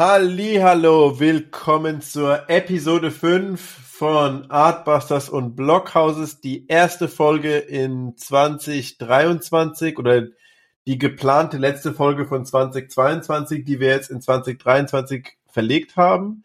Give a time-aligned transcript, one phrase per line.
[0.00, 10.28] Hallo, willkommen zur Episode 5 von Artbusters und Blockhouses, die erste Folge in 2023 oder
[10.86, 16.44] die geplante letzte Folge von 2022, die wir jetzt in 2023 verlegt haben.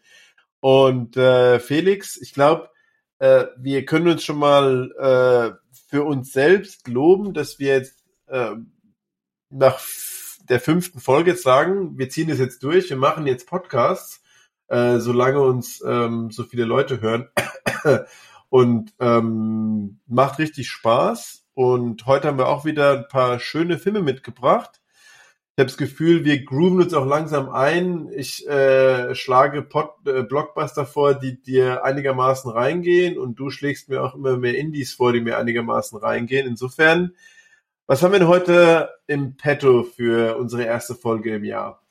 [0.58, 2.70] Und äh, Felix, ich glaube,
[3.20, 5.56] äh, wir können uns schon mal äh,
[5.88, 8.56] für uns selbst loben, dass wir jetzt äh,
[9.50, 9.80] nach
[10.48, 14.23] der fünften Folge jetzt sagen, wir ziehen das jetzt durch, wir machen jetzt Podcasts,
[14.68, 17.28] äh, solange uns ähm, so viele Leute hören.
[18.48, 21.44] und ähm, macht richtig Spaß.
[21.54, 24.80] Und heute haben wir auch wieder ein paar schöne Filme mitgebracht.
[25.56, 28.08] Ich habe das Gefühl, wir grooven uns auch langsam ein.
[28.14, 34.02] Ich äh, schlage Pod, äh, Blockbuster vor, die dir einigermaßen reingehen und du schlägst mir
[34.02, 36.46] auch immer mehr Indies vor, die mir einigermaßen reingehen.
[36.46, 37.12] Insofern
[37.86, 41.83] was haben wir denn heute im Petto für unsere erste Folge im Jahr?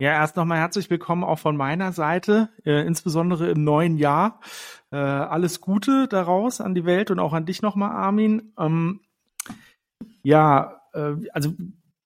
[0.00, 4.40] Ja, erst nochmal herzlich willkommen auch von meiner Seite, äh, insbesondere im neuen Jahr.
[4.90, 8.52] Äh, alles Gute daraus an die Welt und auch an dich nochmal, Armin.
[8.58, 9.02] Ähm,
[10.24, 11.54] ja, äh, also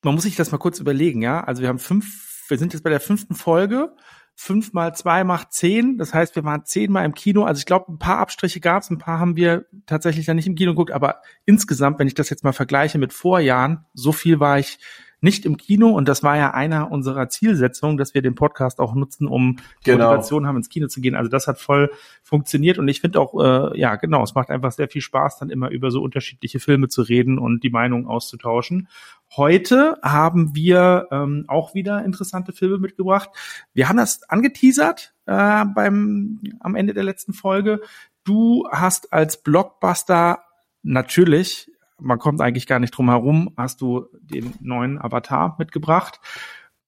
[0.02, 1.42] man muss sich das mal kurz überlegen, ja.
[1.42, 3.94] Also wir haben fünf, wir sind jetzt bei der fünften Folge
[4.40, 5.98] fünf mal zwei macht zehn.
[5.98, 7.42] Das heißt, wir waren zehnmal im Kino.
[7.42, 10.46] Also ich glaube, ein paar Abstriche gab es, ein paar haben wir tatsächlich dann nicht
[10.46, 10.92] im Kino geguckt.
[10.92, 14.78] Aber insgesamt, wenn ich das jetzt mal vergleiche mit Vorjahren, so viel war ich
[15.20, 18.94] nicht im Kino und das war ja einer unserer Zielsetzungen, dass wir den Podcast auch
[18.94, 20.06] nutzen, um genau.
[20.06, 21.14] Motivation haben, ins Kino zu gehen.
[21.14, 21.90] Also das hat voll
[22.22, 25.50] funktioniert und ich finde auch, äh, ja genau, es macht einfach sehr viel Spaß, dann
[25.50, 28.88] immer über so unterschiedliche Filme zu reden und die Meinung auszutauschen.
[29.36, 33.30] Heute haben wir ähm, auch wieder interessante Filme mitgebracht.
[33.74, 37.80] Wir haben das angeteasert äh, beim am Ende der letzten Folge.
[38.24, 40.40] Du hast als Blockbuster
[40.82, 41.70] natürlich,
[42.00, 46.20] man kommt eigentlich gar nicht drum herum, hast du den neuen Avatar mitgebracht.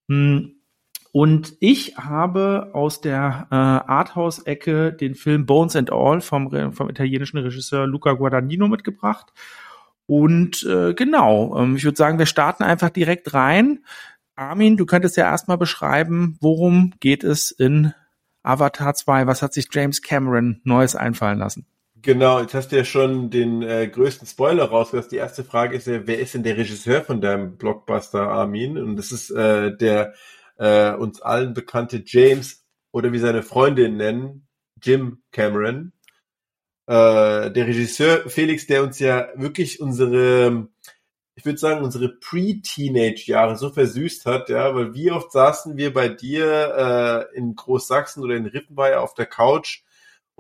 [0.09, 0.56] Hm.
[1.12, 7.38] Und ich habe aus der äh, Arthouse-Ecke den Film Bones and All vom, vom italienischen
[7.38, 9.32] Regisseur Luca Guadagnino mitgebracht.
[10.06, 13.84] Und äh, genau, ähm, ich würde sagen, wir starten einfach direkt rein.
[14.37, 17.93] Armin, du könntest ja erstmal beschreiben, worum geht es in
[18.43, 19.26] Avatar 2?
[19.26, 21.66] Was hat sich James Cameron Neues einfallen lassen?
[22.03, 25.11] Genau, jetzt hast du ja schon den äh, größten Spoiler rausgelassen.
[25.11, 28.78] Die erste Frage ist ja, wer ist denn der Regisseur von deinem Blockbuster, Armin?
[28.78, 30.15] Und das ist äh, der
[30.59, 34.47] äh, uns allen bekannte James oder wie seine Freundin nennen,
[34.83, 35.93] Jim Cameron
[36.91, 40.69] äh, der Regisseur Felix, der uns ja wirklich unsere,
[41.37, 46.09] ich würde sagen, unsere Pre-Teenage-Jahre so versüßt hat, ja, weil wie oft saßen wir bei
[46.09, 49.82] dir äh, in Großsachsen oder in Rittenweier auf der Couch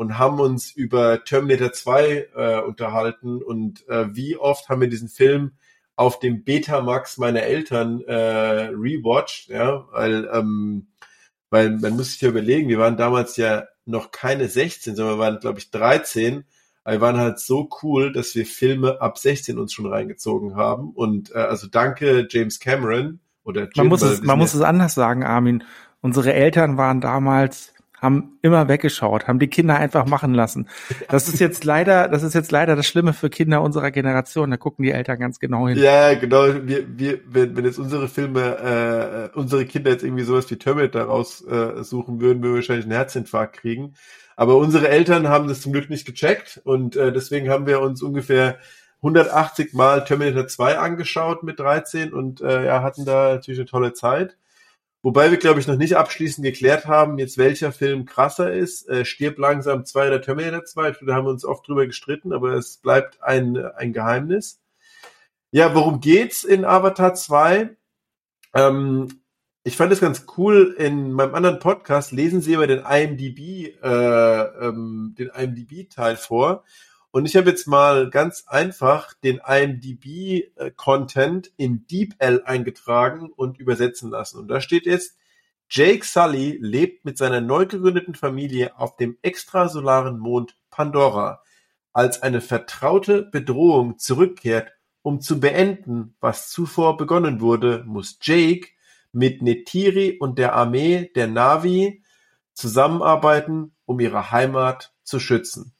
[0.00, 5.10] und haben uns über Terminator 2 äh, unterhalten und äh, wie oft haben wir diesen
[5.10, 5.52] Film
[5.94, 10.86] auf dem Betamax meiner Eltern äh, rewatcht, ja, weil ähm,
[11.50, 15.22] weil man muss sich ja überlegen, wir waren damals ja noch keine 16, sondern wir
[15.22, 16.44] waren, glaube ich, 13.
[16.82, 20.92] Aber wir waren halt so cool, dass wir Filme ab 16 uns schon reingezogen haben.
[20.92, 24.94] Und äh, also danke James Cameron oder Jim, Man muss es, man muss es anders
[24.94, 25.62] sagen, Armin.
[26.00, 30.68] Unsere Eltern waren damals haben immer weggeschaut, haben die Kinder einfach machen lassen.
[31.08, 34.50] Das ist jetzt leider, das ist jetzt leider das Schlimme für Kinder unserer Generation.
[34.50, 35.78] Da gucken die Eltern ganz genau hin.
[35.78, 36.46] Ja, genau.
[36.64, 41.02] Wir, wir, wenn, wenn jetzt unsere Filme, äh, unsere Kinder jetzt irgendwie sowas wie Terminator
[41.02, 43.94] raussuchen äh, würden, würden wir wahrscheinlich einen Herzinfarkt kriegen.
[44.36, 48.02] Aber unsere Eltern haben das zum Glück nicht gecheckt und äh, deswegen haben wir uns
[48.02, 48.58] ungefähr
[49.02, 53.92] 180 Mal Terminator 2 angeschaut mit 13 und äh, ja, hatten da natürlich eine tolle
[53.92, 54.36] Zeit.
[55.02, 58.86] Wobei wir, glaube ich, noch nicht abschließend geklärt haben, jetzt welcher Film krasser ist.
[58.88, 60.96] Äh, Stirb langsam 2 oder Terminator 2.
[61.06, 64.60] Da haben wir uns oft drüber gestritten, aber es bleibt ein, ein Geheimnis.
[65.52, 67.70] Ja, worum geht's in Avatar 2?
[68.54, 69.20] Ähm,
[69.62, 70.74] ich fand es ganz cool.
[70.78, 76.64] In meinem anderen Podcast lesen sie immer den IMDb, äh, ähm, den IMDb-Teil vor.
[77.12, 84.38] Und ich habe jetzt mal ganz einfach den IMDb-Content in DeepL eingetragen und übersetzen lassen.
[84.38, 85.16] Und da steht jetzt,
[85.68, 91.42] Jake Sully lebt mit seiner neu gegründeten Familie auf dem extrasolaren Mond Pandora.
[91.92, 94.72] Als eine vertraute Bedrohung zurückkehrt,
[95.02, 98.68] um zu beenden, was zuvor begonnen wurde, muss Jake
[99.12, 102.04] mit Netiri und der Armee der Navi
[102.52, 105.74] zusammenarbeiten, um ihre Heimat zu schützen.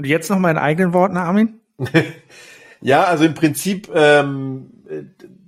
[0.00, 1.60] Und jetzt noch mal in eigenen Worten, Armin?
[2.82, 4.70] Ja, also im Prinzip ähm,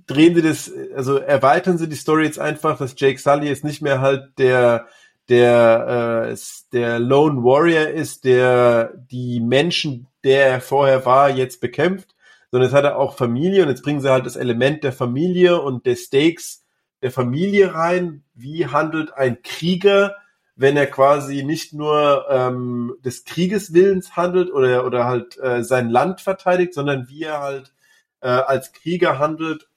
[0.05, 3.81] drehen sie das, also erweitern sie die Story jetzt einfach, dass Jake Sully jetzt nicht
[3.81, 4.85] mehr halt der
[5.29, 6.37] der äh,
[6.71, 12.13] der Lone Warrior ist, der die Menschen, der er vorher war, jetzt bekämpft,
[12.51, 15.59] sondern jetzt hat er auch Familie und jetzt bringen sie halt das Element der Familie
[15.59, 16.63] und der Stakes
[17.01, 18.21] der Familie rein.
[18.35, 20.13] Wie handelt ein Krieger,
[20.55, 26.21] wenn er quasi nicht nur ähm, des Kriegeswillens handelt oder oder halt äh, sein Land
[26.21, 27.73] verteidigt, sondern wie er halt
[28.21, 29.69] äh, als Krieger handelt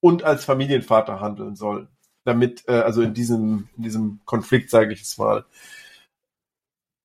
[0.00, 1.88] und als Familienvater handeln soll
[2.24, 5.44] damit, äh, also in diesem, in diesem Konflikt, sage ich es mal.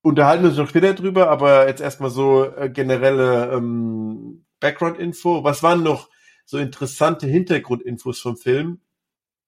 [0.02, 5.44] Unterhalten wir uns noch später drüber, aber jetzt erstmal so äh, generelle ähm, Background-Info.
[5.44, 6.10] Was waren noch
[6.46, 8.80] so interessante Hintergrundinfos vom Film?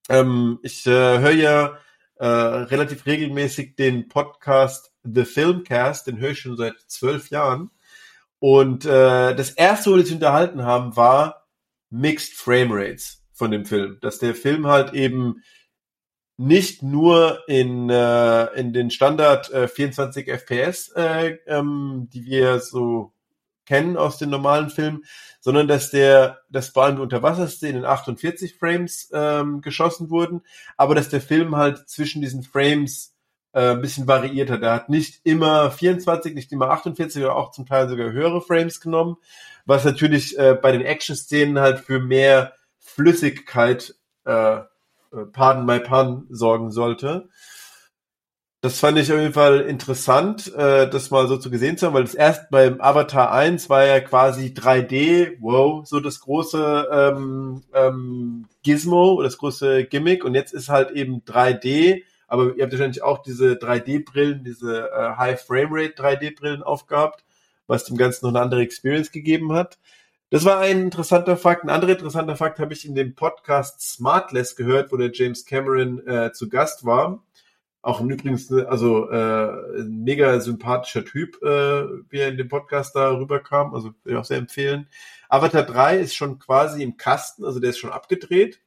[0.09, 1.77] Ähm, ich äh, höre ja
[2.21, 7.71] äh, relativ regelmäßig den Podcast The Filmcast, den höre ich schon seit zwölf Jahren.
[8.37, 11.47] Und äh, das erste, wo wir uns unterhalten haben, war
[11.89, 13.97] Mixed Frame Rates von dem Film.
[14.01, 15.41] Dass der Film halt eben
[16.37, 23.13] nicht nur in, äh, in den Standard äh, 24 FPS, äh, ähm, die wir so
[23.71, 25.05] kennen aus den normalen Filmen,
[25.39, 30.41] sondern dass der, dass vor allem die Unterwasserszenen in 48 Frames ähm, geschossen wurden,
[30.75, 33.15] aber dass der Film halt zwischen diesen Frames
[33.53, 34.61] äh, ein bisschen variiert hat.
[34.61, 38.81] Er hat nicht immer 24, nicht immer 48 oder auch zum Teil sogar höhere Frames
[38.81, 39.15] genommen,
[39.65, 43.95] was natürlich äh, bei den Action-Szenen halt für mehr Flüssigkeit
[44.25, 44.65] äh, äh,
[45.31, 47.29] Pardon my Pun sorgen sollte.
[48.63, 51.95] Das fand ich auf jeden Fall interessant, äh, das mal so zu gesehen zu haben,
[51.95, 57.63] weil das erst beim Avatar 1 war ja quasi 3D, wow, so das große ähm,
[57.73, 63.01] ähm, Gizmo, das große Gimmick und jetzt ist halt eben 3D, aber ihr habt wahrscheinlich
[63.01, 67.23] auch diese 3D-Brillen, diese äh, High Frame Rate 3D-Brillen aufgehabt,
[67.65, 69.79] was dem Ganzen noch eine andere Experience gegeben hat.
[70.29, 71.63] Das war ein interessanter Fakt.
[71.63, 76.07] Ein anderer interessanter Fakt habe ich in dem Podcast Smartless gehört, wo der James Cameron
[76.07, 77.23] äh, zu Gast war.
[77.83, 82.95] Auch ein übrigens, also äh, ein mega sympathischer Typ, äh, wie er in dem Podcast
[82.95, 83.73] da rüberkam.
[83.73, 84.87] Also will ich auch sehr empfehlen.
[85.29, 88.61] Avatar 3 ist schon quasi im Kasten, also der ist schon abgedreht.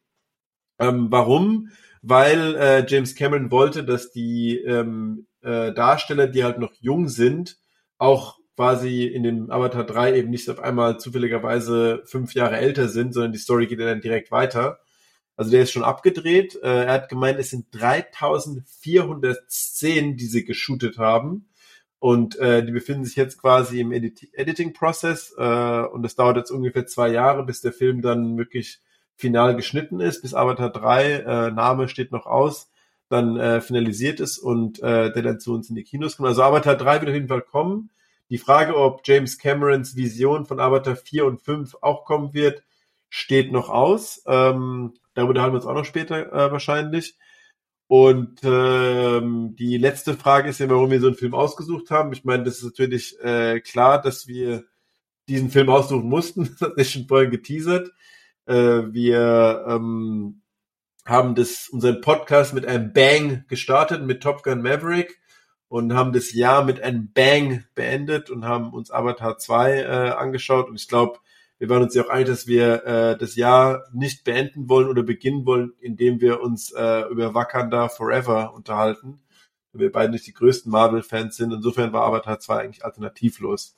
[0.80, 1.70] Ähm, warum?
[2.02, 7.58] Weil äh, James Cameron wollte, dass die ähm, äh, Darsteller, die halt noch jung sind,
[7.98, 13.14] auch quasi in dem Avatar 3 eben nicht auf einmal zufälligerweise fünf Jahre älter sind,
[13.14, 14.80] sondern die Story geht dann direkt weiter.
[15.36, 16.56] Also der ist schon abgedreht.
[16.62, 21.48] Äh, er hat gemeint, es sind 3400 Szenen, die sie geshootet haben.
[21.98, 25.34] Und äh, die befinden sich jetzt quasi im Edit Editing-Prozess.
[25.38, 28.80] Äh, und das dauert jetzt ungefähr zwei Jahre, bis der Film dann wirklich
[29.16, 32.70] final geschnitten ist, bis Avatar 3, äh, Name steht noch aus,
[33.08, 36.28] dann äh, finalisiert ist und äh, der dann zu uns in die Kinos kommt.
[36.28, 37.90] Also Avatar 3 wird auf jeden Fall kommen.
[38.30, 42.62] Die Frage, ob James Camerons Vision von Avatar 4 und 5 auch kommen wird,
[43.08, 44.22] steht noch aus.
[44.26, 47.16] Ähm, darüber haben wir uns auch noch später äh, wahrscheinlich.
[47.86, 52.12] Und ähm, die letzte Frage ist ja, warum wir so einen Film ausgesucht haben.
[52.12, 54.64] Ich meine, das ist natürlich äh, klar, dass wir
[55.28, 56.44] diesen Film aussuchen mussten.
[56.58, 57.90] Das hat sich schon vorhin geteasert.
[58.46, 60.42] Äh, wir ähm,
[61.06, 65.20] haben das unseren Podcast mit einem Bang gestartet mit Top Gun Maverick
[65.68, 70.68] und haben das Jahr mit einem Bang beendet und haben uns Avatar 2 äh, angeschaut.
[70.68, 71.18] Und ich glaube,
[71.58, 75.02] wir waren uns ja auch einig, dass wir äh, das Jahr nicht beenden wollen oder
[75.02, 79.20] beginnen wollen, indem wir uns äh, über Wakanda Forever unterhalten.
[79.72, 81.52] Weil wir beide nicht die größten Marvel-Fans sind.
[81.52, 83.76] Insofern war Avatar 2 eigentlich alternativlos.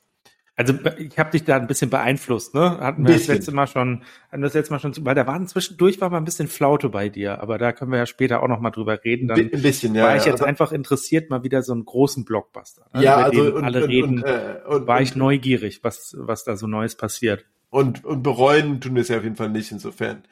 [0.59, 2.79] Also ich habe dich da ein bisschen beeinflusst, ne?
[2.79, 5.47] Hatten wir das letzte Mal schon, hatten wir das letzte Mal schon, weil da waren
[5.47, 8.49] zwischendurch war mal ein bisschen Flaute bei dir, aber da können wir ja später auch
[8.49, 9.29] noch mal drüber reden.
[9.29, 10.05] Dann ein bisschen, ja.
[10.05, 12.87] War ich ja, jetzt also, einfach interessiert, mal wieder so einen großen Blockbuster.
[12.95, 13.03] Ne?
[13.03, 14.23] Ja, also und, alle und, reden.
[14.23, 17.45] Und, äh, und, war ich neugierig, was was da so Neues passiert.
[17.77, 20.23] Und und bereuen tun wir es ja auf jeden Fall nicht insofern.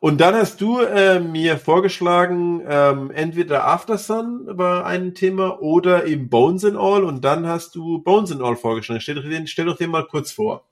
[0.00, 6.30] Und dann hast du äh, mir vorgeschlagen, ähm, entweder Aftersun war ein Thema oder eben
[6.30, 9.02] Bones and All und dann hast du Bones and All vorgeschlagen.
[9.02, 10.64] Stell doch den, stell doch den mal kurz vor.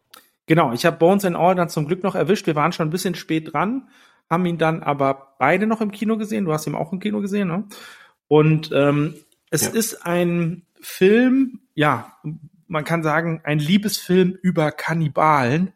[0.47, 2.47] Genau, ich habe Bones and All dann zum Glück noch erwischt.
[2.47, 3.91] Wir waren schon ein bisschen spät dran,
[4.31, 6.47] haben ihn dann aber beide noch im Kino gesehen.
[6.47, 7.65] Du hast ihn auch im Kino gesehen, ne?
[8.27, 9.17] Und ähm,
[9.51, 9.73] es ja.
[9.73, 12.17] ist ein Film, ja,
[12.69, 15.73] man kann sagen, ein Liebesfilm über Kannibalen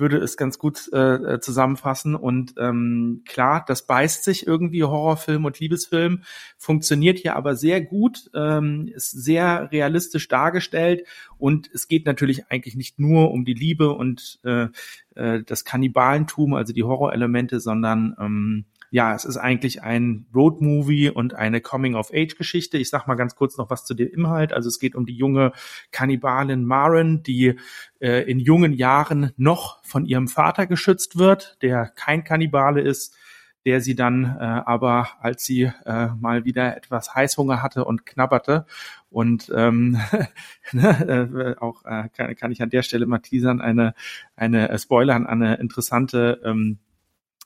[0.00, 2.16] würde es ganz gut äh, äh, zusammenfassen.
[2.16, 6.22] Und ähm, klar, das beißt sich irgendwie Horrorfilm und Liebesfilm,
[6.56, 11.06] funktioniert hier aber sehr gut, ähm, ist sehr realistisch dargestellt
[11.36, 14.68] und es geht natürlich eigentlich nicht nur um die Liebe und äh,
[15.14, 21.34] äh, das Kannibalentum, also die Horrorelemente, sondern ähm, ja, es ist eigentlich ein Roadmovie und
[21.34, 22.76] eine Coming-of-Age-Geschichte.
[22.76, 24.52] Ich sag mal ganz kurz noch was zu dem Inhalt.
[24.52, 25.52] Also es geht um die junge
[25.92, 27.56] Kannibalin Maren, die
[28.00, 33.16] äh, in jungen Jahren noch von ihrem Vater geschützt wird, der kein Kannibale ist
[33.64, 38.66] der sie dann äh, aber, als sie äh, mal wieder etwas Heißhunger hatte und knabberte
[39.10, 40.00] und ähm,
[40.72, 43.94] ne, äh, auch äh, kann, kann ich an der Stelle mal teasern, eine,
[44.34, 46.78] eine äh, Spoiler an eine interessante ähm,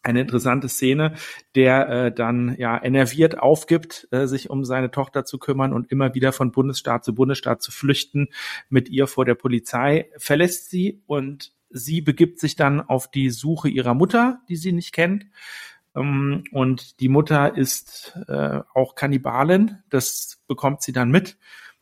[0.04, 1.14] eine interessante Szene,
[1.54, 6.14] der äh, dann ja enerviert aufgibt, äh, sich um seine Tochter zu kümmern und immer
[6.14, 8.28] wieder von Bundesstaat zu Bundesstaat zu flüchten,
[8.68, 13.68] mit ihr vor der Polizei, verlässt sie und sie begibt sich dann auf die Suche
[13.68, 15.26] ihrer Mutter, die sie nicht kennt,
[15.94, 19.78] ähm, und die Mutter ist äh, auch Kannibalin.
[19.90, 21.38] Das bekommt sie dann mit.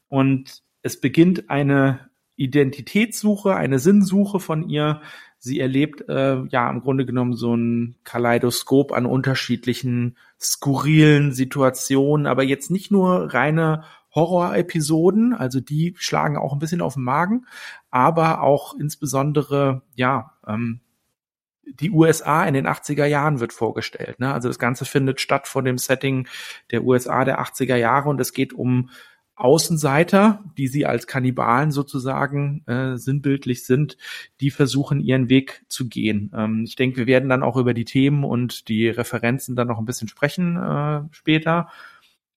[0.09, 5.01] Und es beginnt eine Identitätssuche, eine Sinnsuche von ihr.
[5.45, 12.45] Sie erlebt äh, ja im Grunde genommen so ein Kaleidoskop an unterschiedlichen skurrilen Situationen, aber
[12.45, 13.83] jetzt nicht nur reine
[14.15, 17.47] Horror-Episoden, also die schlagen auch ein bisschen auf den Magen,
[17.91, 20.79] aber auch insbesondere ja ähm,
[21.65, 24.21] die USA in den 80er Jahren wird vorgestellt.
[24.21, 24.33] Ne?
[24.33, 26.29] Also das Ganze findet statt vor dem Setting
[26.71, 28.91] der USA der 80er Jahre und es geht um
[29.43, 33.97] Außenseiter, die sie als Kannibalen sozusagen äh, sinnbildlich sind,
[34.41, 36.31] die versuchen ihren Weg zu gehen.
[36.35, 39.79] Ähm, ich denke, wir werden dann auch über die Themen und die Referenzen dann noch
[39.79, 41.69] ein bisschen sprechen äh, später.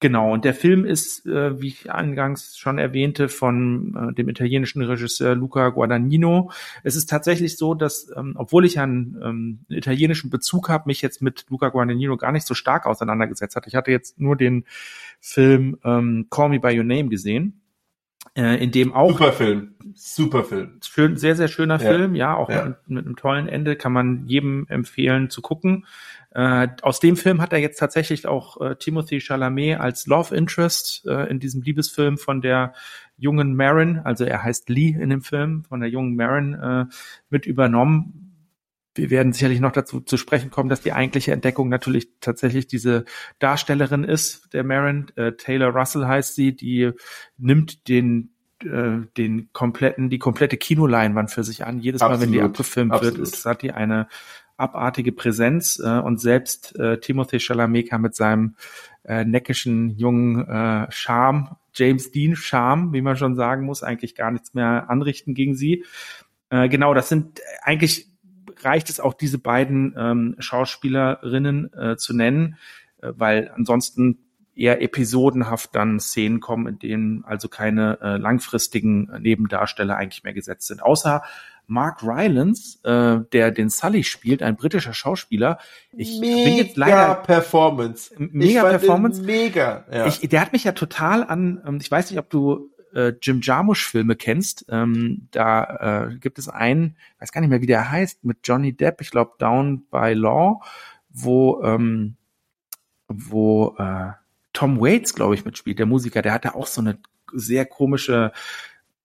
[0.01, 4.81] Genau, und der Film ist, äh, wie ich angangs schon erwähnte, von äh, dem italienischen
[4.81, 6.51] Regisseur Luca Guadagnino.
[6.83, 11.21] Es ist tatsächlich so, dass, ähm, obwohl ich einen, ähm, italienischen Bezug habe, mich jetzt
[11.21, 13.67] mit Luca Guadagnino gar nicht so stark auseinandergesetzt hat.
[13.67, 14.65] Ich hatte jetzt nur den
[15.21, 17.61] Film ähm, Call Me By Your Name gesehen,
[18.35, 19.11] äh, in dem auch...
[19.11, 20.79] Super Film, super Film.
[20.85, 21.89] Schön, sehr, sehr schöner ja.
[21.89, 22.65] Film, ja, auch ja.
[22.65, 25.85] Mit, mit einem tollen Ende, kann man jedem empfehlen zu gucken.
[26.35, 31.05] Äh, aus dem Film hat er jetzt tatsächlich auch äh, Timothy Chalamet als Love Interest
[31.07, 32.73] äh, in diesem Liebesfilm von der
[33.15, 36.85] jungen Marin, also er heißt Lee in dem Film, von der jungen Marin äh,
[37.29, 38.33] mit übernommen.
[38.95, 43.05] Wir werden sicherlich noch dazu zu sprechen kommen, dass die eigentliche Entdeckung natürlich tatsächlich diese
[43.39, 45.07] Darstellerin ist, der Marin.
[45.15, 46.91] Äh, Taylor Russell heißt sie, die
[47.37, 48.31] nimmt den
[48.63, 51.79] den kompletten, die komplette Kinoleinwand für sich an.
[51.79, 52.19] Jedes Absolut.
[52.19, 53.17] Mal, wenn die abgefilmt Absolut.
[53.17, 54.07] wird, ist, hat die eine
[54.57, 58.55] abartige Präsenz äh, und selbst äh, Timothy Chalamet mit seinem
[59.03, 64.31] äh, neckischen jungen äh, Charme, James Dean Charme, wie man schon sagen muss, eigentlich gar
[64.31, 65.83] nichts mehr anrichten gegen sie.
[66.49, 68.09] Äh, genau, das sind eigentlich
[68.61, 72.57] reicht es auch diese beiden ähm, Schauspielerinnen äh, zu nennen,
[73.01, 74.19] äh, weil ansonsten
[74.55, 80.67] eher episodenhaft dann Szenen kommen, in denen also keine äh, langfristigen Nebendarsteller eigentlich mehr gesetzt
[80.67, 80.81] sind.
[80.81, 81.23] Außer
[81.67, 85.59] Mark Rylance, äh, der den Sully spielt, ein britischer Schauspieler.
[85.91, 88.13] Ich mega bin jetzt leider Performance.
[88.17, 89.21] Mega Performance.
[89.21, 89.85] Mega.
[89.91, 90.07] Ja.
[90.07, 91.61] Ich, der hat mich ja total an.
[91.65, 94.65] Ähm, ich weiß nicht, ob du äh, Jim Jarmusch Filme kennst.
[94.69, 98.73] Ähm, da äh, gibt es einen, weiß gar nicht mehr, wie der heißt, mit Johnny
[98.73, 99.01] Depp.
[99.01, 100.61] Ich glaube Down by Law,
[101.09, 102.15] wo ähm,
[103.07, 104.11] wo äh,
[104.53, 106.21] Tom Waits, glaube ich, mitspielt, der Musiker.
[106.21, 106.97] Der hatte auch so eine
[107.33, 108.31] sehr komische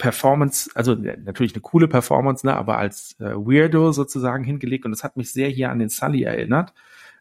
[0.00, 5.04] Performance, also natürlich eine coole Performance, ne, aber als äh, Weirdo sozusagen hingelegt und das
[5.04, 6.72] hat mich sehr hier an den Sully erinnert,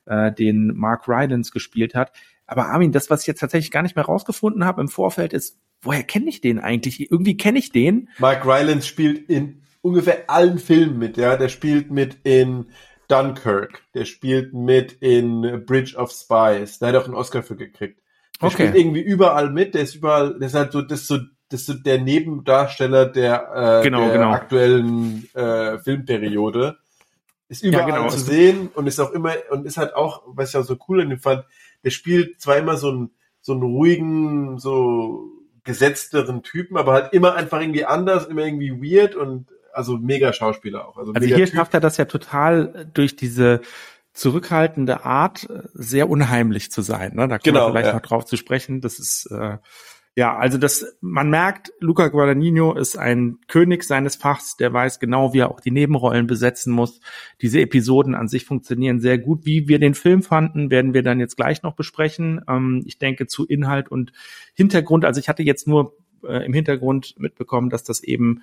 [0.06, 2.14] äh, den Mark Rylance gespielt hat.
[2.48, 5.60] Aber Armin, das, was ich jetzt tatsächlich gar nicht mehr rausgefunden habe im Vorfeld, ist,
[5.82, 7.12] woher kenne ich den eigentlich?
[7.12, 8.10] Irgendwie kenne ich den.
[8.18, 11.38] Mark Rylance spielt in ungefähr allen Filmen mit, ja.
[11.38, 12.68] Der spielt mit in
[13.10, 17.56] Dunkirk, der spielt mit in Bridge of Spies, da hat er auch einen Oscar für
[17.56, 18.02] gekriegt.
[18.42, 18.68] Der okay.
[18.68, 21.18] spielt irgendwie überall mit, der ist überall, der ist halt so, das ist so
[21.50, 24.32] das ist der Nebendarsteller der, äh, genau, der genau.
[24.32, 26.78] aktuellen äh, Filmperiode.
[27.48, 28.10] Ist überall ja, genau.
[28.10, 31.02] zu sehen und ist auch immer und ist halt auch, was ich auch so cool
[31.02, 31.46] an dem fand,
[31.84, 35.32] der spielt zwar immer so einen so einen ruhigen, so
[35.64, 40.88] gesetzteren Typen, aber halt immer einfach irgendwie anders, immer irgendwie weird und also mega Schauspieler
[40.88, 40.98] auch.
[40.98, 41.56] Also, also hier typ.
[41.56, 43.62] schafft er das ja total durch diese
[44.14, 47.16] zurückhaltende Art sehr unheimlich zu sein.
[47.16, 47.28] Ne?
[47.28, 47.94] Da kommen genau, wir vielleicht ja.
[47.94, 48.82] noch drauf zu sprechen.
[48.82, 49.58] Das ist äh,
[50.16, 55.34] ja, also das, man merkt, Luca Guadagnino ist ein König seines Fachs, der weiß genau,
[55.34, 57.00] wie er auch die Nebenrollen besetzen muss.
[57.42, 59.46] Diese Episoden an sich funktionieren sehr gut.
[59.46, 62.42] Wie wir den Film fanden, werden wir dann jetzt gleich noch besprechen.
[62.50, 64.12] Ähm, ich denke zu Inhalt und
[64.56, 65.06] Hintergrund.
[65.06, 68.42] Also ich hatte jetzt nur äh, im Hintergrund mitbekommen, dass das eben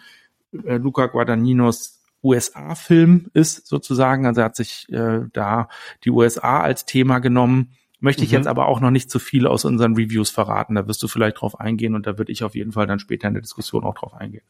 [0.65, 4.27] äh, Luca Guadagninos USA-Film ist, sozusagen.
[4.27, 5.69] Also er hat sich äh, da
[6.05, 7.73] die USA als Thema genommen
[8.07, 8.37] Möchte ich mhm.
[8.37, 10.77] jetzt aber auch noch nicht zu viel aus unseren Reviews verraten.
[10.77, 13.27] Da wirst du vielleicht drauf eingehen und da würde ich auf jeden Fall dann später
[13.27, 14.45] in der Diskussion auch drauf eingehen.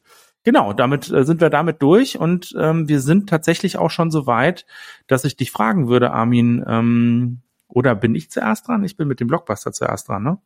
[0.45, 4.27] Genau, damit äh, sind wir damit durch und ähm, wir sind tatsächlich auch schon so
[4.27, 4.67] weit,
[5.07, 8.85] dass ich dich fragen würde, Armin, ähm, Oder bin ich zuerst dran?
[8.85, 10.39] Ich bin mit dem Blockbuster zuerst dran, ne?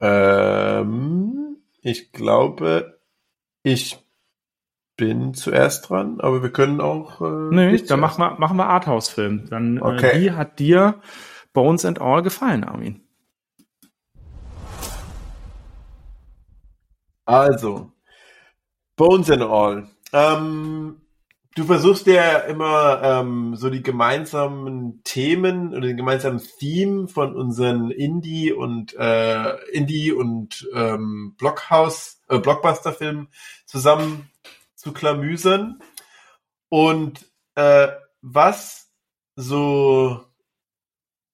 [0.00, 3.00] Ähm, ich glaube,
[3.64, 3.98] ich
[4.96, 7.20] bin zuerst dran, aber wir können auch.
[7.20, 9.48] Äh, nee, dann machen wir, machen wir Arthouse-Film.
[9.50, 10.10] Dann, äh, okay.
[10.10, 11.00] äh, wie hat dir
[11.56, 13.00] Bones and All gefallen, Armin?
[17.24, 17.92] Also,
[18.94, 19.88] Bones and All.
[20.12, 21.00] Ähm,
[21.54, 27.90] du versuchst ja immer ähm, so die gemeinsamen Themen oder den gemeinsamen Theme von unseren
[27.90, 33.28] Indie und äh, Indie und ähm, Blockhouse, äh, Blockbuster-Filmen
[33.64, 34.30] zusammen
[34.74, 35.80] zu klamüsern.
[36.68, 37.88] Und äh,
[38.20, 38.92] was
[39.36, 40.26] so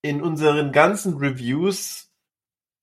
[0.02, 2.12] in unseren ganzen Reviews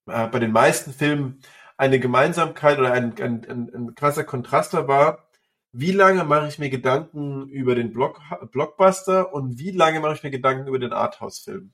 [0.07, 1.41] äh, bei den meisten Filmen
[1.77, 5.29] eine Gemeinsamkeit oder ein, ein, ein, ein krasser Kontrast war,
[5.71, 8.19] wie lange mache ich mir Gedanken über den Block,
[8.51, 11.71] Blockbuster und wie lange mache ich mir Gedanken über den Arthouse-Film.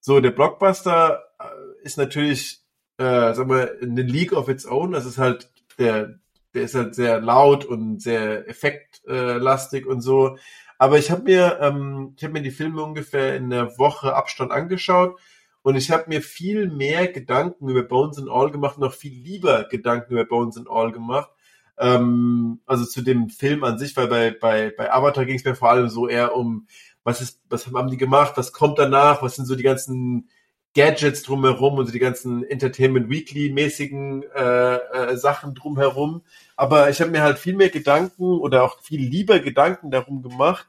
[0.00, 2.62] So, der Blockbuster äh, ist natürlich,
[2.98, 4.92] äh, sagen wir, eine League of its own.
[4.92, 6.18] Das ist halt der,
[6.54, 10.36] der ist halt sehr laut und sehr effektlastig und so.
[10.78, 14.52] Aber ich habe mir, ähm, ich habe mir die Filme ungefähr in einer Woche Abstand
[14.52, 15.18] angeschaut
[15.62, 19.64] und ich habe mir viel mehr Gedanken über Bones and All gemacht, noch viel lieber
[19.64, 21.30] Gedanken über Bones and All gemacht.
[21.78, 25.54] Ähm, also zu dem Film an sich, weil bei, bei, bei Avatar ging es mir
[25.54, 26.66] vor allem so eher um,
[27.04, 30.28] was ist, was haben die gemacht, was kommt danach, was sind so die ganzen
[30.74, 36.22] Gadgets drumherum und die ganzen Entertainment Weekly mäßigen äh, äh, Sachen drumherum.
[36.56, 40.66] Aber ich habe mir halt viel mehr Gedanken oder auch viel lieber Gedanken darum gemacht,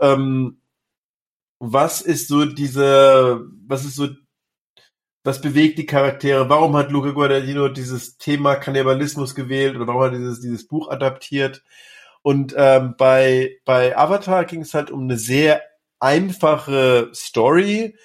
[0.00, 0.58] ähm,
[1.58, 4.08] was ist so diese, was ist so
[5.24, 6.48] was bewegt die Charaktere?
[6.48, 10.90] Warum hat Luca Guadagnino dieses Thema Kannibalismus gewählt oder warum hat er dieses, dieses Buch
[10.90, 11.62] adaptiert?
[12.22, 15.62] Und ähm, bei, bei Avatar ging es halt um eine sehr
[16.00, 17.96] einfache Story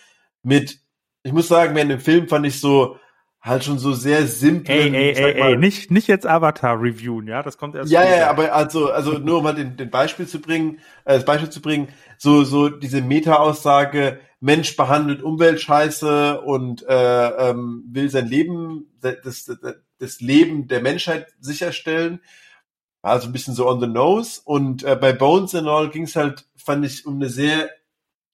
[0.44, 0.80] mit,
[1.28, 2.98] ich muss sagen, während dem Film fand ich so,
[3.42, 4.76] halt schon so sehr simpel.
[4.76, 7.92] Ey, ey, ey, ey, nicht, nicht jetzt Avatar reviewen, ja, das kommt erst.
[7.92, 11.26] Ja, ja, aber also, also nur um mal den, den Beispiel zu bringen, äh, das
[11.26, 18.10] Beispiel zu bringen, so, so diese Meta-Aussage, Mensch behandelt Umwelt scheiße und äh, ähm, will
[18.10, 19.58] sein Leben, das, das,
[20.00, 22.22] das Leben der Menschheit sicherstellen.
[23.02, 24.42] Also ein bisschen so on the nose.
[24.44, 27.70] Und äh, bei Bones and All ging es halt, fand ich, um eine sehr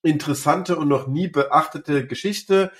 [0.03, 2.71] interessante und noch nie beachtete Geschichte.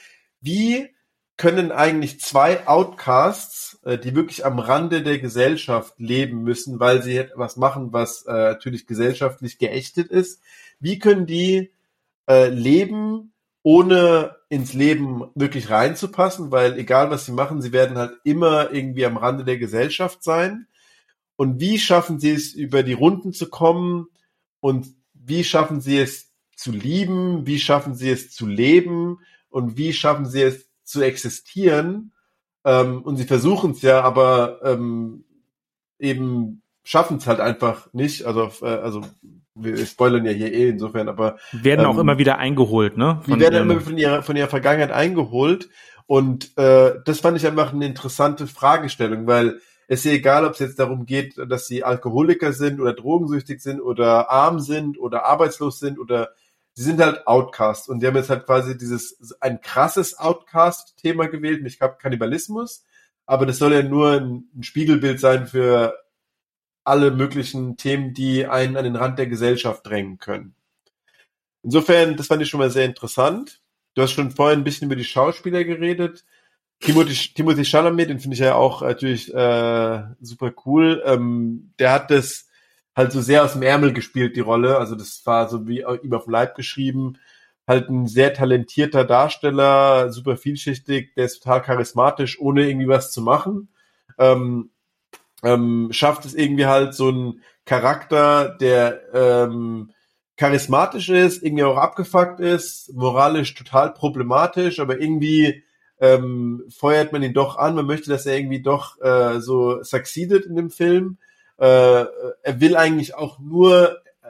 [0.41, 0.89] Wie
[1.37, 7.17] können eigentlich zwei Outcasts, äh, die wirklich am Rande der Gesellschaft leben müssen, weil sie
[7.17, 10.41] etwas machen, was äh, natürlich gesellschaftlich geächtet ist,
[10.79, 11.71] wie können die
[12.27, 13.33] äh, leben,
[13.63, 19.05] ohne ins Leben wirklich reinzupassen, weil egal was sie machen, sie werden halt immer irgendwie
[19.05, 20.67] am Rande der Gesellschaft sein.
[21.37, 24.07] Und wie schaffen sie es, über die Runden zu kommen?
[24.59, 26.32] Und wie schaffen sie es
[26.63, 27.45] zu lieben?
[27.45, 29.19] Wie schaffen sie es zu leben?
[29.49, 32.13] Und wie schaffen sie es zu existieren?
[32.63, 35.25] Ähm, und sie versuchen es ja, aber ähm,
[35.99, 38.23] eben schaffen es halt einfach nicht.
[38.25, 39.01] Also, äh, also
[39.55, 43.19] wir spoilern ja hier eh insofern, aber werden ähm, auch immer wieder eingeholt, ne?
[43.23, 45.69] Von die werden immer von ihrer von ihrer Vergangenheit eingeholt
[46.07, 50.53] und äh, das fand ich einfach eine interessante Fragestellung, weil es ist ja egal, ob
[50.53, 55.25] es jetzt darum geht, dass sie Alkoholiker sind oder drogensüchtig sind oder arm sind oder
[55.25, 56.29] arbeitslos sind oder
[56.73, 61.65] sie sind halt Outcasts und die haben jetzt halt quasi dieses ein krasses Outcast-Thema gewählt,
[61.65, 62.83] ich glaube Kannibalismus,
[63.25, 65.97] aber das soll ja nur ein, ein Spiegelbild sein für
[66.83, 70.55] alle möglichen Themen, die einen an den Rand der Gesellschaft drängen können.
[71.63, 73.61] Insofern, das fand ich schon mal sehr interessant.
[73.93, 76.25] Du hast schon vorhin ein bisschen über die Schauspieler geredet.
[76.81, 81.01] Timothy, Timothy Chalamet, den finde ich ja auch natürlich äh, super cool.
[81.05, 82.49] Ähm, der hat das
[82.95, 84.77] halt so sehr aus dem Ärmel gespielt, die Rolle.
[84.77, 87.17] Also das war so wie ihm auf dem Leib geschrieben.
[87.67, 93.21] Halt ein sehr talentierter Darsteller, super vielschichtig, der ist total charismatisch, ohne irgendwie was zu
[93.21, 93.69] machen.
[94.17, 94.71] Ähm,
[95.43, 99.91] ähm, schafft es irgendwie halt so ein Charakter, der ähm,
[100.35, 105.63] charismatisch ist, irgendwie auch abgefuckt ist, moralisch total problematisch, aber irgendwie
[105.99, 107.75] ähm, feuert man ihn doch an.
[107.75, 111.17] Man möchte, dass er irgendwie doch äh, so succeeded in dem Film.
[111.57, 112.05] Äh,
[112.43, 114.27] er will eigentlich auch nur, äh,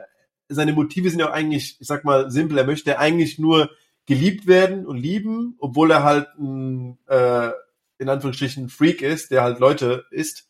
[0.48, 2.58] seine Motive sind ja auch eigentlich, ich sag mal, simpel.
[2.58, 3.70] Er möchte eigentlich nur
[4.06, 7.50] geliebt werden und lieben, obwohl er halt ein, äh,
[7.98, 10.48] in Anführungsstrichen, Freak ist, der halt Leute ist.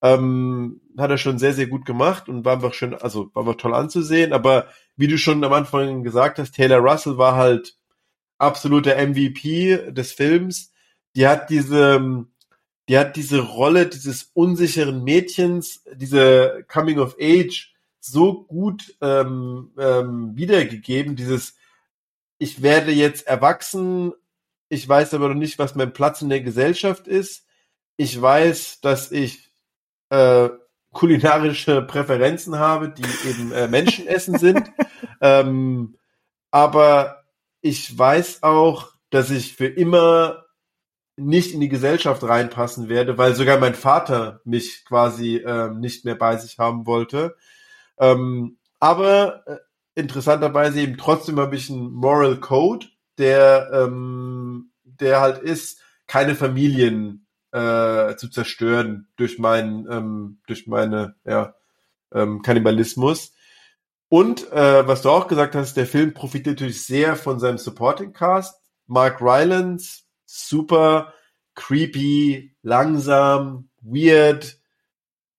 [0.00, 3.56] Ähm, hat er schon sehr, sehr gut gemacht und war einfach schön, also war einfach
[3.56, 4.32] toll anzusehen.
[4.32, 7.76] Aber wie du schon am Anfang gesagt hast, Taylor Russell war halt
[8.38, 10.72] absoluter MVP des Films.
[11.16, 12.26] Die hat diese,
[12.88, 20.36] die hat diese Rolle dieses unsicheren Mädchens, diese Coming of Age so gut ähm, ähm,
[20.36, 21.54] wiedergegeben, dieses
[22.38, 24.12] ich werde jetzt erwachsen,
[24.68, 27.46] ich weiß aber noch nicht, was mein Platz in der Gesellschaft ist.
[27.96, 29.50] Ich weiß, dass ich
[30.10, 30.50] äh,
[30.92, 34.70] kulinarische Präferenzen habe, die eben äh, Menschenessen sind.
[35.20, 35.96] ähm,
[36.50, 37.24] aber
[37.60, 40.44] ich weiß auch, dass ich für immer
[41.18, 46.14] nicht in die Gesellschaft reinpassen werde, weil sogar mein Vater mich quasi ähm, nicht mehr
[46.14, 47.36] bei sich haben wollte.
[47.98, 49.56] Ähm, aber äh,
[49.94, 52.86] interessanterweise eben trotzdem habe ich einen Moral Code,
[53.18, 61.16] der, ähm, der halt ist, keine Familien äh, zu zerstören durch meinen, ähm, durch meine,
[61.24, 61.54] ja,
[62.12, 63.32] ähm, Kannibalismus.
[64.08, 68.12] Und äh, was du auch gesagt hast, der Film profitiert natürlich sehr von seinem Supporting
[68.12, 68.62] Cast.
[68.86, 71.14] Mark Rylance, super
[71.54, 74.58] creepy, langsam, weird,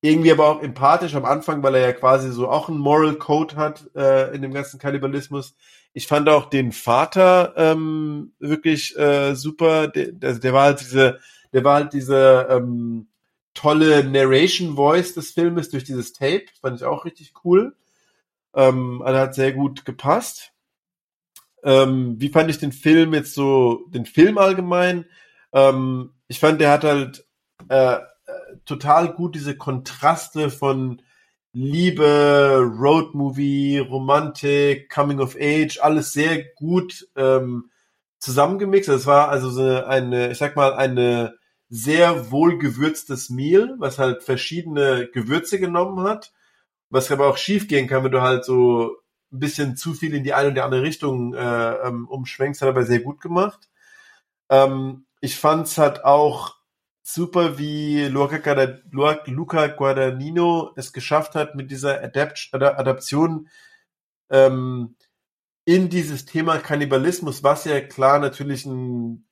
[0.02, 3.56] irgendwie aber auch empathisch am Anfang, weil er ja quasi so auch einen Moral Code
[3.56, 5.56] hat äh, in dem ganzen Kannibalismus.
[5.94, 9.88] Ich fand auch den Vater ähm, wirklich äh, super.
[9.88, 11.20] Der, also der war halt diese,
[11.54, 13.08] der war halt diese ähm,
[13.54, 16.46] tolle Narration Voice des Filmes durch dieses Tape.
[16.62, 17.76] Fand ich auch richtig cool.
[18.56, 20.54] Ähm, also hat sehr gut gepasst.
[21.64, 25.06] Ähm, wie fand ich den Film jetzt so, den Film allgemein?
[25.54, 27.26] Ähm, ich fand, der hat halt
[27.68, 28.00] äh,
[28.66, 31.02] total gut diese Kontraste von
[31.52, 37.72] Liebe, Roadmovie, Romantik, Coming of Age, alles sehr gut ähm,
[38.20, 38.90] zusammengemixt.
[38.90, 41.34] Es war also so eine, ich sag mal, eine
[41.70, 46.34] sehr wohlgewürztes Meal, was halt verschiedene Gewürze genommen hat,
[46.90, 48.98] was aber auch schief gehen kann, wenn du halt so
[49.32, 52.84] ein bisschen zu viel in die eine oder andere Richtung äh, ähm, umschwenkst, hat aber
[52.84, 53.70] sehr gut gemacht.
[54.50, 56.56] Ähm, ich fand's halt auch
[57.04, 58.38] super, wie Luca,
[59.26, 63.50] Luca Guadagnino es geschafft hat, mit dieser Adapt Adaption
[64.30, 64.96] ähm,
[65.66, 69.28] in dieses Thema Kannibalismus, was ja klar natürlich ein,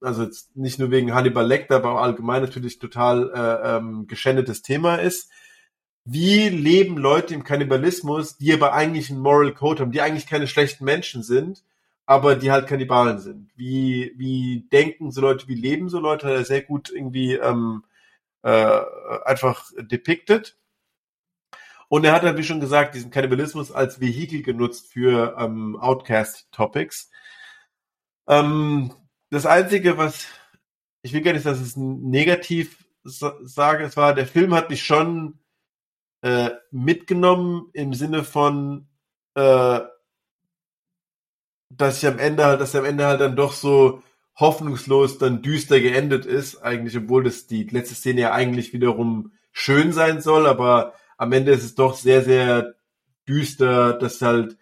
[0.00, 4.96] also nicht nur wegen Hannibal Lecter, aber auch allgemein natürlich total äh, ähm, geschändetes Thema
[4.96, 5.30] ist.
[6.04, 10.48] Wie leben Leute im Kannibalismus, die aber eigentlich einen Moral Code haben, die eigentlich keine
[10.48, 11.64] schlechten Menschen sind,
[12.06, 13.50] aber die halt Kannibalen sind.
[13.56, 17.84] Wie, wie denken so Leute, wie leben so Leute, hat er sehr gut irgendwie ähm,
[18.42, 18.80] äh,
[19.24, 20.56] einfach depicted.
[21.88, 27.10] Und er hat halt, wie schon gesagt, diesen Kannibalismus als Vehikel genutzt für ähm, Outcast-Topics.
[28.26, 28.92] Ähm,
[29.30, 30.26] das Einzige, was
[31.02, 35.38] ich will gar nicht, dass es negativ sage, es war, der Film hat mich schon
[36.22, 38.88] äh, mitgenommen im Sinne von,
[39.34, 39.80] äh,
[41.68, 44.02] dass ich am Ende halt, dass er am Ende halt dann doch so
[44.36, 49.92] hoffnungslos dann düster geendet ist, eigentlich, obwohl das die letzte Szene ja eigentlich wiederum schön
[49.92, 52.74] sein soll, aber am Ende ist es doch sehr, sehr
[53.28, 54.56] düster, dass halt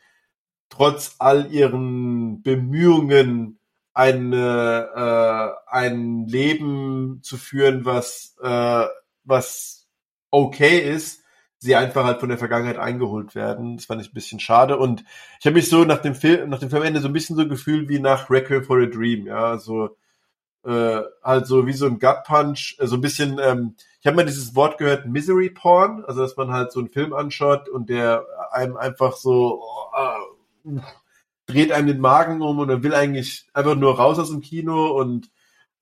[0.69, 3.59] trotz all ihren Bemühungen
[3.93, 8.87] eine, äh, ein Leben zu führen, was, äh,
[9.25, 9.89] was
[10.31, 11.20] okay ist,
[11.61, 13.77] sie einfach halt von der Vergangenheit eingeholt werden.
[13.77, 14.79] Das fand ich ein bisschen schade.
[14.79, 15.05] Und
[15.39, 17.89] ich habe mich so nach dem Film, nach dem Filmende so ein bisschen so gefühlt
[17.89, 19.97] wie nach Requiem for a Dream, ja, so
[20.65, 24.17] äh, halt so wie so ein Gut Punch, äh, so ein bisschen, ähm, ich habe
[24.17, 27.89] mal dieses Wort gehört, Misery Porn, also dass man halt so einen Film anschaut und
[27.89, 30.81] der einem einfach so oh, äh,
[31.47, 34.89] dreht einem den Magen um und er will eigentlich einfach nur raus aus dem Kino
[34.99, 35.31] und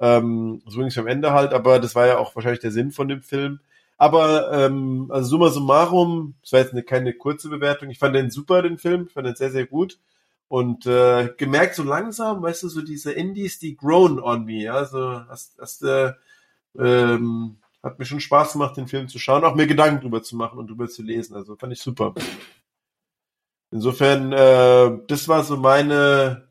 [0.01, 2.93] ähm, so ging es am Ende halt, aber das war ja auch wahrscheinlich der Sinn
[2.93, 3.61] von dem Film.
[3.99, 7.91] Aber ähm, also summa summarum, das war jetzt eine, keine kurze Bewertung.
[7.91, 9.99] Ich fand den super, den Film, ich fand den sehr, sehr gut.
[10.47, 14.63] Und äh, gemerkt so langsam, weißt du, so diese Indies, die grown on me.
[14.63, 14.75] Ja?
[14.75, 16.13] Also hast, hast, äh,
[16.79, 20.37] ähm, hat mir schon Spaß gemacht, den Film zu schauen, auch mir Gedanken drüber zu
[20.37, 21.35] machen und drüber zu lesen.
[21.35, 22.15] Also fand ich super.
[23.71, 26.49] Insofern, äh, das war so meine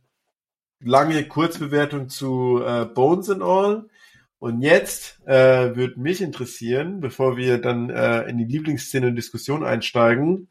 [0.79, 3.89] lange Kurzbewertung zu äh, Bones and All.
[4.39, 9.63] Und jetzt äh, würde mich interessieren, bevor wir dann äh, in die Lieblingsszene und Diskussion
[9.63, 10.47] einsteigen,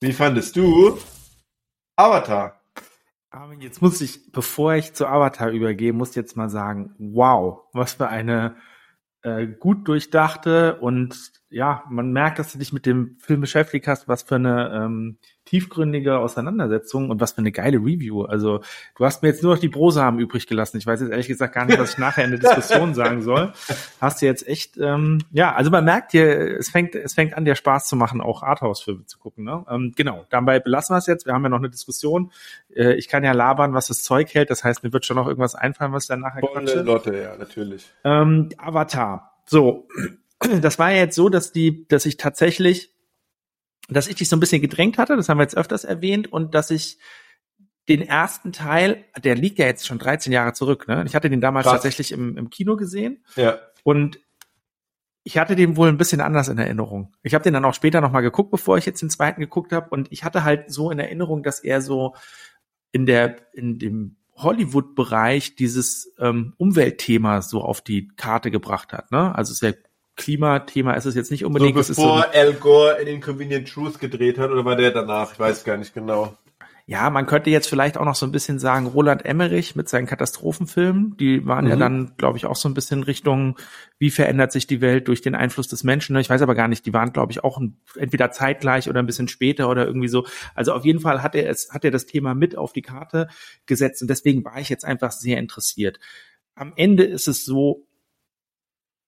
[0.00, 0.98] wie fandest du
[1.96, 2.60] Avatar?
[3.30, 7.94] Armin, jetzt muss ich, bevor ich zu Avatar übergehe, muss jetzt mal sagen, wow, was
[7.94, 8.56] für eine
[9.22, 14.08] äh, gut durchdachte und ja, man merkt, dass du dich mit dem Film beschäftigt hast,
[14.08, 15.18] was für eine ähm,
[15.50, 18.22] tiefgründige Auseinandersetzung und was für eine geile Review.
[18.22, 18.60] Also
[18.96, 20.78] du hast mir jetzt nur noch die Brosamen übrig gelassen.
[20.78, 23.52] Ich weiß jetzt ehrlich gesagt gar nicht, was ich nachher in der Diskussion sagen soll.
[24.00, 27.44] Hast du jetzt echt, ähm, ja, also man merkt dir, es fängt, es fängt an,
[27.44, 29.42] dir Spaß zu machen, auch Arthouse-Filme zu gucken.
[29.42, 29.64] Ne?
[29.68, 31.26] Ähm, genau, dabei belassen wir es jetzt.
[31.26, 32.30] Wir haben ja noch eine Diskussion.
[32.72, 34.50] Äh, ich kann ja labern, was das Zeug hält.
[34.50, 37.90] Das heißt, mir wird schon noch irgendwas einfallen, was dann nachher Volle Lotte, ja, natürlich.
[38.04, 39.32] Ähm, Avatar.
[39.46, 39.88] So,
[40.60, 42.94] das war ja jetzt so, dass die, dass ich tatsächlich
[43.88, 46.54] dass ich dich so ein bisschen gedrängt hatte, das haben wir jetzt öfters erwähnt, und
[46.54, 46.98] dass ich
[47.88, 51.02] den ersten Teil, der liegt ja jetzt schon 13 Jahre zurück, ne?
[51.06, 51.74] Ich hatte den damals Krass.
[51.74, 53.24] tatsächlich im, im Kino gesehen.
[53.36, 53.58] Ja.
[53.82, 54.20] Und
[55.24, 57.14] ich hatte den wohl ein bisschen anders in Erinnerung.
[57.22, 59.88] Ich habe den dann auch später nochmal geguckt, bevor ich jetzt den zweiten geguckt habe.
[59.90, 62.14] Und ich hatte halt so in Erinnerung, dass er so
[62.92, 69.10] in der, in dem Hollywood-Bereich dieses ähm, Umweltthema so auf die Karte gebracht hat.
[69.12, 69.34] Ne?
[69.34, 69.76] Also es wäre
[70.16, 71.82] Klimathema ist es jetzt nicht unbedingt.
[71.84, 75.32] So bevor so Al Gore in Inconvenient Truth gedreht hat oder war der danach?
[75.32, 76.36] Ich weiß gar nicht genau.
[76.90, 80.08] Ja, man könnte jetzt vielleicht auch noch so ein bisschen sagen, Roland Emmerich mit seinen
[80.08, 81.70] Katastrophenfilmen, die waren mhm.
[81.70, 83.56] ja dann, glaube ich, auch so ein bisschen Richtung,
[83.98, 86.16] wie verändert sich die Welt durch den Einfluss des Menschen.
[86.16, 89.06] Ich weiß aber gar nicht, die waren, glaube ich, auch ein, entweder zeitgleich oder ein
[89.06, 90.26] bisschen später oder irgendwie so.
[90.56, 93.28] Also auf jeden Fall hat er es, hat er das Thema mit auf die Karte
[93.66, 96.00] gesetzt und deswegen war ich jetzt einfach sehr interessiert.
[96.56, 97.86] Am Ende ist es so,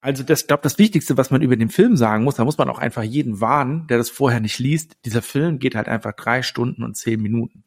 [0.03, 2.69] also das, glaube das Wichtigste, was man über den Film sagen muss, da muss man
[2.69, 4.97] auch einfach jeden warnen, der das vorher nicht liest.
[5.05, 7.63] Dieser Film geht halt einfach drei Stunden und zehn Minuten.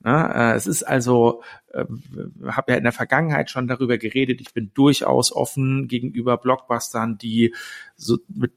[0.00, 1.84] Na, äh, es ist also, äh,
[2.46, 4.40] habe ja in der Vergangenheit schon darüber geredet.
[4.40, 7.54] Ich bin durchaus offen gegenüber Blockbustern, die
[7.96, 8.52] so mit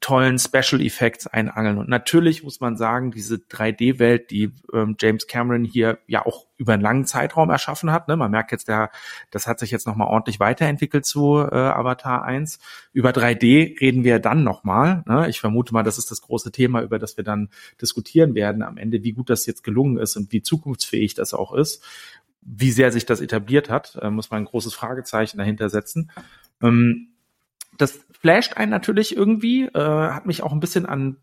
[0.00, 1.78] tollen Special Effects einangeln.
[1.78, 6.72] Und natürlich muss man sagen, diese 3D-Welt, die ähm, James Cameron hier ja auch über
[6.72, 8.08] einen langen Zeitraum erschaffen hat.
[8.08, 8.16] Ne?
[8.16, 8.90] Man merkt jetzt, der,
[9.30, 12.58] das hat sich jetzt nochmal ordentlich weiterentwickelt zu äh, Avatar 1.
[12.92, 15.02] Über 3D reden wir dann nochmal.
[15.06, 15.28] Ne?
[15.28, 18.78] Ich vermute mal, das ist das große Thema, über das wir dann diskutieren werden am
[18.78, 21.84] Ende, wie gut das jetzt gelungen ist und wie zukunftsfähig das auch ist.
[22.40, 26.10] Wie sehr sich das etabliert hat, äh, muss man ein großes Fragezeichen dahinter setzen.
[26.62, 27.08] Ähm,
[27.78, 31.16] das flasht einen natürlich irgendwie, äh, hat mich auch ein bisschen an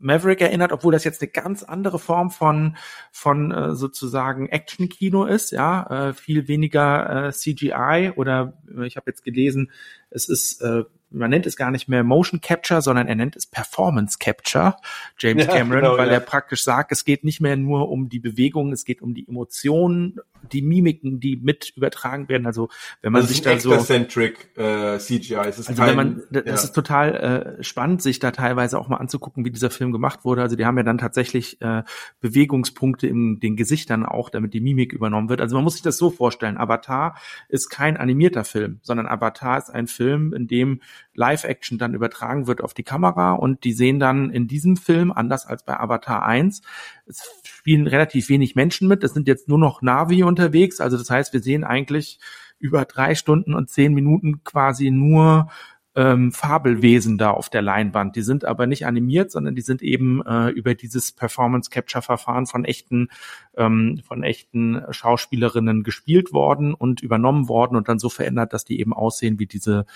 [0.00, 2.76] Maverick erinnert, obwohl das jetzt eine ganz andere Form von
[3.10, 9.10] von äh, sozusagen Action-Kino ist, ja, äh, viel weniger äh, CGI oder äh, ich habe
[9.10, 9.70] jetzt gelesen,
[10.10, 13.46] es ist äh, man nennt es gar nicht mehr Motion Capture, sondern er nennt es
[13.46, 14.76] Performance Capture,
[15.18, 16.14] James ja, Cameron, genau, weil ja.
[16.14, 19.26] er praktisch sagt, es geht nicht mehr nur um die Bewegung, es geht um die
[19.28, 20.20] Emotionen,
[20.52, 22.46] die Mimiken, die mit übertragen werden.
[22.46, 22.68] Also
[23.02, 25.34] wenn man das sich da so äh, CGI.
[25.48, 26.54] Es ist also kein, wenn man, das ja.
[26.54, 30.42] ist total äh, spannend, sich da teilweise auch mal anzugucken, wie dieser Film gemacht wurde.
[30.42, 31.82] Also die haben ja dann tatsächlich äh,
[32.20, 35.40] Bewegungspunkte in den Gesichtern auch, damit die Mimik übernommen wird.
[35.40, 37.16] Also man muss sich das so vorstellen: Avatar
[37.48, 40.80] ist kein animierter Film, sondern Avatar ist ein Film, in dem
[41.14, 45.46] Live-Action dann übertragen wird auf die Kamera und die sehen dann in diesem Film, anders
[45.46, 46.62] als bei Avatar 1,
[47.06, 51.10] es spielen relativ wenig Menschen mit, es sind jetzt nur noch Navi unterwegs, also das
[51.10, 52.18] heißt, wir sehen eigentlich
[52.58, 55.48] über drei Stunden und zehn Minuten quasi nur
[55.94, 58.14] ähm, Fabelwesen da auf der Leinwand.
[58.14, 62.46] Die sind aber nicht animiert, sondern die sind eben äh, über dieses Performance Capture Verfahren
[62.46, 63.08] von echten
[63.56, 68.80] ähm, von echten Schauspielerinnen gespielt worden und übernommen worden und dann so verändert, dass die
[68.80, 69.86] eben aussehen wie diese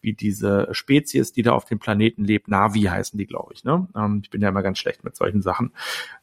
[0.00, 2.48] wie diese Spezies, die da auf dem Planeten lebt.
[2.48, 3.62] Navi heißen die, glaube ich.
[3.62, 3.86] Ne?
[3.94, 5.72] Ähm, ich bin ja immer ganz schlecht mit solchen Sachen.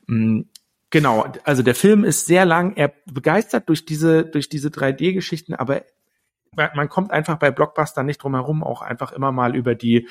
[0.08, 0.42] Mm,
[0.90, 2.76] genau, also der Film ist sehr lang.
[2.76, 5.84] Er begeistert durch diese durch diese 3D-Geschichten, aber
[6.56, 10.08] man kommt einfach bei Blockbuster nicht drum herum, auch einfach immer mal über die,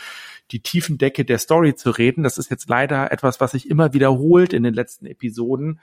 [0.51, 2.23] die tiefen Decke der Story zu reden.
[2.23, 5.81] Das ist jetzt leider etwas, was sich immer wiederholt in den letzten Episoden.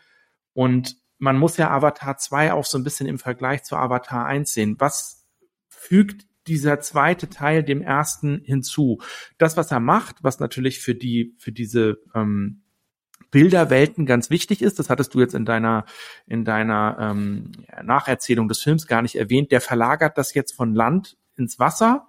[0.54, 4.54] Und man muss ja Avatar 2 auch so ein bisschen im Vergleich zu Avatar 1
[4.54, 4.76] sehen.
[4.80, 5.26] Was
[5.68, 9.02] fügt dieser zweite Teil dem ersten hinzu?
[9.38, 12.62] Das, was er macht, was natürlich für die, für diese ähm,
[13.36, 14.80] Bilderwelten ganz wichtig ist.
[14.80, 15.84] Das hattest du jetzt in deiner
[16.26, 17.52] in deiner ähm,
[17.84, 19.52] Nacherzählung des Films gar nicht erwähnt.
[19.52, 22.08] Der verlagert das jetzt von Land ins Wasser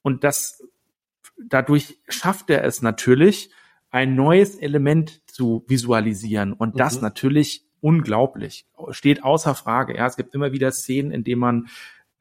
[0.00, 0.66] und das
[1.38, 3.50] dadurch schafft er es natürlich,
[3.90, 7.02] ein neues Element zu visualisieren und das mhm.
[7.02, 9.94] natürlich unglaublich steht außer Frage.
[9.94, 11.68] Ja, es gibt immer wieder Szenen, in denen man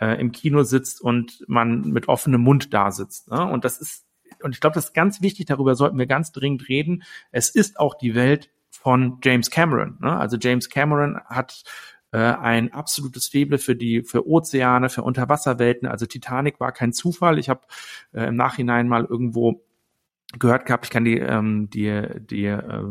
[0.02, 3.32] äh, im Kino sitzt und man mit offenem Mund da sitzt.
[3.32, 3.50] Ne?
[3.50, 4.04] Und das ist
[4.44, 7.04] und ich glaube, das ist ganz wichtig, darüber sollten wir ganz dringend reden.
[7.32, 9.98] Es ist auch die Welt von James Cameron.
[10.02, 10.16] Ne?
[10.18, 11.64] Also James Cameron hat
[12.12, 15.88] äh, ein absolutes Feble für die für Ozeane, für Unterwasserwelten.
[15.88, 17.40] Also Titanic war kein Zufall.
[17.40, 17.62] Ich habe
[18.14, 19.64] äh, im Nachhinein mal irgendwo
[20.40, 22.84] gehört gehabt, ich kann die ähm, die die äh,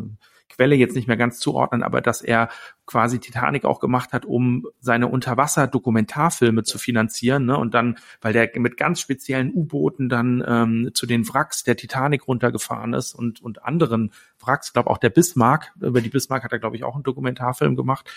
[0.51, 2.49] Quelle jetzt nicht mehr ganz zuordnen, aber dass er
[2.91, 7.47] quasi Titanic auch gemacht hat, um seine Unterwasser-Dokumentarfilme zu finanzieren.
[7.47, 7.57] Ne?
[7.57, 12.27] Und dann, weil der mit ganz speziellen U-Booten dann ähm, zu den Wracks der Titanic
[12.27, 14.11] runtergefahren ist und, und anderen
[14.45, 17.05] Wracks, ich glaube auch der Bismarck, über die Bismarck hat er, glaube ich, auch einen
[17.05, 18.11] Dokumentarfilm gemacht.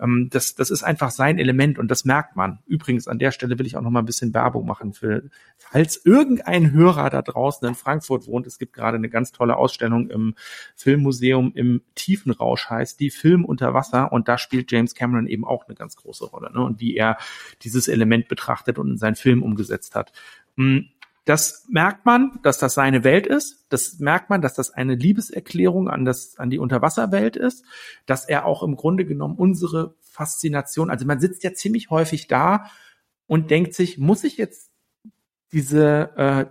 [0.00, 2.58] Ähm, das, das ist einfach sein Element und das merkt man.
[2.66, 5.22] Übrigens, an der Stelle will ich auch noch mal ein bisschen Werbung machen für,
[5.56, 8.48] falls irgendein Hörer da draußen in Frankfurt wohnt.
[8.48, 10.34] Es gibt gerade eine ganz tolle Ausstellung im
[10.74, 15.66] Filmmuseum im Tiefenrausch heißt die Film unter Wasser und da spielt James Cameron eben auch
[15.66, 16.52] eine ganz große Rolle.
[16.52, 16.60] Ne?
[16.62, 17.18] Und wie er
[17.62, 20.12] dieses Element betrachtet und in seinen Film umgesetzt hat.
[20.56, 20.88] Hm,
[21.24, 23.66] das merkt man, dass das seine Welt ist.
[23.68, 27.64] Das merkt man, dass das eine Liebeserklärung an das, an die Unterwasserwelt ist.
[28.06, 32.70] Dass er auch im Grunde genommen unsere Faszination, also man sitzt ja ziemlich häufig da
[33.26, 34.70] und denkt sich, muss ich jetzt
[35.52, 36.46] diese, äh,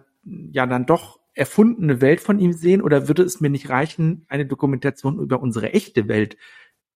[0.51, 4.45] ja dann doch erfundene Welt von ihm sehen oder würde es mir nicht reichen, eine
[4.45, 6.37] Dokumentation über unsere echte Welt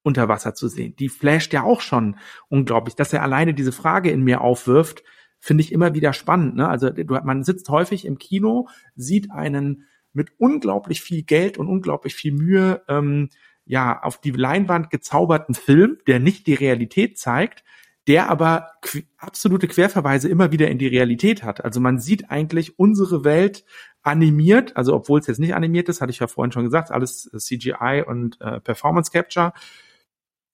[0.04, 0.96] unter Wasser zu sehen?
[0.98, 5.04] Die flasht ja auch schon unglaublich, dass er alleine diese Frage in mir aufwirft,
[5.40, 6.56] finde ich immer wieder spannend.
[6.56, 6.68] Ne?
[6.68, 12.34] Also man sitzt häufig im Kino, sieht einen mit unglaublich viel Geld und unglaublich viel
[12.34, 13.30] Mühe ähm,
[13.66, 17.64] ja auf die Leinwand gezauberten Film, der nicht die Realität zeigt,
[18.08, 21.64] der aber qu absolute Querverweise immer wieder in die Realität hat.
[21.64, 23.64] Also man sieht eigentlich unsere Welt
[24.02, 27.30] animiert, also obwohl es jetzt nicht animiert ist, hatte ich ja vorhin schon gesagt, alles
[27.38, 29.54] CGI und äh, Performance Capture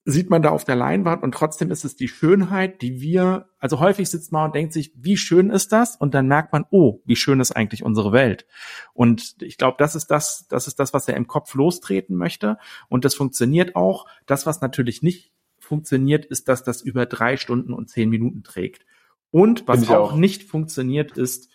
[0.08, 3.80] sieht man da auf der Leinwand und trotzdem ist es die Schönheit, die wir, also
[3.80, 5.96] häufig sitzt man und denkt sich, wie schön ist das?
[5.96, 8.46] Und dann merkt man, oh, wie schön ist eigentlich unsere Welt.
[8.94, 12.56] Und ich glaube, das ist das, das ist das, was er im Kopf lostreten möchte.
[12.88, 14.06] Und das funktioniert auch.
[14.26, 18.86] Das, was natürlich nicht funktioniert, ist, dass das über drei Stunden und zehn Minuten trägt.
[19.32, 21.50] Und was auch, auch nicht funktioniert, ist,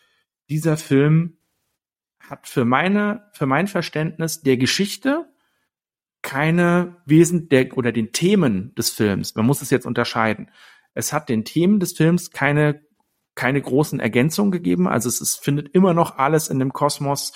[0.49, 1.37] dieser Film
[2.19, 5.30] hat für meine, für mein Verständnis der Geschichte
[6.21, 9.35] keine Wesen der oder den Themen des Films.
[9.35, 10.49] Man muss es jetzt unterscheiden.
[10.93, 12.81] Es hat den Themen des Films keine
[13.35, 14.87] keine großen Ergänzungen gegeben.
[14.87, 17.33] Also es ist, findet immer noch alles in dem Kosmos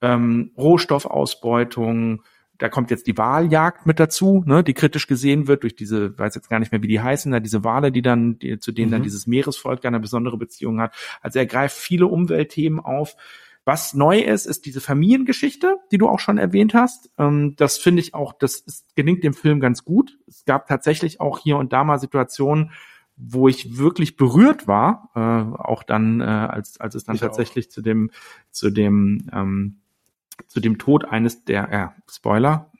[0.00, 2.22] ähm, Rohstoffausbeutung.
[2.58, 6.34] Da kommt jetzt die Wahljagd mit dazu, ne, die kritisch gesehen wird durch diese, weiß
[6.36, 8.88] jetzt gar nicht mehr, wie die heißen, da diese Wale, die dann, die, zu denen
[8.88, 8.92] mhm.
[8.92, 10.94] dann dieses Meeresvolk dann eine besondere Beziehung hat.
[11.20, 13.16] Also er greift viele Umweltthemen auf.
[13.64, 17.10] Was neu ist, ist diese Familiengeschichte, die du auch schon erwähnt hast.
[17.18, 20.18] Ähm, das finde ich auch, das ist, gelingt dem Film ganz gut.
[20.26, 22.72] Es gab tatsächlich auch hier und da mal Situationen,
[23.16, 27.68] wo ich wirklich berührt war, äh, auch dann, äh, als, als es dann ich tatsächlich
[27.68, 27.72] auch.
[27.72, 28.10] zu dem,
[28.50, 29.76] zu dem, ähm,
[30.48, 32.70] zu dem Tod eines der, ja, Spoiler,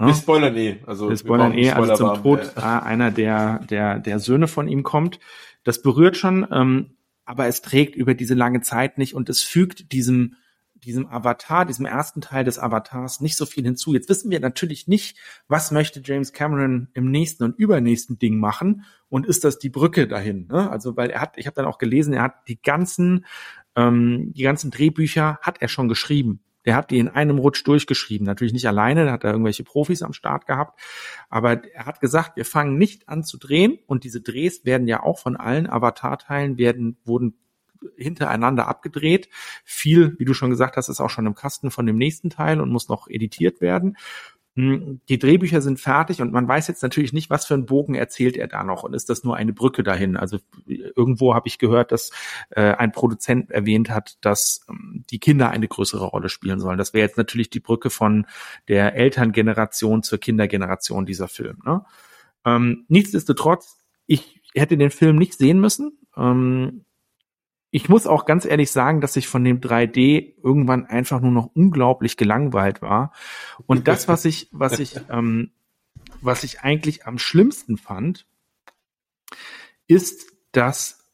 [0.00, 0.06] Ne?
[0.06, 0.78] Wir spoilern eh.
[0.86, 4.82] Also wir spoilern eh, also zum Tod äh, einer der, der, der Söhne von ihm
[4.82, 5.20] kommt.
[5.62, 6.46] Das berührt schon.
[6.50, 6.92] Ähm,
[7.30, 10.34] aber es trägt über diese lange Zeit nicht und es fügt diesem
[10.74, 13.92] diesem Avatar, diesem ersten Teil des Avatars nicht so viel hinzu.
[13.92, 18.84] Jetzt wissen wir natürlich nicht, was möchte James Cameron im nächsten und übernächsten Ding machen
[19.10, 20.46] und ist das die Brücke dahin?
[20.50, 20.70] Ne?
[20.70, 23.26] Also weil er hat, ich habe dann auch gelesen, er hat die ganzen
[23.76, 26.40] ähm, die ganzen Drehbücher hat er schon geschrieben.
[26.64, 28.26] Der hat die in einem Rutsch durchgeschrieben.
[28.26, 30.78] Natürlich nicht alleine, da hat er irgendwelche Profis am Start gehabt.
[31.28, 33.78] Aber er hat gesagt, wir fangen nicht an zu drehen.
[33.86, 37.34] Und diese Drehs werden ja auch von allen Avatar-Teilen werden, wurden
[37.96, 39.28] hintereinander abgedreht.
[39.64, 42.60] Viel, wie du schon gesagt hast, ist auch schon im Kasten von dem nächsten Teil
[42.60, 43.96] und muss noch editiert werden.
[44.56, 47.94] Hm, die Drehbücher sind fertig und man weiß jetzt natürlich nicht, was für einen Bogen
[47.94, 50.16] erzählt er da noch und ist das nur eine Brücke dahin.
[50.16, 52.10] Also irgendwo habe ich gehört, dass
[52.50, 56.78] äh, ein Produzent erwähnt hat, dass ähm, die Kinder eine größere Rolle spielen sollen.
[56.78, 58.26] Das wäre jetzt natürlich die Brücke von
[58.66, 61.58] der Elterngeneration zur Kindergeneration dieser Film.
[61.64, 61.84] Ne?
[62.44, 65.98] Ähm, nichtsdestotrotz, ich hätte den Film nicht sehen müssen.
[66.16, 66.84] Ähm,
[67.70, 71.50] ich muss auch ganz ehrlich sagen, dass ich von dem 3D irgendwann einfach nur noch
[71.54, 73.12] unglaublich gelangweilt war.
[73.66, 75.52] Und das, was ich, was ich, ähm,
[76.20, 78.26] was ich eigentlich am schlimmsten fand,
[79.86, 81.08] ist, dass,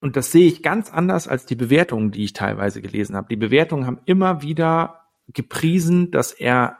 [0.00, 3.28] und das sehe ich ganz anders als die Bewertungen, die ich teilweise gelesen habe.
[3.28, 6.78] Die Bewertungen haben immer wieder gepriesen, dass er,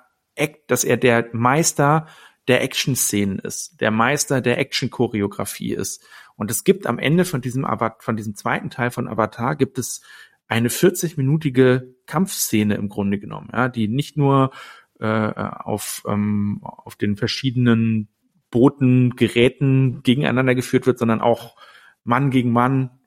[0.66, 2.07] dass er der Meister
[2.48, 6.03] der Action-Szenen ist, der Meister der Action-Choreografie ist.
[6.38, 7.66] Und es gibt am Ende von diesem,
[7.98, 10.01] von diesem zweiten Teil von Avatar gibt es
[10.46, 14.53] eine 40-minütige Kampfszene im Grunde genommen, ja, die nicht nur
[15.01, 18.09] äh, auf, ähm, auf den verschiedenen
[18.51, 21.57] Booten, Geräten gegeneinander geführt wird, sondern auch
[22.05, 22.98] Mann gegen Mann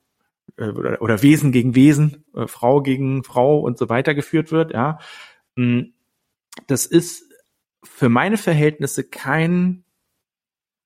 [0.56, 4.72] äh, oder, oder Wesen gegen Wesen, äh, Frau gegen Frau und so weiter geführt wird,
[4.72, 4.98] ja.
[5.56, 5.94] Hm,
[6.66, 7.32] das ist
[7.82, 9.81] für meine Verhältnisse kein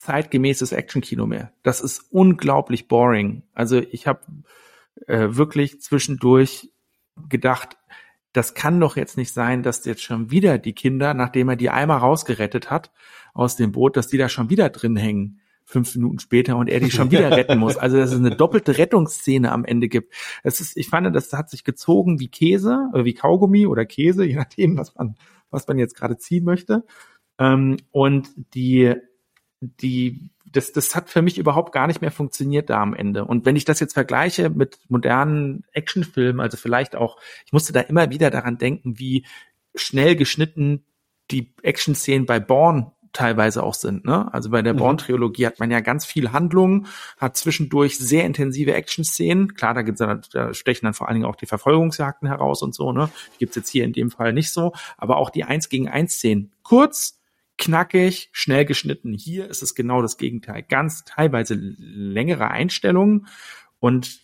[0.07, 1.53] zeitgemäßes Actionkino mehr.
[1.63, 3.43] Das ist unglaublich boring.
[3.55, 4.21] Also ich habe
[5.07, 6.71] äh, wirklich zwischendurch
[7.29, 7.77] gedacht,
[8.33, 11.71] das kann doch jetzt nicht sein, dass jetzt schon wieder die Kinder, nachdem er die
[11.71, 12.93] einmal rausgerettet hat
[13.33, 16.81] aus dem Boot, dass die da schon wieder drin hängen fünf Minuten später und er
[16.81, 17.77] die schon wieder retten muss.
[17.77, 20.15] Also dass es eine doppelte Rettungsszene am Ende gibt.
[20.45, 24.25] Es ist, ich fand, das hat sich gezogen wie Käse, äh, wie Kaugummi oder Käse,
[24.27, 25.17] je nachdem, was man,
[25.51, 26.85] was man jetzt gerade ziehen möchte.
[27.39, 28.95] Ähm, und die
[29.61, 33.25] die, das, das hat für mich überhaupt gar nicht mehr funktioniert da am Ende.
[33.25, 37.81] Und wenn ich das jetzt vergleiche mit modernen Actionfilmen, also vielleicht auch, ich musste da
[37.81, 39.25] immer wieder daran denken, wie
[39.75, 40.85] schnell geschnitten
[41.31, 44.05] die Action-Szenen bei Born teilweise auch sind.
[44.05, 44.33] Ne?
[44.33, 44.79] Also bei der mhm.
[44.79, 46.87] Born-Trilogie hat man ja ganz viel Handlung,
[47.17, 49.55] hat zwischendurch sehr intensive Action-Szenen.
[49.55, 52.75] Klar, da, gibt's dann, da stechen dann vor allen Dingen auch die Verfolgungsjagden heraus und
[52.75, 52.93] so.
[52.93, 53.09] Ne?
[53.35, 54.73] Die gibt's jetzt hier in dem Fall nicht so.
[54.99, 56.53] Aber auch die Eins gegen Eins Szenen.
[56.63, 57.19] Kurz,
[57.59, 59.13] knackig, schnell geschnitten.
[59.13, 60.63] Hier ist es genau das Gegenteil.
[60.63, 63.27] Ganz teilweise längere Einstellungen
[63.79, 64.21] und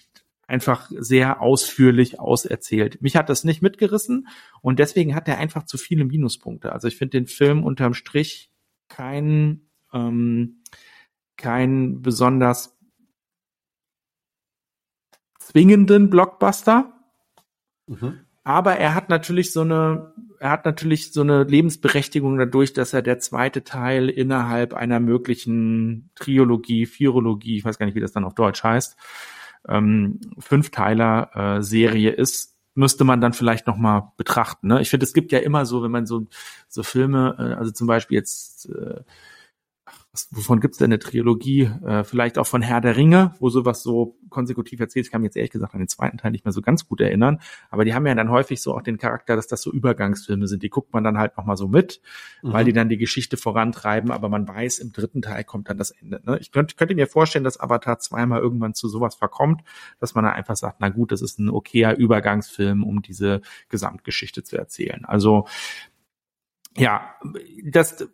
[0.47, 3.01] einfach sehr ausführlich auserzählt.
[3.01, 4.29] Mich hat das nicht mitgerissen
[4.61, 6.73] und deswegen hat er einfach zu viele Minuspunkte.
[6.73, 8.51] Also ich finde den Film unterm Strich
[8.89, 9.63] kein,
[9.95, 10.63] ähm,
[11.37, 12.77] kein besonders
[15.39, 16.93] zwingenden Blockbuster.
[17.87, 18.21] Mhm.
[18.45, 20.13] Aber er hat natürlich so eine,
[20.43, 26.11] er hat natürlich so eine Lebensberechtigung dadurch, dass er der zweite Teil innerhalb einer möglichen
[26.17, 28.97] Triologie, Vierologie, ich weiß gar nicht, wie das dann auf Deutsch heißt,
[29.69, 34.67] ähm, Fünfteiler-Serie äh, ist, müsste man dann vielleicht noch mal betrachten.
[34.67, 34.81] Ne?
[34.81, 36.27] Ich finde, es gibt ja immer so, wenn man so
[36.67, 39.01] so Filme, äh, also zum Beispiel jetzt äh,
[40.13, 41.71] was, wovon gibt's denn eine Trilogie?
[41.85, 45.07] Äh, vielleicht auch von Herr der Ringe, wo sowas so konsekutiv erzählt.
[45.07, 47.01] Ich kann mich jetzt ehrlich gesagt an den zweiten Teil nicht mehr so ganz gut
[47.01, 47.41] erinnern.
[47.71, 50.63] Aber die haben ja dann häufig so auch den Charakter, dass das so Übergangsfilme sind.
[50.63, 52.03] Die guckt man dann halt noch mal so mit,
[52.43, 52.53] mhm.
[52.53, 54.11] weil die dann die Geschichte vorantreiben.
[54.11, 56.21] Aber man weiß, im dritten Teil kommt dann das Ende.
[56.25, 56.39] Ne?
[56.41, 59.63] Ich könnte, könnte mir vorstellen, dass Avatar zweimal irgendwann zu sowas verkommt,
[59.99, 63.41] dass man dann einfach sagt, na gut, das ist ein okayer Übergangsfilm, um diese
[63.71, 65.07] Gesamtgeschichte zu erzählen.
[65.07, 65.47] Also
[66.77, 67.15] ja,
[67.65, 68.09] das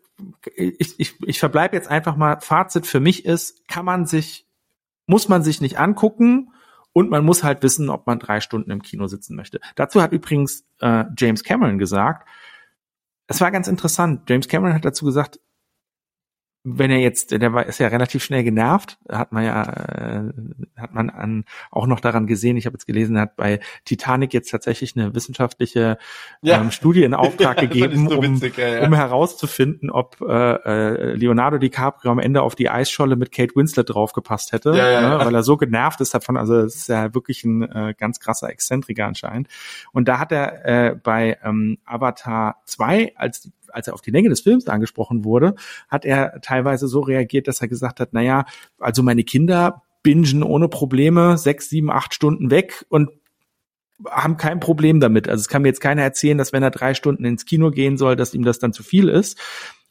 [0.55, 4.47] ich, ich, ich verbleibe jetzt einfach mal, Fazit für mich ist, kann man sich,
[5.07, 6.53] muss man sich nicht angucken
[6.93, 9.61] und man muss halt wissen, ob man drei Stunden im Kino sitzen möchte.
[9.77, 12.29] Dazu hat übrigens äh, James Cameron gesagt,
[13.27, 14.29] es war ganz interessant.
[14.29, 15.39] James Cameron hat dazu gesagt,
[16.77, 20.33] wenn er jetzt, der war, ist ja relativ schnell genervt, hat man ja, äh,
[20.77, 24.35] hat man an, auch noch daran gesehen, ich habe jetzt gelesen, er hat bei Titanic
[24.35, 25.99] jetzt tatsächlich eine wissenschaftliche
[26.43, 26.61] ja.
[26.61, 28.87] ähm, Studie in Auftrag gegeben, so witzig, um, ja, ja.
[28.87, 33.89] um herauszufinden, ob äh, äh, Leonardo DiCaprio am Ende auf die Eisscholle mit Kate Winslet
[33.91, 37.63] draufgepasst hätte, ne, weil er so genervt ist davon, also es ist ja wirklich ein
[37.63, 39.49] äh, ganz krasser Exzentriker anscheinend.
[39.93, 44.29] Und da hat er äh, bei ähm, Avatar 2, als als er auf die Länge
[44.29, 45.55] des Films angesprochen wurde,
[45.89, 48.45] hat er teilweise so reagiert, dass er gesagt hat, naja,
[48.79, 53.11] also meine Kinder bingen ohne Probleme sechs, sieben, acht Stunden weg und
[54.09, 55.29] haben kein Problem damit.
[55.29, 57.97] Also es kann mir jetzt keiner erzählen, dass wenn er drei Stunden ins Kino gehen
[57.97, 59.39] soll, dass ihm das dann zu viel ist.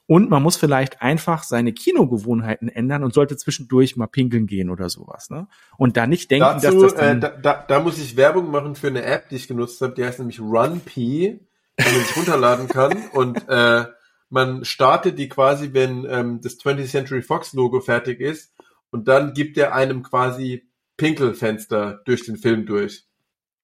[0.10, 4.88] Und man muss vielleicht einfach seine Kinogewohnheiten ändern und sollte zwischendurch mal pinkeln gehen oder
[4.88, 5.30] sowas.
[5.30, 5.50] Ne?
[5.78, 8.50] Und da nicht denken, Dazu, dass das dann äh, da, da, da muss ich Werbung
[8.50, 11.42] machen für eine App, die ich genutzt habe, die heißt nämlich RunP
[11.80, 13.86] die man sich runterladen kann und äh,
[14.30, 18.54] man startet die quasi, wenn ähm, das 20th Century Fox Logo fertig ist
[18.90, 23.06] und dann gibt er einem quasi Pinkelfenster durch den Film durch.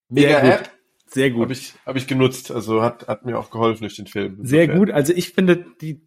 [0.10, 0.72] Mega Sehr App.
[1.08, 1.44] Sehr gut.
[1.44, 4.40] Habe ich, hab ich genutzt, also hat, hat mir auch geholfen durch den Film.
[4.42, 6.04] Sehr gut, also ich finde, die,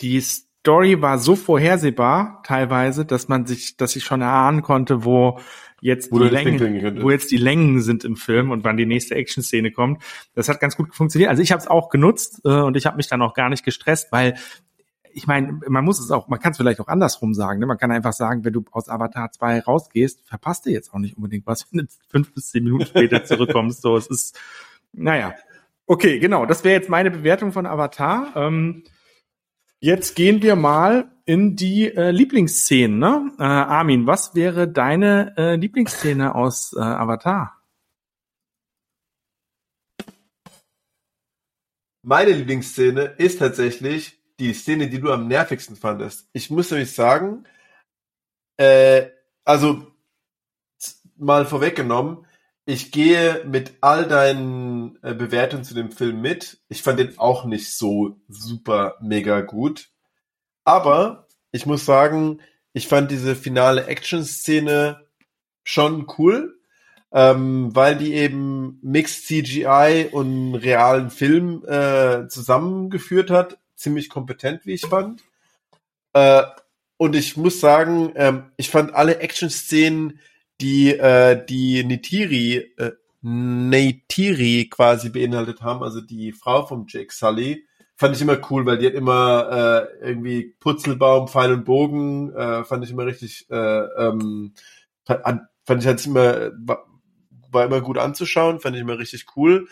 [0.00, 5.40] die Story war so vorhersehbar teilweise, dass man sich, dass ich schon erahnen konnte, wo
[5.84, 9.16] jetzt wo die Längen, wo jetzt die Längen sind im Film und wann die nächste
[9.16, 10.02] Action-Szene kommt.
[10.34, 11.28] Das hat ganz gut funktioniert.
[11.28, 13.66] Also ich habe es auch genutzt äh, und ich habe mich dann auch gar nicht
[13.66, 14.34] gestresst, weil
[15.12, 17.60] ich meine, man muss es auch, man kann es vielleicht auch andersrum sagen.
[17.60, 17.66] Ne?
[17.66, 21.18] Man kann einfach sagen, wenn du aus Avatar 2 rausgehst, verpasst du jetzt auch nicht
[21.18, 23.82] unbedingt was, wenn du fünf bis zehn Minuten später zurückkommst.
[23.82, 24.40] So, es ist,
[24.94, 25.34] naja.
[25.86, 26.46] Okay, genau.
[26.46, 28.32] Das wäre jetzt meine Bewertung von Avatar.
[28.36, 28.84] Ähm,
[29.84, 32.98] Jetzt gehen wir mal in die äh, Lieblingsszenen.
[32.98, 33.32] Ne?
[33.38, 37.62] Äh, Armin, was wäre deine äh, Lieblingsszene aus äh, Avatar?
[42.00, 46.30] Meine Lieblingsszene ist tatsächlich die Szene, die du am nervigsten fandest.
[46.32, 47.44] Ich muss nämlich sagen,
[48.56, 49.10] äh,
[49.44, 49.86] also
[51.16, 52.24] mal vorweggenommen,
[52.66, 56.58] ich gehe mit all deinen äh, Bewertungen zu dem Film mit.
[56.68, 59.90] Ich fand den auch nicht so super mega gut.
[60.64, 62.40] Aber ich muss sagen,
[62.72, 65.06] ich fand diese finale Action-Szene
[65.62, 66.58] schon cool,
[67.12, 73.58] ähm, weil die eben Mixed CGI und realen Film äh, zusammengeführt hat.
[73.76, 75.22] Ziemlich kompetent, wie ich fand.
[76.14, 76.42] Äh,
[76.96, 80.18] und ich muss sagen, ähm, ich fand alle Action-Szenen
[80.60, 82.92] die äh, die Nitiri äh,
[83.26, 88.76] Neytiri quasi beinhaltet haben, also die Frau vom Jake Sully, fand ich immer cool, weil
[88.76, 93.56] die hat immer äh, irgendwie Putzelbaum, Pfeil und Bogen, äh, fand ich immer richtig, äh,
[93.56, 94.52] ähm,
[95.04, 96.86] fand, ich halt immer, war,
[97.50, 99.68] war immer gut anzuschauen, fand ich immer richtig cool.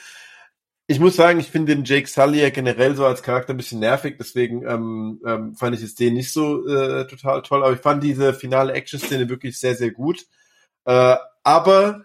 [0.87, 3.80] Ich muss sagen, ich finde den Jake Sully ja generell so als Charakter ein bisschen
[3.80, 7.80] nervig, deswegen ähm, ähm, fand ich jetzt den nicht so äh, total toll, aber ich
[7.80, 10.26] fand diese finale Action-Szene wirklich sehr, sehr gut.
[10.85, 12.05] Äh, aber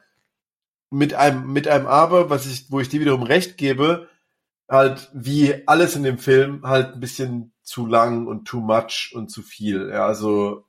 [0.89, 4.07] mit einem, mit einem Aber, was ich, wo ich dir wiederum recht gebe,
[4.69, 9.29] halt wie alles in dem Film halt ein bisschen zu lang und too much und
[9.29, 9.89] zu viel.
[9.89, 10.65] Ja, also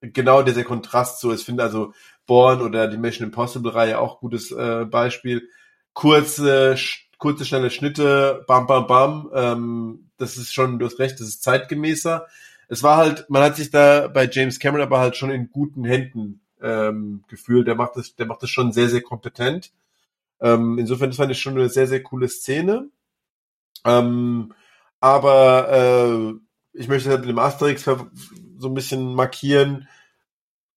[0.00, 1.32] genau dieser Kontrast so.
[1.32, 1.92] Ich finde also
[2.26, 5.48] Born oder die Mission Impossible Reihe auch gutes äh, Beispiel.
[5.94, 6.76] Kurze,
[7.18, 9.30] kurze, schnelle Schnitte, bam, bam, bam.
[9.34, 12.26] Ähm, das ist schon, du hast recht, das ist zeitgemäßer.
[12.68, 15.84] Es war halt, man hat sich da bei James Cameron aber halt schon in guten
[15.84, 17.66] Händen ähm, gefühlt.
[17.66, 19.72] Der macht das, der macht das schon sehr, sehr kompetent.
[20.40, 22.88] Ähm, insofern, das fand ich schon eine sehr, sehr coole Szene.
[23.84, 24.52] Ähm,
[25.00, 29.88] aber äh, ich möchte halt mit dem Asterix so ein bisschen markieren.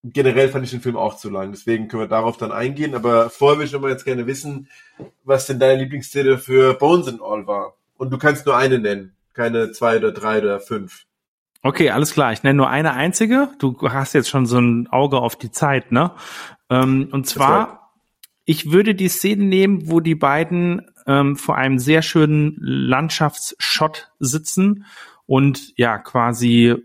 [0.03, 2.95] Generell fand ich den Film auch zu lang, deswegen können wir darauf dann eingehen.
[2.95, 4.67] Aber vorher würde ich aber jetzt gerne wissen,
[5.23, 7.75] was denn deine Lieblingsszene für Bones and All war.
[7.97, 11.05] Und du kannst nur eine nennen, keine zwei oder drei oder fünf.
[11.63, 12.33] Okay, alles klar.
[12.33, 13.49] Ich nenne nur eine einzige.
[13.59, 16.11] Du hast jetzt schon so ein Auge auf die Zeit, ne?
[16.69, 17.91] Ähm, und zwar,
[18.45, 24.85] ich würde die Szene nehmen, wo die beiden ähm, vor einem sehr schönen Landschaftsshot sitzen
[25.27, 26.75] und ja, quasi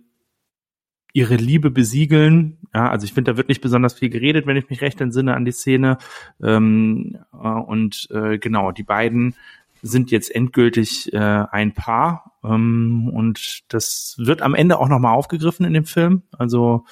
[1.14, 2.58] ihre Liebe besiegeln.
[2.74, 5.34] Ja, also ich finde, da wird nicht besonders viel geredet, wenn ich mich recht entsinne
[5.34, 5.96] an die Szene.
[6.42, 9.34] Ähm, äh, und äh, genau, die beiden
[9.80, 15.74] sind jetzt endgültig äh, ein Paar und das wird am Ende auch nochmal aufgegriffen in
[15.74, 16.22] dem Film.
[16.36, 16.84] Also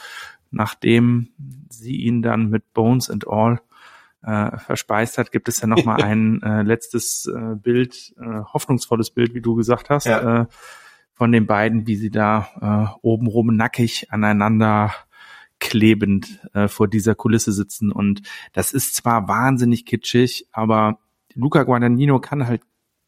[0.50, 1.28] nachdem
[1.68, 3.60] sie ihn dann mit Bones and All
[4.22, 9.34] äh, verspeist hat, gibt es ja nochmal ein äh, letztes äh, Bild, äh, hoffnungsvolles Bild,
[9.34, 10.42] wie du gesagt hast, ja.
[10.42, 10.46] äh,
[11.12, 12.48] von den beiden, wie sie da
[12.92, 14.92] äh, obenrum nackig aneinander
[15.60, 17.92] klebend äh, vor dieser Kulisse sitzen.
[17.92, 20.98] Und das ist zwar wahnsinnig kitschig, aber
[21.34, 22.62] Luca Guadagnino kann halt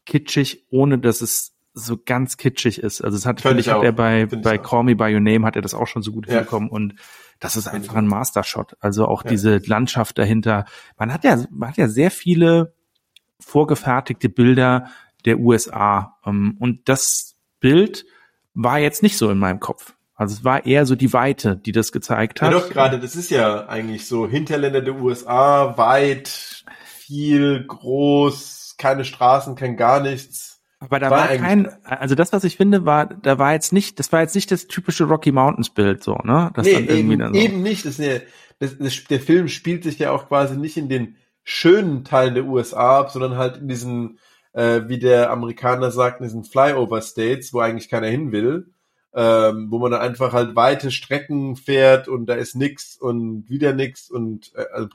[0.05, 3.01] kitschig, ohne dass es so ganz kitschig ist.
[3.01, 5.55] Also es hat, finde ich, hat er bei, bei Call Me By Your Name hat
[5.55, 6.35] er das auch schon so gut ja.
[6.35, 6.95] hinbekommen und
[7.39, 8.75] das ist einfach ein Mastershot.
[8.79, 9.29] Also auch ja.
[9.29, 10.65] diese Landschaft dahinter.
[10.97, 12.73] Man hat ja, man hat ja sehr viele
[13.39, 14.89] vorgefertigte Bilder
[15.25, 16.17] der USA.
[16.25, 18.05] Ähm, und das Bild
[18.53, 19.93] war jetzt nicht so in meinem Kopf.
[20.15, 22.51] Also es war eher so die Weite, die das gezeigt hat.
[22.51, 29.05] Ja doch, gerade, das ist ja eigentlich so Hinterländer der USA, weit, viel, groß, keine
[29.05, 30.56] Straßen, kein gar nichts.
[30.79, 33.99] Aber da war, war kein, also das, was ich finde, war, da war jetzt nicht,
[33.99, 36.51] das war jetzt nicht das typische Rocky Mountains Bild, so, ne?
[36.53, 37.33] Das nee, eben, so.
[37.33, 37.85] eben nicht.
[37.85, 38.21] Das, eine,
[38.59, 42.45] das, das, der Film spielt sich ja auch quasi nicht in den schönen Teilen der
[42.45, 44.19] USA ab, sondern halt in diesen,
[44.53, 48.71] äh, wie der Amerikaner sagt, in diesen Flyover States, wo eigentlich keiner hin will
[49.19, 53.73] ähm, wo man dann einfach halt weite Strecken fährt und da ist nix und wieder
[53.73, 54.87] nix und äh, also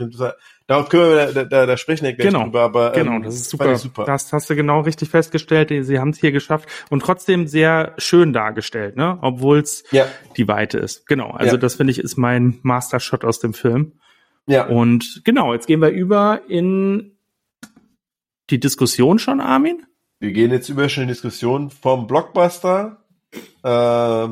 [0.68, 3.35] darauf können wir da, da, da sprechen wir gleich genau, drüber, aber ähm, genau, das
[3.35, 3.75] ist super.
[3.75, 4.05] super.
[4.05, 5.73] Das hast du genau richtig festgestellt.
[5.85, 9.18] Sie haben es hier geschafft und trotzdem sehr schön dargestellt, ne?
[9.23, 10.07] Obwohl es ja.
[10.37, 11.09] die Weite ist.
[11.09, 11.61] Genau, also ja.
[11.61, 13.95] das finde ich ist mein Mastershot aus dem Film.
[14.47, 14.68] Ja.
[14.68, 17.16] Und genau, jetzt gehen wir über in
[18.51, 19.85] die Diskussion schon, Armin.
[20.20, 23.01] Wir gehen jetzt über schon in die Diskussion vom Blockbuster
[23.62, 24.28] äh,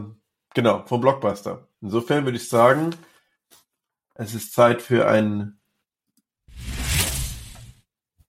[0.55, 1.69] genau, vom Blockbuster.
[1.81, 2.91] Insofern würde ich sagen,
[4.15, 5.59] es ist Zeit für ein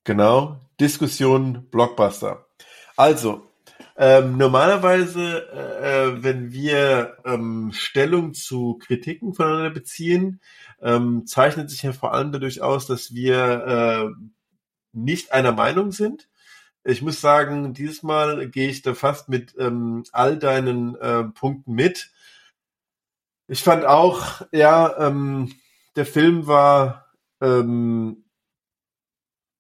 [0.04, 2.48] genau Diskussion Blockbuster.
[2.96, 3.48] Also
[3.98, 10.40] ähm, normalerweise, äh, wenn wir ähm, Stellung zu Kritiken voneinander beziehen,
[10.82, 14.26] ähm, zeichnet sich ja vor allem dadurch aus, dass wir äh,
[14.94, 16.30] nicht einer Meinung sind
[16.84, 21.74] ich muss sagen, dieses Mal gehe ich da fast mit ähm, all deinen äh, Punkten
[21.74, 22.12] mit.
[23.48, 25.54] Ich fand auch, ja, ähm,
[25.96, 27.12] der Film war
[27.42, 28.24] ähm,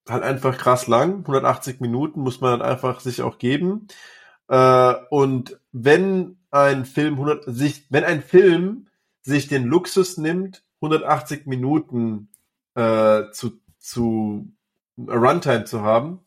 [0.09, 3.87] halt einfach krass lang, 180 Minuten muss man halt einfach sich auch geben.
[4.47, 8.87] Äh, und wenn ein Film 100, sich, wenn ein Film
[9.21, 12.29] sich den Luxus nimmt, 180 Minuten
[12.75, 14.51] äh, zu, zu
[14.97, 16.21] Runtime zu haben,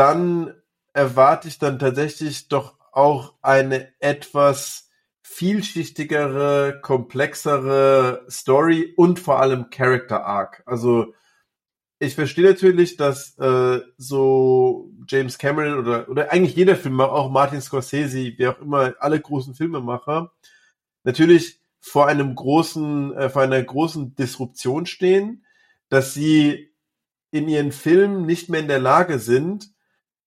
[0.00, 0.54] dann
[0.94, 4.88] erwarte ich dann tatsächlich doch auch eine etwas
[5.20, 10.62] vielschichtigere, komplexere Story und vor allem Character Arc.
[10.64, 11.12] Also
[11.98, 17.60] ich verstehe natürlich, dass äh, so James Cameron oder oder eigentlich jeder Filmemacher, auch Martin
[17.60, 20.32] Scorsese, wie auch immer, alle großen Filmemacher,
[21.04, 25.44] natürlich vor einem großen, äh, vor einer großen Disruption stehen,
[25.90, 26.72] dass sie
[27.30, 29.70] in ihren Filmen nicht mehr in der Lage sind,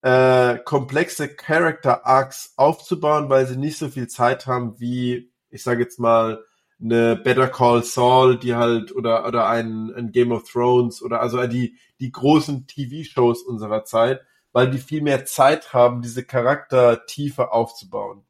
[0.03, 5.81] äh, komplexe Character Arcs aufzubauen, weil sie nicht so viel Zeit haben wie, ich sage
[5.81, 6.43] jetzt mal,
[6.81, 11.47] eine Better Call Saul, die halt oder oder ein, ein Game of Thrones oder also
[11.47, 18.25] die die großen TV-Shows unserer Zeit, weil die viel mehr Zeit haben, diese Charaktertiefe aufzubauen.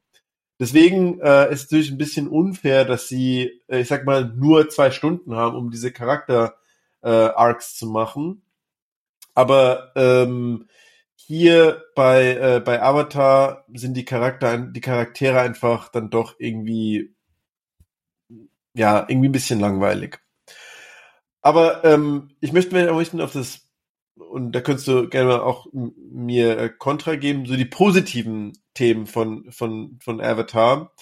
[0.60, 4.70] Deswegen äh, ist es natürlich ein bisschen unfair, dass sie, äh, ich sag mal, nur
[4.70, 6.56] zwei Stunden haben, um diese Charakter
[7.02, 8.44] äh, Arcs zu machen.
[9.34, 10.68] Aber ähm,
[11.26, 17.16] hier bei, äh, bei Avatar sind die Charakter, die Charaktere einfach dann doch irgendwie,
[18.74, 20.20] ja, irgendwie ein bisschen langweilig.
[21.42, 23.70] Aber ähm, ich möchte mir möchten auf das,
[24.16, 29.52] und da könntest du gerne auch mir äh, Kontra geben, so die positiven Themen von,
[29.52, 30.94] von, von Avatar.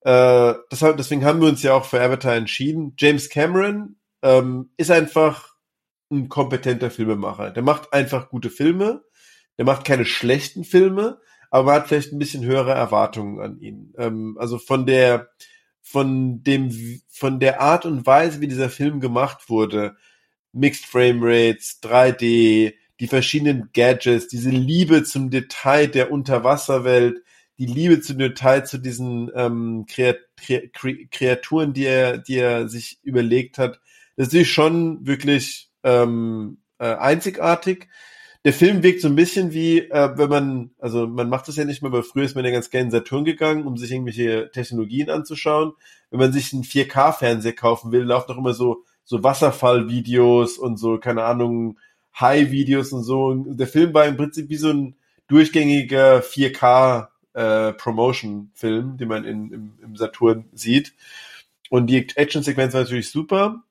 [0.00, 2.94] Äh, deshalb, deswegen haben wir uns ja auch für Avatar entschieden.
[2.98, 5.56] James Cameron ähm, ist einfach
[6.10, 7.50] ein kompetenter Filmemacher.
[7.50, 9.04] Der macht einfach gute Filme.
[9.58, 13.92] Der macht keine schlechten Filme, aber man hat vielleicht ein bisschen höhere Erwartungen an ihn.
[13.98, 15.30] Ähm, also von der,
[15.82, 19.96] von dem, von der Art und Weise, wie dieser Film gemacht wurde,
[20.52, 27.22] Mixed Frame Rates, 3D, die verschiedenen Gadgets, diese Liebe zum Detail der Unterwasserwelt,
[27.58, 33.80] die Liebe zum Detail zu diesen ähm, Kreaturen, die er, die er sich überlegt hat,
[34.16, 37.88] das ist schon wirklich ähm, äh, einzigartig
[38.44, 41.64] der Film wirkt so ein bisschen wie, äh, wenn man, also man macht das ja
[41.64, 44.50] nicht mehr, aber früher ist man ja ganz gerne in Saturn gegangen, um sich irgendwelche
[44.52, 45.72] Technologien anzuschauen.
[46.10, 50.98] Wenn man sich einen 4K-Fernseher kaufen will, laufen doch immer so, so Wasserfallvideos und so,
[50.98, 51.78] keine Ahnung,
[52.18, 53.34] High-Videos und so.
[53.34, 59.78] Der Film war im Prinzip wie so ein durchgängiger 4K äh, den man in, im,
[59.82, 60.94] im Saturn sieht.
[61.70, 63.62] Und die Action-Sequenz war natürlich super.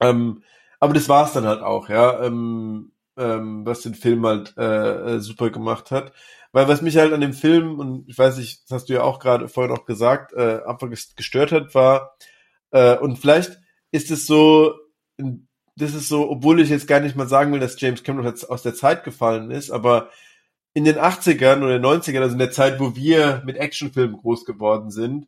[0.00, 0.42] Ähm,
[0.80, 2.24] aber das war's dann halt auch, ja.
[2.24, 6.12] Ähm, ähm, was den Film halt äh, äh, super gemacht hat.
[6.52, 9.02] Weil was mich halt an dem Film, und ich weiß nicht, das hast du ja
[9.02, 12.16] auch gerade vorhin auch gesagt, äh, einfach gestört hat, war,
[12.72, 13.58] äh, und vielleicht
[13.92, 14.74] ist es so,
[15.76, 18.62] das ist so, obwohl ich jetzt gar nicht mal sagen will, dass James Cameron aus
[18.62, 20.10] der Zeit gefallen ist, aber
[20.72, 24.90] in den 80ern oder 90ern, also in der Zeit, wo wir mit Actionfilmen groß geworden
[24.90, 25.26] sind,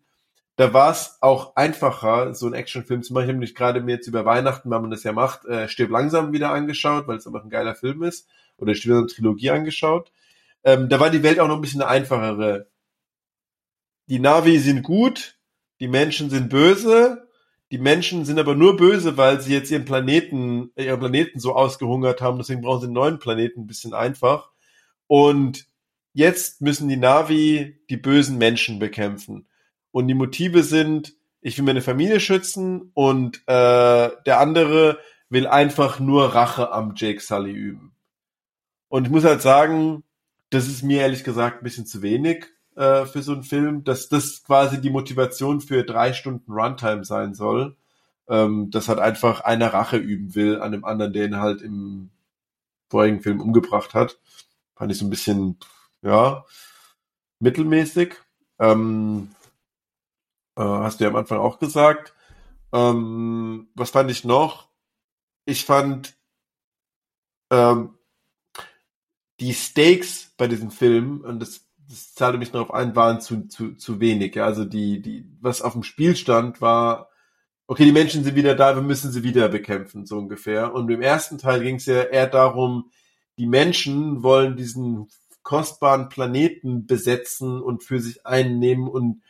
[0.57, 3.25] da war es auch einfacher, so einen Actionfilm zu machen.
[3.25, 5.91] Ich habe nämlich gerade mir jetzt über Weihnachten, weil man das ja macht, äh, Stirb
[5.91, 8.29] langsam wieder angeschaut, weil es einfach ein geiler Film ist.
[8.59, 10.13] Oder Stirb langsam Trilogie angeschaut.
[10.65, 12.69] Ähm, da war die Welt auch noch ein bisschen eine einfachere.
[14.07, 15.39] Die Navi sind gut,
[15.81, 17.29] die Menschen sind böse,
[17.71, 22.21] die Menschen sind aber nur böse, weil sie jetzt ihren Planeten, ihren Planeten so ausgehungert
[22.21, 24.51] haben, deswegen brauchen sie einen neuen Planeten, ein bisschen einfach.
[25.07, 25.67] Und
[26.13, 29.49] jetzt müssen die Navi die bösen Menschen bekämpfen.
[29.93, 36.01] Und die Motive sind, ich will meine Familie schützen und äh, der andere will einfach
[36.01, 37.95] nur Rache am Jake Sully üben.
[38.89, 40.03] Und ich muss halt sagen,
[40.51, 44.09] das ist mir ehrlich gesagt ein bisschen zu wenig äh, für so einen Film, dass
[44.09, 47.77] das quasi die Motivation für drei Stunden Runtime sein soll.
[48.29, 52.11] Ähm, dass halt einfach einer Rache üben will an dem anderen, der ihn halt im
[52.89, 54.19] vorigen Film umgebracht hat.
[54.77, 55.59] Fand ich so ein bisschen,
[56.03, 56.45] ja,
[57.41, 58.15] mittelmäßig.
[58.61, 59.31] Ähm,
[60.57, 62.15] äh, hast du ja am Anfang auch gesagt.
[62.73, 64.69] Ähm, was fand ich noch?
[65.45, 66.15] Ich fand
[67.51, 67.99] ähm,
[69.41, 73.75] die Stakes bei diesem Film, und das, das zahlte mich darauf ein, waren zu, zu,
[73.75, 74.35] zu wenig.
[74.35, 74.47] Ja?
[74.47, 77.11] Also die, die, was auf dem Spiel stand, war,
[77.67, 80.73] okay, die Menschen sind wieder da, wir müssen sie wieder bekämpfen, so ungefähr.
[80.75, 82.91] Und im ersten Teil ging es ja eher darum,
[83.39, 85.09] die Menschen wollen diesen
[85.43, 89.23] kostbaren Planeten besetzen und für sich einnehmen und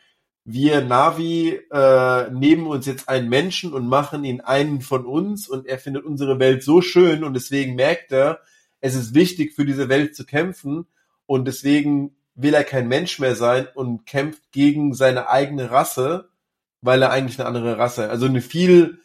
[0.45, 5.65] wir Navi äh, nehmen uns jetzt einen Menschen und machen ihn einen von uns und
[5.65, 8.39] er findet unsere Welt so schön und deswegen merkt er,
[8.81, 10.85] es ist wichtig für diese Welt zu kämpfen
[11.25, 16.29] und deswegen will er kein Mensch mehr sein und kämpft gegen seine eigene Rasse,
[16.81, 18.99] weil er eigentlich eine andere Rasse, also eine viel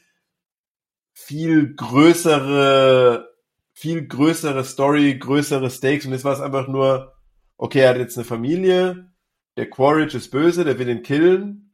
[1.12, 3.28] viel größere
[3.74, 7.14] viel größere Story, größere Stakes und jetzt war es einfach nur
[7.56, 9.07] okay, er hat jetzt eine Familie,
[9.58, 11.72] der Quaritch ist böse, der will ihn killen.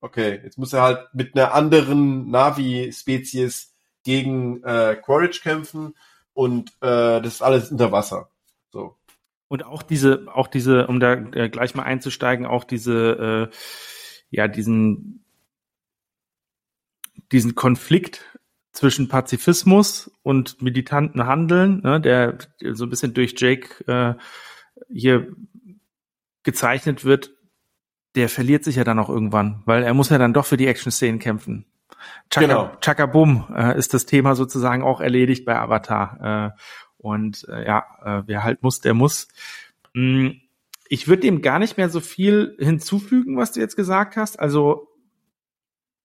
[0.00, 3.74] Okay, jetzt muss er halt mit einer anderen Navi-Spezies
[4.04, 5.94] gegen äh, Quaritch kämpfen
[6.32, 8.30] und äh, das ist alles unter Wasser.
[8.70, 8.96] So.
[9.48, 13.56] Und auch diese, auch diese, um da äh, gleich mal einzusteigen, auch diese, äh,
[14.30, 15.24] ja, diesen,
[17.32, 18.38] diesen Konflikt
[18.70, 22.38] zwischen Pazifismus und militanten Handeln, ne, der
[22.72, 24.14] so ein bisschen durch Jake äh,
[24.92, 25.34] hier
[26.44, 27.32] gezeichnet wird,
[28.14, 30.66] der verliert sich ja dann auch irgendwann, weil er muss ja dann doch für die
[30.66, 31.66] Action-Szenen kämpfen.
[32.30, 32.72] Chaka, genau.
[32.80, 36.54] Chaka Boom äh, ist das Thema sozusagen auch erledigt bei Avatar.
[36.54, 36.60] Äh,
[36.98, 39.28] und äh, ja, äh, wer halt muss, der muss.
[39.94, 40.40] Hm,
[40.88, 44.38] ich würde dem gar nicht mehr so viel hinzufügen, was du jetzt gesagt hast.
[44.38, 44.88] Also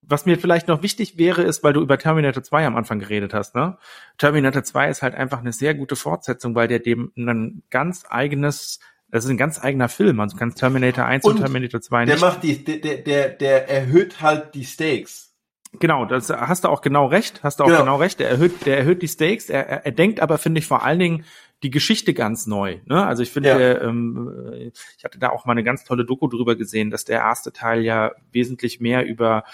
[0.02, 3.32] was mir vielleicht noch wichtig wäre, ist, weil du über Terminator 2 am Anfang geredet
[3.32, 3.78] hast, ne?
[4.18, 8.80] Terminator 2 ist halt einfach eine sehr gute Fortsetzung, weil der dem ein ganz eigenes
[9.10, 10.20] das ist ein ganz eigener Film.
[10.20, 12.20] Also du kannst Terminator 1 und, und Terminator 2 nicht.
[12.20, 15.34] Der macht die, der, der, der erhöht halt die Stakes.
[15.78, 18.18] Genau, das hast du auch genau recht, hast du auch genau, genau recht.
[18.18, 19.48] Der erhöht, der erhöht die Stakes.
[19.48, 21.24] Er, er, er denkt aber, finde ich, vor allen Dingen
[21.62, 22.78] die Geschichte ganz neu.
[22.86, 23.06] Ne?
[23.06, 23.82] Also ich finde, ja.
[23.82, 27.52] ähm, ich hatte da auch mal eine ganz tolle Doku drüber gesehen, dass der erste
[27.52, 29.44] Teil ja wesentlich mehr über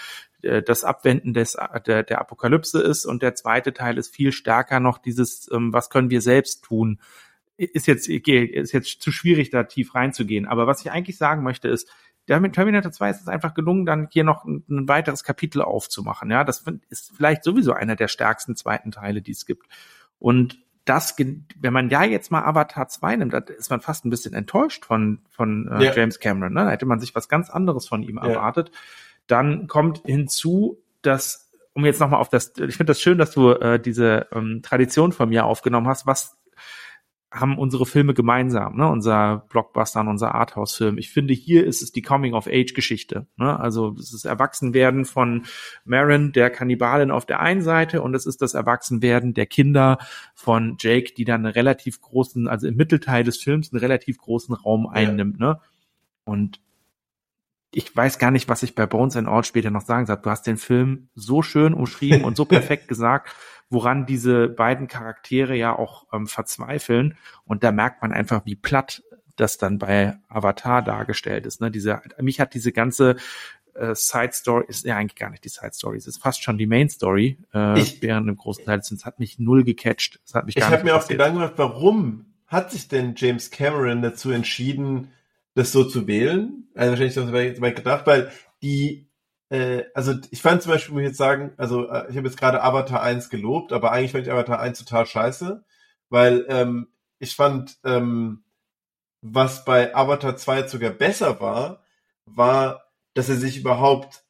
[0.41, 4.79] äh, das Abwenden des, der, der Apokalypse ist und der zweite Teil ist viel stärker
[4.79, 6.99] noch dieses, ähm, was können wir selbst tun.
[7.57, 10.45] Ist jetzt, ist jetzt zu schwierig, da tief reinzugehen.
[10.45, 11.89] Aber was ich eigentlich sagen möchte, ist,
[12.27, 15.61] der mit Terminator 2 ist es einfach gelungen, dann hier noch ein, ein, weiteres Kapitel
[15.61, 16.29] aufzumachen.
[16.29, 19.67] Ja, das ist vielleicht sowieso einer der stärksten zweiten Teile, die es gibt.
[20.19, 24.09] Und das, wenn man ja jetzt mal Avatar 2 nimmt, da ist man fast ein
[24.09, 25.93] bisschen enttäuscht von, von äh, ja.
[25.93, 26.53] James Cameron.
[26.53, 26.65] Ne?
[26.65, 28.27] Da hätte man sich was ganz anderes von ihm ja.
[28.27, 28.71] erwartet.
[29.27, 33.51] Dann kommt hinzu, dass, um jetzt nochmal auf das, ich finde das schön, dass du
[33.51, 36.36] äh, diese ähm, Tradition von mir aufgenommen hast, was
[37.29, 38.89] haben unsere Filme gemeinsam, ne?
[38.89, 40.97] unser Blockbuster und unser Arthouse-Film.
[40.97, 43.27] Ich finde, hier ist es die Coming-of-Age-Geschichte.
[43.35, 43.59] Ne?
[43.59, 45.45] Also es ist Erwachsenwerden von
[45.83, 49.97] Marin, der Kannibalin auf der einen Seite, und es ist das Erwachsenwerden der Kinder
[50.35, 54.55] von Jake, die dann einen relativ großen, also im Mittelteil des Films einen relativ großen
[54.55, 55.39] Raum einnimmt.
[55.41, 55.47] Ja.
[55.47, 55.59] Ne?
[56.23, 56.61] Und
[57.73, 60.17] ich weiß gar nicht, was ich bei Bones and All später noch sagen soll.
[60.17, 63.35] Du hast den Film so schön umschrieben und so perfekt gesagt
[63.69, 67.17] woran diese beiden Charaktere ja auch ähm, verzweifeln.
[67.45, 69.03] Und da merkt man einfach, wie platt
[69.35, 71.61] das dann bei Avatar dargestellt ist.
[71.61, 71.69] Ne?
[71.71, 73.17] Diese, mich hat diese ganze
[73.75, 76.57] äh, Side Story, ist ja eigentlich gar nicht die Side Story, es ist fast schon
[76.57, 80.19] die Main Story, äh, ich, während im großen Teil Es hat mich null gecatcht.
[80.25, 84.01] Es hat mich ich habe mir auch Gedanken gemacht, warum hat sich denn James Cameron
[84.01, 85.11] dazu entschieden,
[85.53, 86.67] das so zu wählen?
[86.75, 89.07] Also wahrscheinlich habe ich gedacht, weil die
[89.49, 92.37] äh, also ich fand zum Beispiel, muss ich jetzt sagen, also äh, ich habe jetzt
[92.37, 95.63] gerade Avatar 1 gelobt, aber eigentlich fand ich Avatar 1 total scheiße,
[96.09, 96.87] weil ähm,
[97.19, 98.43] ich fand, ähm,
[99.21, 101.83] was bei Avatar 2 sogar besser war,
[102.25, 102.83] war,
[103.13, 104.23] dass er sich überhaupt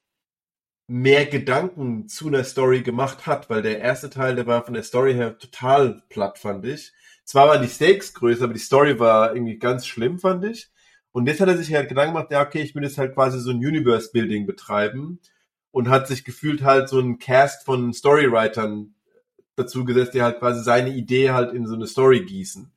[0.88, 4.84] mehr Gedanken zu einer Story gemacht hat, weil der erste Teil, der war von der
[4.84, 6.94] Story her total platt, fand ich.
[7.26, 10.70] Zwar waren die Stakes größer, aber die Story war irgendwie ganz schlimm, fand ich.
[11.18, 13.40] Und jetzt hat er sich halt Gedanken gemacht, ja, okay, ich will jetzt halt quasi
[13.40, 15.18] so ein Universe-Building betreiben
[15.72, 18.94] und hat sich gefühlt halt so ein Cast von Storywritern
[19.56, 22.72] dazu gesetzt, die halt quasi seine Idee halt in so eine Story gießen.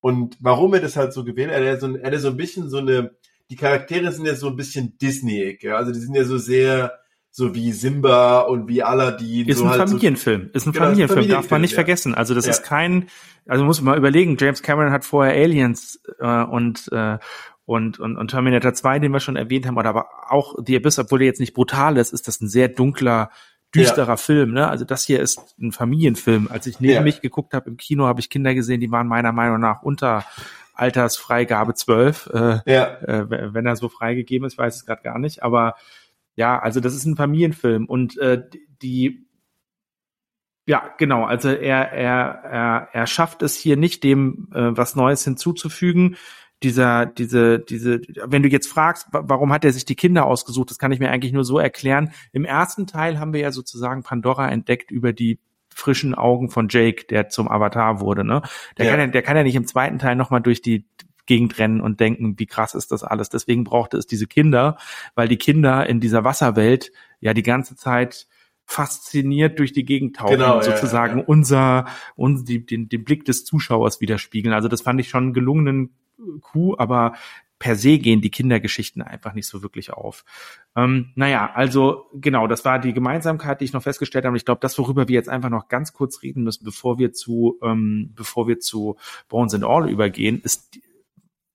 [0.00, 2.28] Und warum er das halt so gewählt hat, er hat so, ein, er hat so
[2.28, 3.10] ein bisschen so eine,
[3.50, 6.94] die Charaktere sind ja so ein bisschen Disney, ja, also die sind ja so sehr,
[7.30, 9.46] so wie Simba und wie Aladdin.
[9.46, 11.76] Ist so ein halt Familienfilm, ist ein genau, Familienfilm, Familienfilm, darf man nicht ja.
[11.76, 12.14] vergessen.
[12.14, 12.52] Also das ja.
[12.52, 13.08] ist kein,
[13.46, 17.18] also muss man mal überlegen, James Cameron hat vorher Aliens äh, und äh,
[17.66, 20.98] und, und, und Terminator 2, den wir schon erwähnt haben, oder aber auch The Abyss,
[20.98, 23.30] obwohl der jetzt nicht brutal ist, ist das ein sehr dunkler,
[23.74, 24.16] düsterer ja.
[24.16, 24.52] Film.
[24.52, 24.68] Ne?
[24.68, 26.48] Also das hier ist ein Familienfilm.
[26.50, 27.00] Als ich neben ja.
[27.00, 30.24] mich geguckt habe im Kino, habe ich Kinder gesehen, die waren meiner Meinung nach unter
[30.74, 32.30] Altersfreigabe 12.
[32.32, 32.84] Äh, ja.
[33.00, 35.42] äh, wenn er so freigegeben ist, weiß ich gerade gar nicht.
[35.42, 35.74] Aber
[36.36, 37.86] ja, also das ist ein Familienfilm.
[37.86, 38.42] Und äh,
[38.82, 39.26] die
[40.66, 41.24] ja, genau.
[41.24, 46.16] Also er, er, er, er schafft es hier nicht, dem äh, was Neues hinzuzufügen
[46.64, 50.78] dieser, diese, diese, wenn du jetzt fragst, warum hat er sich die Kinder ausgesucht, das
[50.78, 52.12] kann ich mir eigentlich nur so erklären.
[52.32, 55.38] Im ersten Teil haben wir ja sozusagen Pandora entdeckt über die
[55.68, 58.42] frischen Augen von Jake, der zum Avatar wurde, ne?
[58.78, 58.92] Der ja.
[58.92, 60.86] kann ja, der kann ja nicht im zweiten Teil nochmal durch die
[61.26, 63.28] Gegend rennen und denken, wie krass ist das alles.
[63.28, 64.78] Deswegen brauchte es diese Kinder,
[65.14, 68.26] weil die Kinder in dieser Wasserwelt ja die ganze Zeit
[68.66, 71.26] fasziniert durch die Gegend tauchen genau, und sozusagen ja, ja.
[71.26, 74.54] unser, uns, die, den, den Blick des Zuschauers widerspiegeln.
[74.54, 75.94] Also das fand ich schon einen gelungenen
[76.40, 77.14] Coup, aber
[77.58, 80.24] per se gehen die Kindergeschichten einfach nicht so wirklich auf.
[80.76, 84.36] Ähm, naja, also genau, das war die Gemeinsamkeit, die ich noch festgestellt habe.
[84.36, 87.58] Ich glaube, das, worüber wir jetzt einfach noch ganz kurz reden müssen, bevor wir zu,
[87.62, 88.96] ähm, bevor wir zu
[89.28, 90.78] Bones and All übergehen, ist,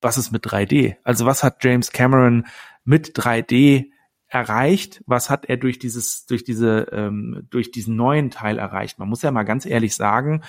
[0.02, 0.96] was ist mit 3D?
[1.04, 2.48] Also was hat James Cameron
[2.86, 3.92] mit 3D
[4.28, 5.04] erreicht?
[5.06, 9.00] Was hat er durch dieses, durch diese, ähm, durch diesen neuen Teil erreicht?
[9.00, 10.44] Man muss ja mal ganz ehrlich sagen,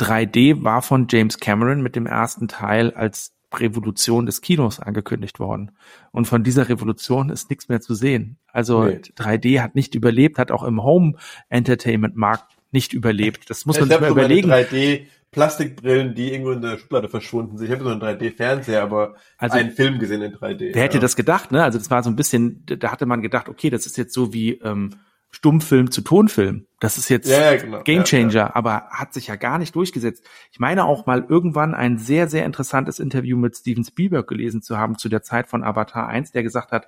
[0.00, 5.72] 3D war von James Cameron mit dem ersten Teil als Revolution des Kinos angekündigt worden.
[6.10, 8.38] Und von dieser Revolution ist nichts mehr zu sehen.
[8.48, 9.00] Also nee.
[9.16, 11.14] 3D hat nicht überlebt, hat auch im Home
[11.48, 13.48] Entertainment Markt nicht überlebt.
[13.50, 14.50] Das muss man sich mal überlegen.
[14.50, 17.66] 3D Plastikbrillen, die irgendwo in der Schublade verschwunden sind.
[17.66, 20.70] Ich habe so einen 3D-Fernseher, aber also, einen Film gesehen in 3D.
[20.72, 21.64] Wer hätte das gedacht, ne?
[21.64, 24.32] Also das war so ein bisschen, da hatte man gedacht, okay, das ist jetzt so
[24.32, 24.90] wie ähm,
[25.34, 26.66] Stummfilm zu Tonfilm.
[26.78, 27.82] Das ist jetzt ja, genau.
[27.82, 28.54] Gamechanger, ja, ja.
[28.54, 30.24] aber hat sich ja gar nicht durchgesetzt.
[30.52, 34.78] Ich meine auch mal irgendwann ein sehr, sehr interessantes Interview mit Steven Spielberg gelesen zu
[34.78, 36.86] haben zu der Zeit von Avatar 1, der gesagt hat,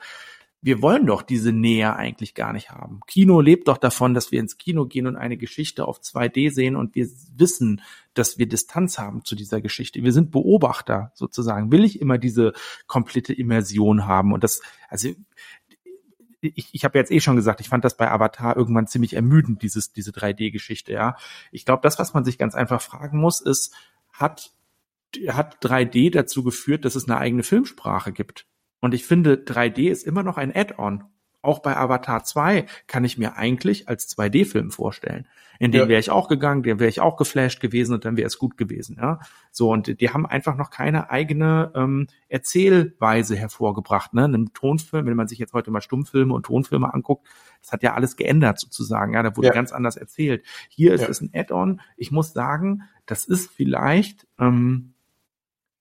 [0.62, 3.00] wir wollen doch diese Nähe eigentlich gar nicht haben.
[3.08, 6.76] Kino lebt doch davon, dass wir ins Kino gehen und eine Geschichte auf 2D sehen
[6.76, 7.82] und wir wissen,
[8.14, 10.04] dass wir Distanz haben zu dieser Geschichte.
[10.04, 11.72] Wir sind Beobachter sozusagen.
[11.72, 12.52] Will ich immer diese
[12.86, 15.10] komplette Immersion haben und das, also
[16.54, 19.62] ich, ich habe jetzt eh schon gesagt, ich fand das bei Avatar irgendwann ziemlich ermüdend,
[19.62, 21.16] dieses, diese 3D-Geschichte, ja.
[21.50, 23.74] Ich glaube, das, was man sich ganz einfach fragen muss, ist,
[24.12, 24.52] hat,
[25.28, 28.46] hat 3D dazu geführt, dass es eine eigene Filmsprache gibt?
[28.80, 31.04] Und ich finde, 3D ist immer noch ein Add-on.
[31.46, 35.26] Auch bei Avatar 2 kann ich mir eigentlich als 2D-Film vorstellen.
[35.58, 35.88] In den ja.
[35.88, 38.56] wäre ich auch gegangen, den wäre ich auch geflasht gewesen und dann wäre es gut
[38.56, 38.98] gewesen.
[39.00, 39.20] Ja,
[39.50, 44.12] so und die haben einfach noch keine eigene ähm, Erzählweise hervorgebracht.
[44.12, 47.26] Ne, einem Tonfilm, wenn man sich jetzt heute mal Stummfilme und Tonfilme anguckt,
[47.62, 49.14] das hat ja alles geändert sozusagen.
[49.14, 49.54] Ja, da wurde ja.
[49.54, 50.44] ganz anders erzählt.
[50.68, 51.08] Hier ist ja.
[51.08, 51.80] es ein Add-on.
[51.96, 54.94] Ich muss sagen, das ist vielleicht, ähm,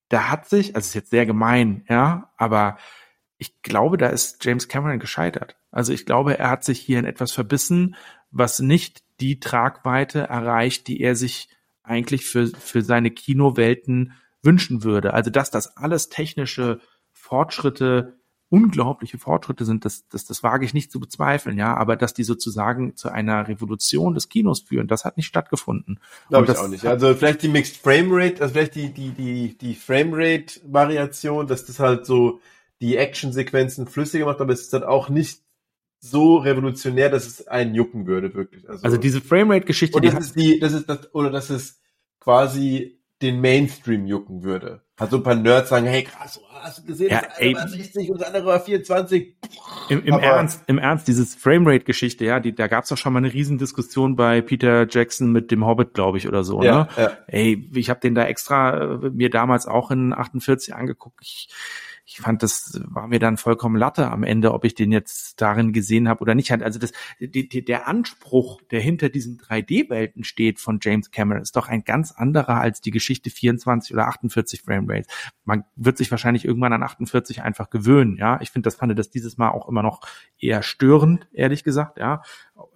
[0.08, 2.78] da hat sich, also ist jetzt sehr gemein, ja, aber
[3.38, 5.56] ich glaube, da ist James Cameron gescheitert.
[5.70, 7.96] Also ich glaube, er hat sich hier in etwas verbissen,
[8.30, 11.48] was nicht die Tragweite erreicht, die er sich
[11.82, 14.12] eigentlich für, für seine Kinowelten
[14.42, 15.14] wünschen würde.
[15.14, 16.80] Also dass das alles technische
[17.12, 18.16] Fortschritte,
[18.48, 22.22] unglaubliche Fortschritte sind, das, das, das wage ich nicht zu bezweifeln, ja, aber dass die
[22.22, 25.98] sozusagen zu einer Revolution des Kinos führen, das hat nicht stattgefunden.
[26.28, 26.86] Glaube ich auch nicht.
[26.86, 31.46] Also vielleicht die Mixed Frame Rate, also vielleicht die, die, die, die Frame Rate Variation,
[31.46, 32.40] dass das halt so
[32.80, 35.40] die Actionsequenzen flüssiger macht, aber es ist dann auch nicht
[35.98, 38.68] so revolutionär, dass es einen jucken würde, wirklich.
[38.68, 41.80] Also, also diese Framerate-Geschichte, die das ist die, das ist das, oder dass es
[42.20, 44.82] quasi den Mainstream jucken würde.
[44.98, 47.68] Hat so ein paar Nerds sagen, hey krass, hast du gesehen, ja, das eine war
[47.68, 49.36] 60 und das andere war 24.
[49.88, 53.32] Im, im Ernst, im Ernst, dieses Framerate-Geschichte, ja, die, da gab's doch schon mal eine
[53.32, 56.88] Riesendiskussion bei Peter Jackson mit dem Hobbit, glaube ich, oder so, ja, ne?
[56.96, 57.12] Ja.
[57.26, 61.20] Ey, ich habe den da extra äh, mir damals auch in 48 angeguckt.
[61.22, 61.48] Ich,
[62.08, 65.72] ich fand, das war mir dann vollkommen Latte am Ende, ob ich den jetzt darin
[65.72, 66.52] gesehen habe oder nicht.
[66.52, 71.56] Also das, die, die, der Anspruch, der hinter diesen 3D-Welten steht von James Cameron, ist
[71.56, 75.12] doch ein ganz anderer als die Geschichte 24 oder 48 Frame Rates.
[75.44, 78.16] Man wird sich wahrscheinlich irgendwann an 48 einfach gewöhnen.
[78.16, 80.02] Ja, ich finde, das fand das dieses Mal auch immer noch
[80.38, 81.98] eher störend, ehrlich gesagt.
[81.98, 82.22] Ja,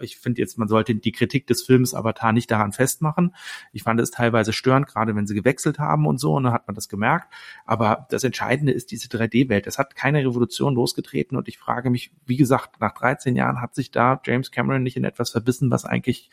[0.01, 3.35] ich finde jetzt, man sollte die Kritik des Films Avatar nicht daran festmachen.
[3.73, 6.67] Ich fand es teilweise störend, gerade wenn sie gewechselt haben und so, und dann hat
[6.67, 7.33] man das gemerkt.
[7.67, 9.67] Aber das Entscheidende ist diese 3D-Welt.
[9.67, 13.75] Es hat keine Revolution losgetreten und ich frage mich, wie gesagt, nach 13 Jahren hat
[13.75, 16.31] sich da James Cameron nicht in etwas verbissen, was eigentlich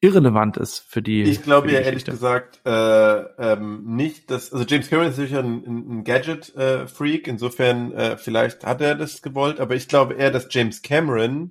[0.00, 1.22] irrelevant ist für die.
[1.22, 5.64] Ich glaube ja ehrlich gesagt äh, ähm, nicht, dass also James Cameron ist sicher ein,
[5.66, 10.82] ein Gadget-Freak, insofern äh, vielleicht hat er das gewollt, aber ich glaube eher, dass James
[10.82, 11.50] Cameron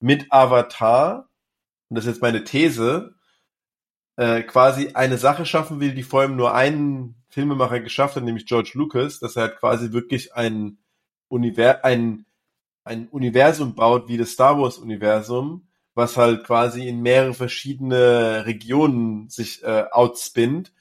[0.00, 1.28] mit Avatar,
[1.88, 3.14] und das ist jetzt meine These,
[4.16, 8.46] äh, quasi eine Sache schaffen will, die vor allem nur einen Filmemacher geschafft hat, nämlich
[8.46, 10.78] George Lucas, dass er halt quasi wirklich ein,
[11.28, 12.26] Univers ein,
[12.84, 19.28] ein Universum baut wie das Star Wars Universum, was halt quasi in mehrere verschiedene Regionen
[19.30, 20.72] sich äh, outspinnt.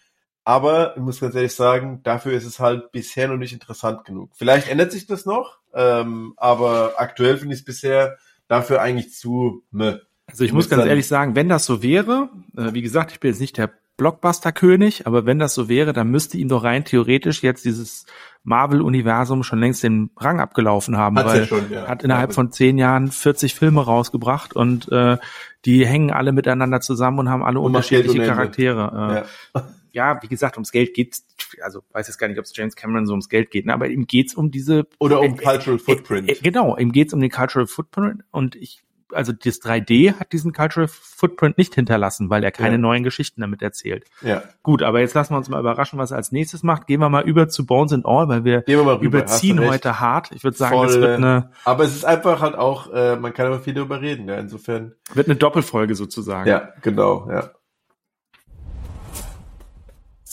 [0.43, 4.31] Aber ich muss ganz ehrlich sagen, dafür ist es halt bisher noch nicht interessant genug.
[4.35, 8.17] Vielleicht ändert sich das noch, ähm, aber aktuell finde ich es bisher
[8.53, 9.63] dafür eigentlich zu.
[9.71, 10.01] Ne.
[10.27, 13.31] Also ich muss ganz ehrlich sagen, wenn das so wäre, äh, wie gesagt, ich bin
[13.31, 17.43] jetzt nicht der Blockbuster-König, aber wenn das so wäre, dann müsste ihm doch rein theoretisch
[17.43, 18.05] jetzt dieses
[18.43, 21.87] Marvel-Universum schon längst den Rang abgelaufen haben, Hat's weil ja schon, ja.
[21.87, 25.17] hat innerhalb von zehn Jahren 40 Filme rausgebracht und äh,
[25.65, 29.25] die hängen alle miteinander zusammen und haben alle und unterschiedliche Charaktere.
[29.55, 29.65] Äh, ja.
[29.93, 30.21] Ja.
[30.21, 31.25] wie gesagt, ums Geld geht's,
[31.61, 33.87] also weiß jetzt gar nicht, ob es James Cameron so ums Geld geht, ne, aber
[33.87, 36.29] ihm geht's um diese oder um äh, Cultural Footprint.
[36.29, 38.83] Äh, genau, ihm geht's um den Cultural Footprint und ich
[39.13, 42.77] also das 3D hat diesen Cultural Footprint nicht hinterlassen, weil er keine ja.
[42.77, 44.05] neuen Geschichten damit erzählt.
[44.21, 44.43] Ja.
[44.61, 46.87] Gut, aber jetzt lassen wir uns mal überraschen, was er als nächstes macht.
[46.87, 50.31] Gehen wir mal über zu Bones and All, weil wir, wir überziehen heute hart.
[50.33, 51.51] Ich würde sagen, Voll, das wird eine.
[51.65, 54.93] Aber es ist einfach halt auch, äh, man kann aber viel darüber reden, ja, insofern.
[55.13, 56.49] Wird eine Doppelfolge sozusagen.
[56.49, 57.51] Ja, genau, ja.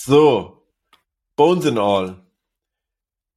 [0.05, 0.67] So.
[1.37, 2.25] Bones and All.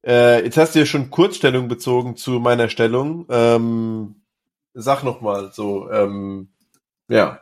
[0.02, 3.26] Äh, jetzt hast du ja schon Kurzstellung bezogen zu meiner Stellung.
[3.28, 4.22] Ähm,
[4.72, 6.48] sag noch mal so, ähm,
[7.08, 7.40] ja.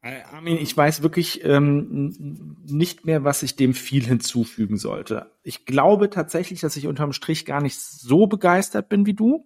[0.00, 5.32] Äh, Armin, ich weiß wirklich ähm, nicht mehr, was ich dem viel hinzufügen sollte.
[5.42, 9.44] Ich glaube tatsächlich, dass ich unterm Strich gar nicht so begeistert bin wie du.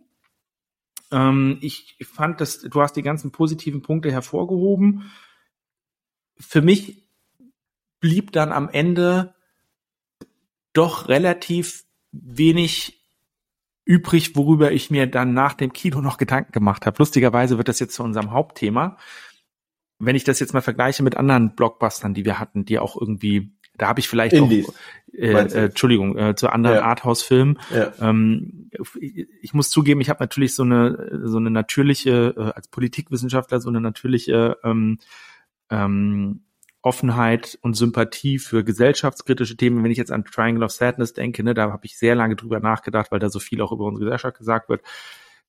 [1.10, 5.10] Ähm, ich fand, dass du hast die ganzen positiven Punkte hervorgehoben.
[6.38, 7.07] Für mich
[8.00, 9.34] blieb dann am Ende
[10.72, 12.98] doch relativ wenig
[13.84, 16.96] übrig, worüber ich mir dann nach dem Kino noch Gedanken gemacht habe.
[16.98, 18.98] Lustigerweise wird das jetzt zu unserem Hauptthema.
[19.98, 23.50] Wenn ich das jetzt mal vergleiche mit anderen Blockbustern, die wir hatten, die auch irgendwie,
[23.76, 24.74] da habe ich vielleicht Indies, auch,
[25.12, 26.82] äh, äh, Entschuldigung, äh, zu anderen ja.
[26.82, 27.58] Arthouse-Filmen.
[27.74, 27.92] Ja.
[28.00, 28.70] Ähm,
[29.40, 33.70] ich muss zugeben, ich habe natürlich so eine so eine natürliche, äh, als Politikwissenschaftler so
[33.70, 34.98] eine natürliche ähm,
[35.70, 36.44] ähm,
[36.82, 39.82] Offenheit und Sympathie für gesellschaftskritische Themen.
[39.82, 42.60] Wenn ich jetzt an Triangle of Sadness denke, ne, da habe ich sehr lange drüber
[42.60, 44.82] nachgedacht, weil da so viel auch über unsere Gesellschaft gesagt wird.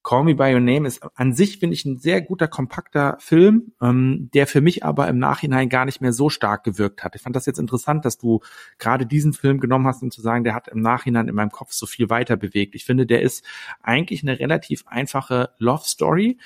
[0.02, 3.74] Call Me By Your Name ist an sich, finde ich, ein sehr guter, kompakter Film,
[3.82, 7.16] ähm, der für mich aber im Nachhinein gar nicht mehr so stark gewirkt hat.
[7.16, 8.40] Ich fand das jetzt interessant, dass du
[8.78, 11.74] gerade diesen Film genommen hast, um zu sagen, der hat im Nachhinein in meinem Kopf
[11.74, 12.76] so viel weiter bewegt.
[12.76, 13.46] Ich finde, der ist
[13.84, 16.38] eigentlich eine relativ einfache Love Story.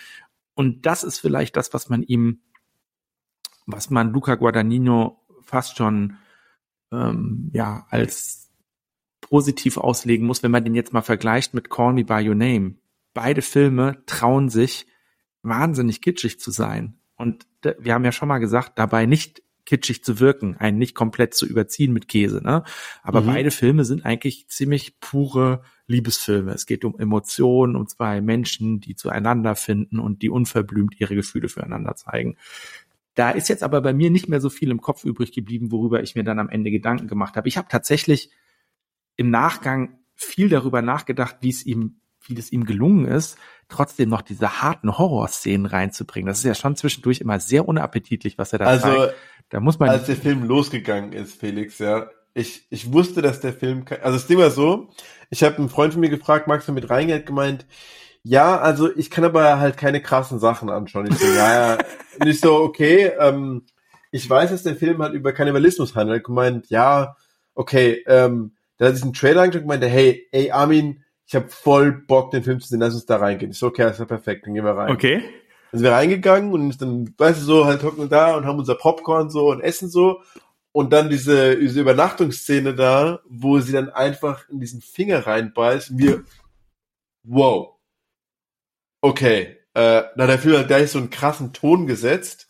[0.56, 2.42] Und das ist vielleicht das, was man ihm,
[3.66, 6.18] was man Luca Guadagnino fast schon
[6.92, 8.52] ähm, ja als
[9.22, 12.76] positiv auslegen muss, wenn man den jetzt mal vergleicht mit Call Me by Your Name.
[13.14, 14.86] Beide Filme trauen sich
[15.42, 17.00] wahnsinnig kitschig zu sein.
[17.16, 17.48] Und
[17.80, 21.46] wir haben ja schon mal gesagt, dabei nicht kitschig zu wirken, einen nicht komplett zu
[21.46, 22.64] überziehen mit Käse, ne?
[23.02, 23.28] Aber mhm.
[23.28, 26.52] beide Filme sind eigentlich ziemlich pure Liebesfilme.
[26.52, 31.50] Es geht um Emotionen, um zwei Menschen, die zueinander finden und die unverblümt ihre Gefühle
[31.50, 32.38] füreinander zeigen.
[33.16, 36.02] Da ist jetzt aber bei mir nicht mehr so viel im Kopf übrig geblieben, worüber
[36.02, 37.48] ich mir dann am Ende Gedanken gemacht habe.
[37.48, 38.32] Ich habe tatsächlich
[39.16, 43.38] im Nachgang viel darüber nachgedacht, wie es ihm, wie es ihm gelungen ist,
[43.70, 46.28] trotzdem noch diese harten Horrorszenen reinzubringen.
[46.28, 49.16] Das ist ja schon zwischendurch immer sehr unappetitlich, was er da also, zeigt.
[49.50, 53.54] Da muss man als der Film losgegangen ist, Felix, ja, ich, ich wusste, dass der
[53.54, 54.90] Film, also das Ding war so,
[55.30, 57.68] ich habe einen Freund von mir gefragt, magst du mit reingehen, hat gemeint,
[58.24, 61.08] ja, also ich kann aber halt keine krassen Sachen anschauen.
[61.08, 61.78] Ich so, ja, ja,
[62.26, 63.64] nicht so, okay, ähm,
[64.12, 66.22] ich weiß, dass der Film halt über Kannibalismus handelt.
[66.22, 67.18] Er gemeint, ja,
[67.54, 71.50] okay, ähm, da hat sich einen Trailer angeschaut und meinte, hey, ey Armin, ich habe
[71.50, 73.52] voll Bock, den Film zu sehen, lass uns da reingehen.
[73.52, 74.92] Ich so, okay, das ist ja perfekt, dann gehen wir rein.
[74.92, 75.24] Okay.
[75.72, 78.60] Dann sind wir reingegangen und dann, weißt du, so halt hocken wir da und haben
[78.60, 80.22] unser Popcorn so und essen so.
[80.72, 85.98] Und dann diese, diese Übernachtungsszene da, wo sie dann einfach in diesen Finger reinbeißt und
[85.98, 86.24] wir,
[87.24, 87.73] wow.
[89.04, 89.58] Okay.
[89.74, 92.48] Äh, na, der Film hat gleich so einen krassen Ton gesetzt.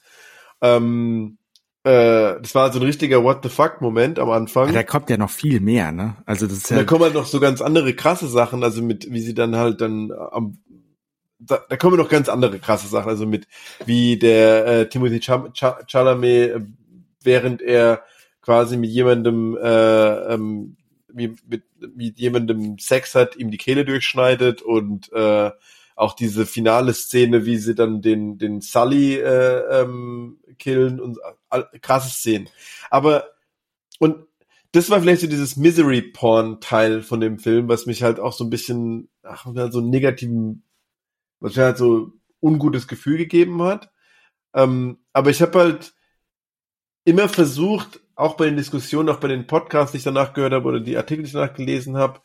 [0.62, 1.39] Ähm,
[1.84, 4.66] äh, das war so ein richtiger What the fuck Moment am Anfang.
[4.66, 6.16] Aber da kommt ja noch viel mehr, ne?
[6.28, 6.78] Also das ist ja.
[6.78, 9.82] Da kommen halt noch so ganz andere krasse Sachen, also mit, wie sie dann halt
[9.82, 10.60] dann am,
[11.39, 13.47] da, da kommen noch ganz andere krasse Sachen, also mit,
[13.88, 16.60] wie der äh, Timothy Ch Ch Chalamet, äh,
[17.24, 18.04] während er
[18.41, 20.78] quasi mit jemandem, äh, ähm,
[21.08, 21.64] wie, mit,
[21.95, 25.49] mit jemandem Sex hat, ihm die Kehle durchschneidet und äh,
[25.96, 31.20] auch diese finale Szene, wie sie dann den, den Sully äh, ähm, killen und
[31.50, 32.50] all, krasse Szenen.
[32.89, 33.26] Aber
[34.00, 34.26] und
[34.74, 38.50] das war vielleicht so dieses Misery-Porn-Teil von dem Film, was mich halt auch so ein
[38.50, 40.64] bisschen, ach, so einen negativen,
[41.39, 43.91] was mir halt so ungutes Gefühl gegeben hat.
[44.56, 45.94] Ähm, aber ich habe halt
[47.06, 50.68] immer versucht, auch bei den Diskussionen, auch bei den Podcasts, die ich danach gehört habe
[50.68, 52.22] oder die Artikel, die ich danach gelesen habe,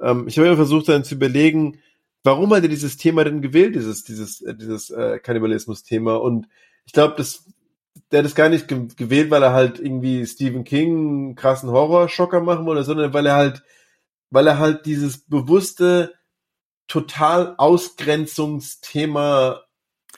[0.00, 1.80] ähm, ich habe immer versucht, dann zu überlegen,
[2.26, 6.16] warum hat er dieses Thema denn gewählt, dieses, dieses, äh, dieses äh, Kannibalismus-Thema?
[6.16, 6.48] Und
[6.84, 7.44] ich glaube, das,
[8.10, 11.70] der hat es gar nicht ge gewählt, weil er halt irgendwie Stephen King einen krassen
[11.70, 13.62] Horrorschocker machen wollte, sondern weil er halt,
[14.30, 16.12] weil er halt dieses bewusste,
[16.88, 19.62] total Ausgrenzungsthema,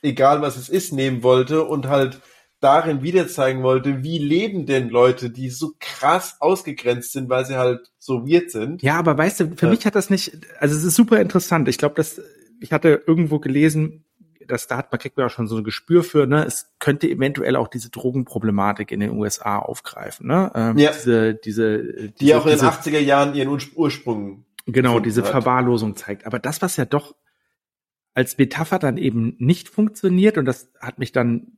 [0.02, 2.20] egal was es ist, nehmen wollte und halt
[2.60, 7.56] darin wieder zeigen wollte, wie leben denn Leute, die so krass ausgegrenzt sind, weil sie
[7.56, 8.82] halt so weird sind.
[8.82, 9.70] Ja, aber weißt du, für ja.
[9.70, 11.68] mich hat das nicht, also es ist super interessant.
[11.68, 12.20] Ich glaube, dass
[12.60, 14.04] ich hatte irgendwo gelesen,
[14.48, 17.08] dass da hat man kriegt man auch schon so ein Gespür für, ne, es könnte
[17.08, 20.50] eventuell auch diese Drogenproblematik in den USA aufgreifen, ne?
[20.54, 20.90] Ähm, ja.
[20.90, 25.30] Diese, diese, die diese, auch in den 80er Jahren ihren Ursprung genau diese hat.
[25.30, 26.26] Verwahrlosung zeigt.
[26.26, 27.14] Aber das, was ja doch
[28.14, 31.52] als Metapher dann eben nicht funktioniert und das hat mich dann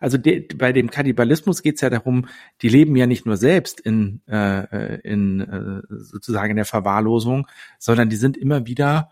[0.00, 2.26] also de, bei dem Kannibalismus geht es ja darum,
[2.62, 7.46] die leben ja nicht nur selbst in, äh, in äh, sozusagen in der Verwahrlosung,
[7.78, 9.10] sondern die sind immer wieder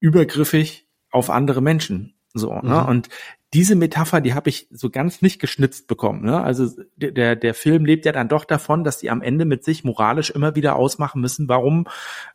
[0.00, 2.17] übergriffig auf andere Menschen.
[2.34, 2.60] So, ne?
[2.62, 2.68] mhm.
[2.68, 2.86] ne?
[2.86, 3.08] Und
[3.54, 6.22] diese Metapher, die habe ich so ganz nicht geschnitzt bekommen.
[6.22, 6.38] Ne?
[6.38, 9.84] Also der, der Film lebt ja dann doch davon, dass die am Ende mit sich
[9.84, 11.86] moralisch immer wieder ausmachen müssen, warum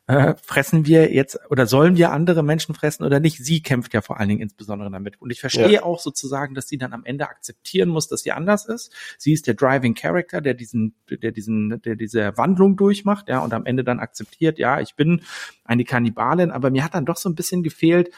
[0.07, 3.37] äh, fressen wir jetzt oder sollen wir andere Menschen fressen oder nicht.
[3.37, 5.21] Sie kämpft ja vor allen Dingen insbesondere damit.
[5.21, 5.83] Und ich verstehe ja.
[5.83, 8.91] auch sozusagen, dass sie dann am Ende akzeptieren muss, dass sie anders ist.
[9.19, 13.53] Sie ist der Driving Character, der diesen, der diesen, der diese Wandlung durchmacht, ja, und
[13.53, 15.21] am Ende dann akzeptiert, ja, ich bin
[15.63, 18.09] eine Kannibalin, aber mir hat dann doch so ein bisschen gefehlt,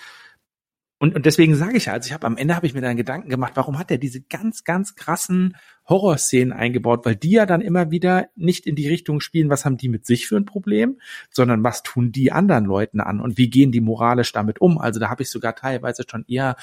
[1.05, 2.97] und, und deswegen sage ich ja, also ich habe am Ende habe ich mir dann
[2.97, 5.55] Gedanken gemacht, warum hat er diese ganz, ganz krassen
[5.87, 9.77] Horrorszenen eingebaut, weil die ja dann immer wieder nicht in die Richtung spielen, was haben
[9.77, 10.99] die mit sich für ein Problem,
[11.29, 14.79] sondern was tun die anderen Leuten an und wie gehen die moralisch damit um.
[14.79, 16.55] Also da habe ich sogar teilweise schon eher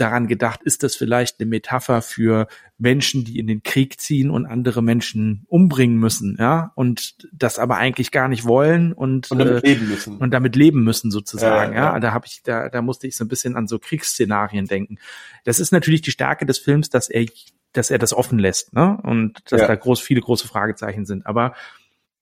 [0.00, 2.46] daran gedacht, ist das vielleicht eine Metapher für
[2.78, 7.76] Menschen, die in den Krieg ziehen und andere Menschen umbringen müssen, ja, und das aber
[7.76, 11.72] eigentlich gar nicht wollen und, und damit äh, leben müssen und damit leben müssen sozusagen,
[11.74, 11.92] ja, ja.
[11.94, 12.00] ja.
[12.00, 14.98] Da habe ich, da, da musste ich so ein bisschen an so Kriegsszenarien denken.
[15.44, 17.26] Das ist natürlich die Stärke des Films, dass er,
[17.72, 19.66] dass er das offen lässt, ne, und dass ja.
[19.66, 21.26] da groß viele große Fragezeichen sind.
[21.26, 21.54] Aber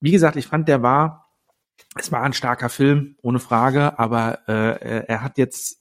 [0.01, 1.27] wie gesagt, ich fand, der war
[1.99, 5.81] es war ein starker Film, ohne Frage, aber äh, er hat jetzt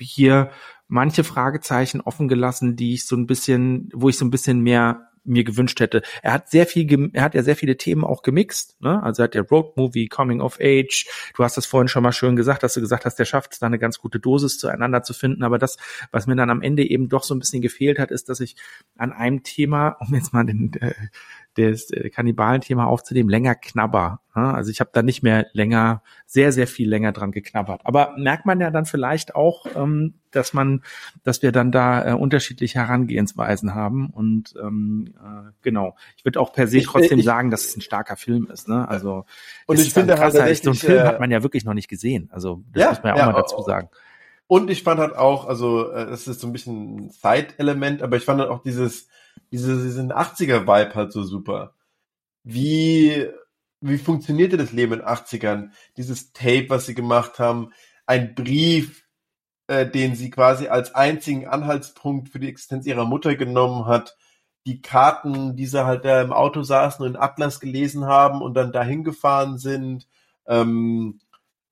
[0.00, 0.50] hier
[0.88, 5.10] manche Fragezeichen offen gelassen, die ich so ein bisschen, wo ich so ein bisschen mehr
[5.24, 6.02] mir gewünscht hätte.
[6.22, 8.80] Er hat sehr viel, er hat ja sehr viele Themen auch gemixt.
[8.80, 9.02] Ne?
[9.02, 11.06] Also hat der Road Movie, Coming of Age.
[11.36, 13.58] Du hast das vorhin schon mal schön gesagt, dass du gesagt hast, der schafft es
[13.58, 15.42] da eine ganz gute Dosis zueinander zu finden.
[15.42, 15.76] Aber das,
[16.10, 18.56] was mir dann am Ende eben doch so ein bisschen gefehlt hat, ist, dass ich
[18.96, 20.94] an einem Thema, um jetzt mal den, äh,
[21.54, 24.20] das äh, Kannibalenthema aufzunehmen, länger knabber.
[24.32, 27.80] Also ich habe da nicht mehr länger, sehr, sehr viel länger dran geknabbert.
[27.84, 30.82] Aber merkt man ja dann vielleicht auch, ähm, dass man,
[31.24, 34.10] dass wir dann da äh, unterschiedliche Herangehensweisen haben.
[34.10, 37.80] Und ähm, äh, genau, ich würde auch per se trotzdem ich, sagen, dass es ein
[37.80, 38.68] starker Film ist.
[38.68, 38.88] Ne?
[38.88, 39.24] Also
[39.66, 42.30] und ich finde halt krasser, so einen Film hat man ja wirklich noch nicht gesehen.
[42.32, 43.88] Also das ja, muss man ja auch ja, mal dazu sagen.
[44.46, 48.24] Und ich fand halt auch, also das ist so ein bisschen ein Zeitelement, aber ich
[48.24, 49.08] fand halt auch dieses
[49.52, 51.74] diese, diesen 80er-Vibe halt so super.
[52.42, 53.28] Wie,
[53.80, 55.70] wie funktionierte das Leben in den 80ern?
[55.96, 57.72] Dieses Tape, was sie gemacht haben,
[58.06, 59.04] ein Brief,
[59.66, 64.16] äh, den sie quasi als einzigen Anhaltspunkt für die Existenz ihrer Mutter genommen hat,
[64.66, 68.54] die Karten, die sie halt da im Auto saßen und in Atlas gelesen haben und
[68.54, 70.06] dann dahin gefahren sind,
[70.46, 71.20] ähm,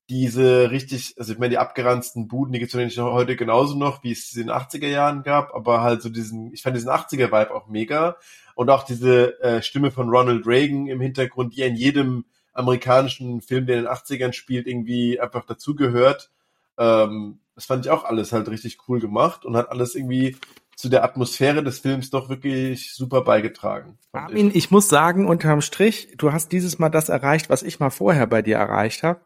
[0.09, 4.13] diese richtig, also ich meine, die abgeranzten Buden, die gibt es heute genauso noch, wie
[4.13, 7.69] es in den 80er Jahren gab, aber halt so diesen, ich fand diesen 80er-Vibe auch
[7.69, 8.17] mega.
[8.55, 13.67] Und auch diese äh, Stimme von Ronald Reagan im Hintergrund, die in jedem amerikanischen Film,
[13.67, 16.31] der in den 80ern spielt, irgendwie einfach dazugehört.
[16.79, 20.37] Ähm, das fand ich auch alles halt richtig cool gemacht und hat alles irgendwie
[20.75, 23.99] zu der Atmosphäre des Films doch wirklich super beigetragen.
[24.13, 24.57] Armin, ich.
[24.57, 28.29] ich muss sagen, unterm Strich, du hast dieses Mal das erreicht, was ich mal vorher
[28.29, 29.21] bei dir erreicht habe.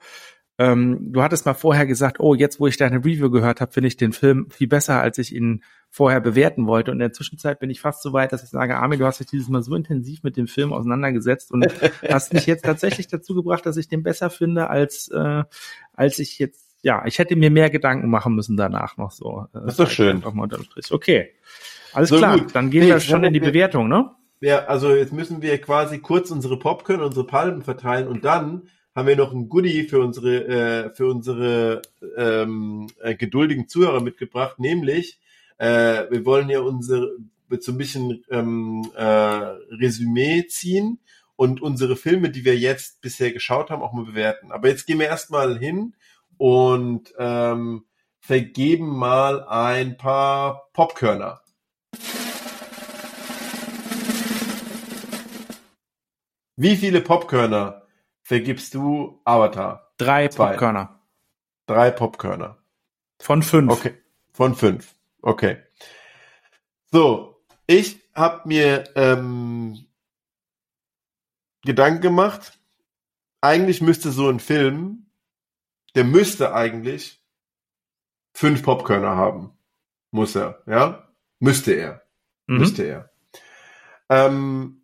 [0.59, 3.88] Ähm, du hattest mal vorher gesagt, oh, jetzt wo ich deine Review gehört habe, finde
[3.88, 6.90] ich den Film viel besser, als ich ihn vorher bewerten wollte.
[6.90, 9.20] Und in der Zwischenzeit bin ich fast so weit, dass ich sage, Armin, du hast
[9.20, 11.66] dich dieses Mal so intensiv mit dem Film auseinandergesetzt und
[12.09, 15.44] hast mich jetzt tatsächlich dazu gebracht, dass ich den besser finde, als, äh,
[15.94, 19.46] als ich jetzt, ja, ich hätte mir mehr Gedanken machen müssen danach noch so.
[19.55, 20.22] Äh, das ist doch schön.
[20.90, 21.30] Okay.
[21.94, 22.55] Alles so klar, gut.
[22.55, 24.11] dann gehen wir schon in die Bewertung, ne?
[24.40, 28.62] Ja, also jetzt müssen wir quasi kurz unsere Popcorn, unsere Palmen verteilen und dann
[28.95, 31.82] haben wir noch ein Goodie für unsere, äh, für unsere
[32.16, 35.18] ähm, äh, geduldigen Zuhörer mitgebracht, nämlich
[35.59, 37.12] äh, wir wollen ja unsere
[37.61, 41.01] so ein bisschen ähm, äh, Resümee ziehen
[41.36, 44.53] und unsere Filme, die wir jetzt bisher geschaut haben, auch mal bewerten.
[44.53, 45.95] Aber jetzt gehen wir erstmal hin
[46.38, 47.84] und ähm,
[48.20, 51.43] vergeben mal ein paar Popkörner.
[56.57, 57.81] Wie viele Popkörner
[58.32, 59.92] vergibst du Avatar?
[59.98, 60.52] Drei Zwei.
[60.52, 60.98] Popkörner.
[61.66, 62.56] Drei Popkörner.
[63.20, 63.70] Von fünf.
[63.70, 63.94] Okay.
[64.32, 64.94] Von fünf.
[65.20, 65.58] Okay.
[66.90, 69.86] So, ich habe mir ähm,
[71.60, 72.58] Gedanken gemacht.
[73.42, 75.10] Eigentlich müsste so ein Film,
[75.94, 77.22] der müsste eigentlich
[78.32, 79.52] fünf Popkörner haben.
[80.10, 81.06] Muss er, ja?
[81.38, 82.02] Müsste er.
[82.46, 82.58] Mhm.
[82.60, 83.10] Müsste er.
[84.08, 84.80] Ähm,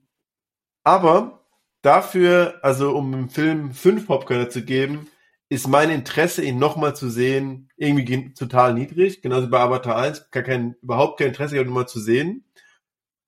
[0.85, 1.38] aber
[1.83, 5.09] dafür, also um im Film fünf Popcorner zu geben,
[5.49, 9.23] ist mein Interesse, ihn nochmal zu sehen, irgendwie total niedrig.
[9.23, 12.45] Genauso wie bei Avatar 1, gar kein, überhaupt kein Interesse, ihn nochmal zu sehen.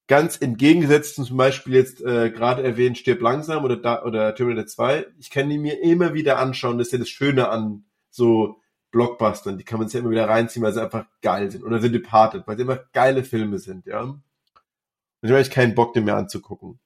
[0.07, 5.07] Ganz entgegengesetzt zum Beispiel jetzt äh, gerade erwähnt Stirb langsam oder, da, oder Terminator 2.
[5.19, 6.79] Ich kann ihn mir immer wieder anschauen.
[6.79, 9.57] Das ist ja das Schöne an so Blockbustern.
[9.57, 11.65] Die kann man sich ja immer wieder reinziehen, weil sie einfach geil sind.
[11.65, 14.03] Oder The Departed, weil sie immer geile Filme sind, ja.
[14.03, 14.23] Und
[15.23, 16.81] ich habe eigentlich keinen Bock, den mehr anzugucken.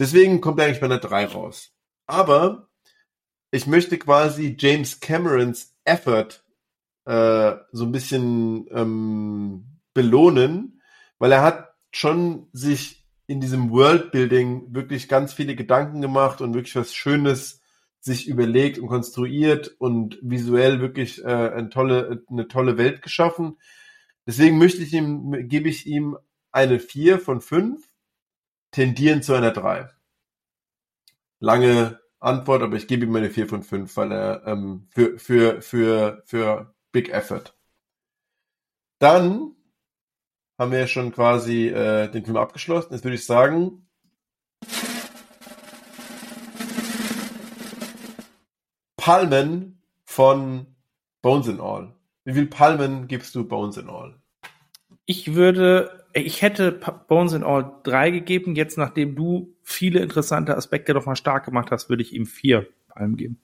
[0.00, 1.72] Deswegen kommt er eigentlich bei einer 3 raus.
[2.06, 2.70] Aber
[3.50, 6.42] ich möchte quasi James Camerons Effort
[7.04, 10.80] äh, so ein bisschen ähm, belohnen,
[11.18, 16.76] weil er hat schon sich in diesem Worldbuilding wirklich ganz viele Gedanken gemacht und wirklich
[16.76, 17.60] was Schönes
[18.00, 23.58] sich überlegt und konstruiert und visuell wirklich äh, eine tolle eine tolle Welt geschaffen.
[24.26, 26.16] Deswegen möchte ich ihm gebe ich ihm
[26.52, 27.89] eine 4 von 5
[28.70, 29.88] tendieren zu einer 3.
[31.38, 35.62] Lange Antwort, aber ich gebe ihm eine 4 von 5, weil er ähm, für, für,
[35.62, 37.54] für, für Big Effort.
[38.98, 39.56] Dann
[40.58, 42.92] haben wir schon quasi äh, den Film abgeschlossen.
[42.92, 43.86] Jetzt würde ich sagen,
[48.96, 50.66] Palmen von
[51.22, 51.94] Bones and All.
[52.24, 54.20] Wie viel Palmen gibst du Bones and All?
[55.06, 56.72] Ich würde ich hätte
[57.08, 58.54] Bones in All drei gegeben.
[58.54, 62.66] Jetzt, nachdem du viele interessante Aspekte doch mal stark gemacht hast, würde ich ihm vier
[62.88, 63.40] Palmen geben.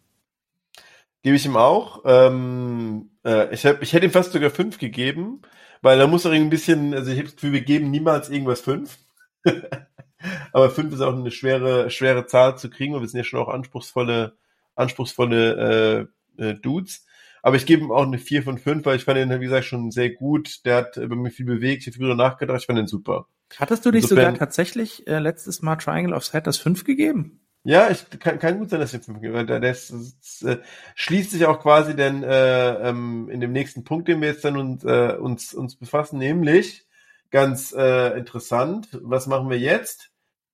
[1.22, 2.02] Gebe ich ihm auch.
[2.04, 5.42] Ähm, äh, ich, hab, ich hätte ihm fast sogar fünf gegeben,
[5.82, 8.60] weil da muss er ein bisschen, also ich habe das Gefühl, wir geben niemals irgendwas
[8.60, 8.98] fünf.
[10.52, 13.40] Aber fünf ist auch eine schwere, schwere Zahl zu kriegen und wir sind ja schon
[13.40, 14.36] auch anspruchsvolle,
[14.74, 17.05] anspruchsvolle äh, äh, Dudes.
[17.46, 19.66] Aber ich gebe ihm auch eine 4 von 5, weil ich fand ihn, wie gesagt,
[19.66, 20.64] schon sehr gut.
[20.64, 23.28] Der hat über mich viel bewegt, ich habe viel nachgedacht, ich fand ihn super.
[23.56, 27.46] Hattest du nicht Insofern, sogar tatsächlich äh, letztes Mal Triangle of das 5 gegeben?
[27.62, 29.60] Ja, ich kann, kann gut sein, dass ich 5 gegeben habe.
[29.60, 30.60] Das, das, das äh,
[30.96, 34.56] schließt sich auch quasi denn äh, ähm, in dem nächsten Punkt, den wir jetzt dann
[34.56, 36.84] uns, äh, uns, uns befassen, nämlich
[37.30, 38.88] ganz äh, interessant.
[39.04, 40.10] Was machen wir jetzt?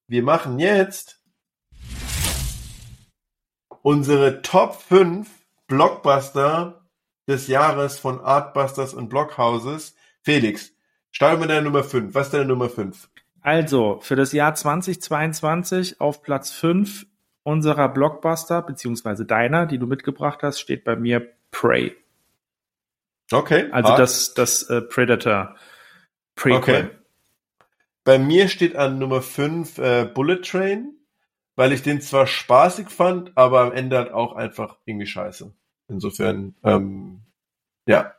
[0.09, 1.23] Wir machen jetzt
[3.81, 5.27] unsere Top 5
[5.69, 6.82] Blockbuster
[7.29, 9.95] des Jahres von Artbusters und Blockhouses.
[10.23, 10.73] Felix,
[11.11, 12.15] starte mit deiner Nummer 5.
[12.15, 13.09] Was ist deine Nummer 5?
[13.41, 17.07] Also, für das Jahr 2022 auf Platz 5
[17.43, 21.97] unserer Blockbuster, beziehungsweise deiner, die du mitgebracht hast, steht bei mir Prey.
[23.33, 23.69] Okay.
[23.73, 23.99] Also hart.
[23.99, 25.57] das, das äh, Predator
[26.35, 26.59] Prequel.
[26.59, 26.91] Okay.
[28.05, 30.97] Bei mir steht an Nummer 5 äh, Bullet Train,
[31.55, 35.53] weil ich den zwar spaßig fand, aber am Ende halt auch einfach irgendwie scheiße.
[35.89, 37.21] Insofern, ähm,
[37.87, 38.15] ja.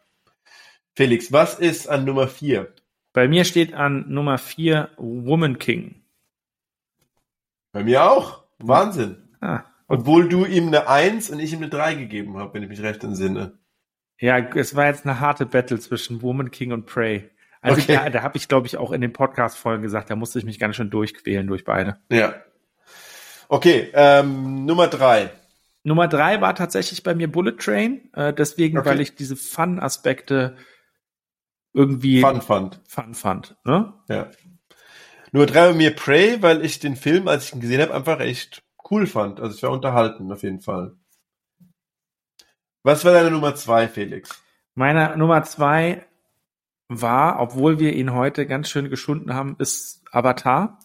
[0.95, 2.71] Felix, was ist an Nummer 4?
[3.13, 6.03] Bei mir steht an Nummer 4 Woman King.
[7.71, 8.43] Bei mir auch.
[8.59, 9.17] Wahnsinn.
[9.41, 12.69] Ah, Obwohl du ihm eine 1 und ich ihm eine 3 gegeben habe, wenn ich
[12.69, 13.57] mich recht entsinne.
[14.19, 17.29] Ja, es war jetzt eine harte Battle zwischen Woman King und Prey.
[17.61, 17.95] Also okay.
[17.95, 20.59] da, da habe ich, glaube ich, auch in den Podcast-Folgen gesagt, da musste ich mich
[20.59, 21.97] ganz schön durchquälen durch beide.
[22.09, 22.35] Ja.
[23.47, 25.31] Okay, ähm, Nummer drei.
[25.83, 28.89] Nummer drei war tatsächlich bei mir Bullet Train, äh, deswegen, okay.
[28.89, 30.55] weil ich diese Fun-Aspekte
[31.73, 32.79] irgendwie Fun fand.
[32.87, 33.57] Fun fand.
[33.65, 33.93] Ne?
[34.07, 34.31] Ja.
[35.31, 38.19] Nummer drei bei mir Prey, weil ich den Film, als ich ihn gesehen habe, einfach
[38.19, 39.39] echt cool fand.
[39.39, 40.95] Also ich war unterhalten auf jeden Fall.
[42.83, 44.43] Was war deine Nummer zwei, Felix?
[44.75, 46.05] Meine Nummer zwei
[46.87, 50.79] war, obwohl wir ihn heute ganz schön geschunden haben, ist Avatar.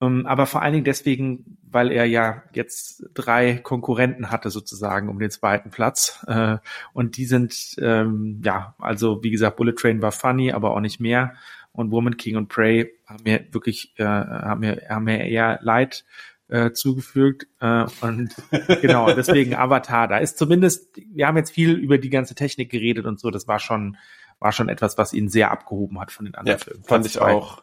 [0.00, 5.18] Ähm, aber vor allen Dingen deswegen, weil er ja jetzt drei Konkurrenten hatte sozusagen um
[5.18, 6.24] den zweiten Platz.
[6.26, 6.58] Äh,
[6.92, 11.00] und die sind, ähm, ja, also wie gesagt, Bullet Train war funny, aber auch nicht
[11.00, 11.34] mehr.
[11.72, 16.04] Und Woman King und Prey haben mir wirklich, äh, haben mir, haben mir eher Leid
[16.48, 17.46] äh, zugefügt.
[17.60, 18.34] Äh, und
[18.80, 20.08] genau, deswegen Avatar.
[20.08, 23.46] Da ist zumindest, wir haben jetzt viel über die ganze Technik geredet und so, das
[23.46, 23.96] war schon,
[24.40, 26.84] war schon etwas, was ihn sehr abgehoben hat von den anderen ja, Filmen.
[26.84, 27.62] Fand ich auch.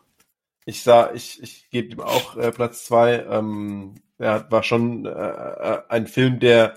[0.67, 3.25] Ich sah, ich, ich gebe ihm auch äh, Platz zwei.
[3.29, 6.75] Ähm, er war schon äh, äh, ein Film, der,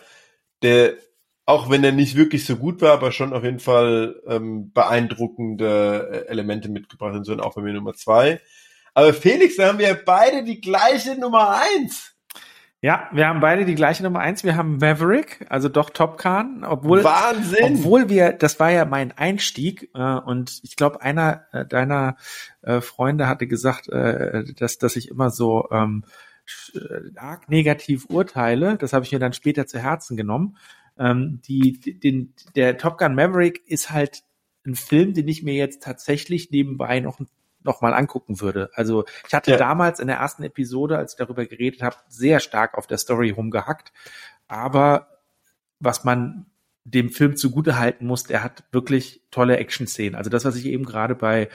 [0.62, 0.94] der,
[1.44, 6.08] auch wenn er nicht wirklich so gut war, aber schon auf jeden Fall ähm, beeindruckende
[6.12, 8.40] äh, Elemente mitgebracht hat, sondern auch bei mir Nummer zwei.
[8.94, 12.14] Aber Felix, da haben wir beide die gleiche Nummer eins.
[12.82, 14.42] Ja, wir haben beide die gleiche Nummer eins.
[14.42, 17.76] Wir haben Maverick, also doch Top Khan, obwohl, Wahnsinn!
[17.76, 22.16] obwohl wir, das war ja mein Einstieg äh, und ich glaube, einer äh, deiner
[22.62, 26.04] äh, Freunde hatte gesagt, äh, dass, dass ich immer so ähm,
[27.16, 28.78] arg negativ urteile.
[28.78, 30.56] Das habe ich mir dann später zu Herzen genommen.
[30.98, 34.22] Ähm, die, den, der Top Gun Maverick ist halt
[34.66, 37.20] ein Film, den ich mir jetzt tatsächlich nebenbei noch
[37.62, 38.70] noch mal angucken würde.
[38.74, 39.56] Also ich hatte ja.
[39.56, 43.30] damals in der ersten Episode, als ich darüber geredet habe, sehr stark auf der Story
[43.30, 43.92] rumgehackt.
[44.48, 45.08] Aber
[45.78, 46.46] was man
[46.84, 50.14] dem Film zugute halten muss, der hat wirklich tolle Action-Szenen.
[50.14, 51.48] Also das, was ich eben gerade bei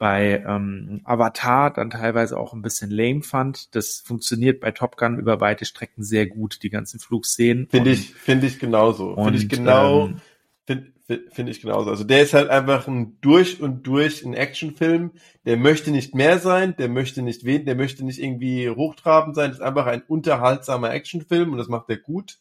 [0.00, 3.74] bei ähm, Avatar dann teilweise auch ein bisschen lame fand.
[3.74, 7.68] Das funktioniert bei Top Gun über weite Strecken sehr gut, die ganzen Flugszenen.
[7.68, 9.14] Finde ich, finde ich genauso.
[9.14, 10.20] Finde ich genau, ähm,
[10.66, 10.92] finde
[11.30, 11.90] Finde ich genauso.
[11.90, 15.12] Also der ist halt einfach ein durch und durch ein Actionfilm.
[15.44, 19.50] Der möchte nicht mehr sein, der möchte nicht wen, der möchte nicht irgendwie hochtrabend sein.
[19.50, 22.38] Das ist einfach ein unterhaltsamer Actionfilm und das macht er gut.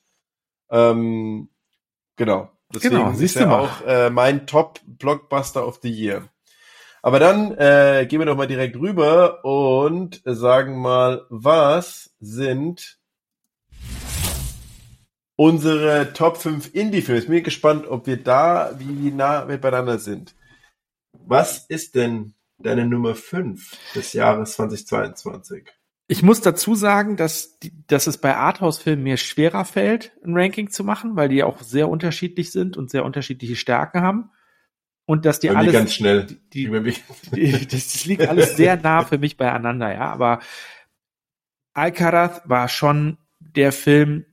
[0.69, 1.49] Ähm,
[2.15, 2.51] genau.
[2.73, 6.29] Deswegen genau, siehst ist er auch äh, mein Top Blockbuster of the Year.
[7.01, 12.98] Aber dann äh, gehen wir doch mal direkt rüber und sagen mal, was sind
[15.39, 17.21] unsere Top 5 Indie-Filme.
[17.21, 20.35] Ich bin gespannt, ob wir da, wie nah wir beieinander sind.
[21.13, 25.69] Was ist denn deine Nummer 5 des Jahres 2022?
[26.09, 27.57] Ich muss dazu sagen, dass,
[27.87, 31.87] dass es bei Arthouse-Filmen mir schwerer fällt, ein Ranking zu machen, weil die auch sehr
[31.87, 34.31] unterschiedlich sind und sehr unterschiedliche Stärken haben.
[35.05, 35.71] Und dass die Bei alles.
[35.71, 36.25] ganz schnell.
[36.25, 36.95] Die, die,
[37.33, 40.11] die, das liegt alles sehr nah für mich beieinander, ja.
[40.11, 40.41] Aber
[41.73, 44.25] Alcaraz war schon der Film,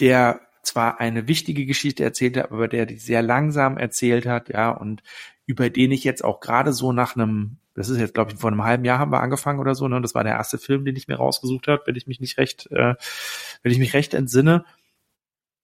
[0.00, 4.70] der zwar eine wichtige Geschichte erzählt hat, aber der die sehr langsam erzählt hat, ja,
[4.70, 5.02] und
[5.46, 8.50] über den ich jetzt auch gerade so nach einem, das ist jetzt, glaube ich, vor
[8.50, 10.00] einem halben Jahr haben wir angefangen oder so, ne?
[10.00, 12.70] Das war der erste Film, den ich mir rausgesucht habe, wenn ich mich nicht recht,
[12.70, 12.94] äh,
[13.62, 14.64] wenn ich mich recht entsinne.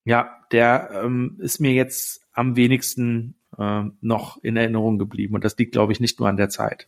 [0.05, 5.35] Ja, der ähm, ist mir jetzt am wenigsten äh, noch in Erinnerung geblieben.
[5.35, 6.87] Und das liegt, glaube ich, nicht nur an der Zeit.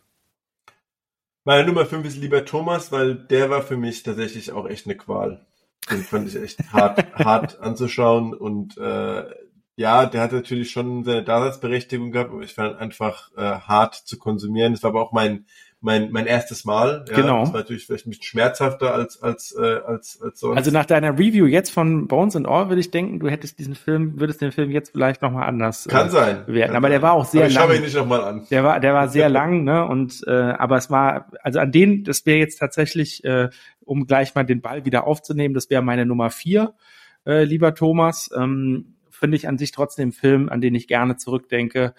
[1.44, 4.96] Meine Nummer 5 ist lieber Thomas, weil der war für mich tatsächlich auch echt eine
[4.96, 5.44] Qual.
[5.90, 9.24] Den fand ich echt hart, hart anzuschauen und äh,
[9.76, 14.18] ja, der hat natürlich schon seine Daseinsberechtigung gehabt, aber ich fand einfach äh, hart zu
[14.18, 14.74] konsumieren.
[14.74, 15.46] Das war aber auch mein
[15.82, 17.04] mein mein erstes Mal.
[17.08, 17.40] Ja, genau.
[17.40, 20.56] Das war natürlich vielleicht ein bisschen schmerzhafter als als äh, als als sonst.
[20.56, 23.74] Also nach deiner Review jetzt von Bones and All würde ich denken, du hättest diesen
[23.74, 26.76] Film, würdest den Film jetzt vielleicht noch mal anders kann äh, sein bewerten.
[26.76, 27.68] aber der war auch sehr aber ich lang.
[27.68, 28.46] Schau ihn nicht noch mal an.
[28.50, 29.84] Der war der war sehr lang, ne?
[29.86, 33.50] Und äh, aber es war also an den, das wäre jetzt tatsächlich, äh,
[33.84, 36.74] um gleich mal den Ball wieder aufzunehmen, das wäre meine Nummer vier,
[37.26, 38.30] äh, lieber Thomas.
[38.36, 41.94] Ähm, finde ich an sich trotzdem einen Film, an den ich gerne zurückdenke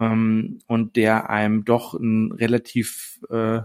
[0.00, 3.62] ähm, und der einem doch ein relativ äh,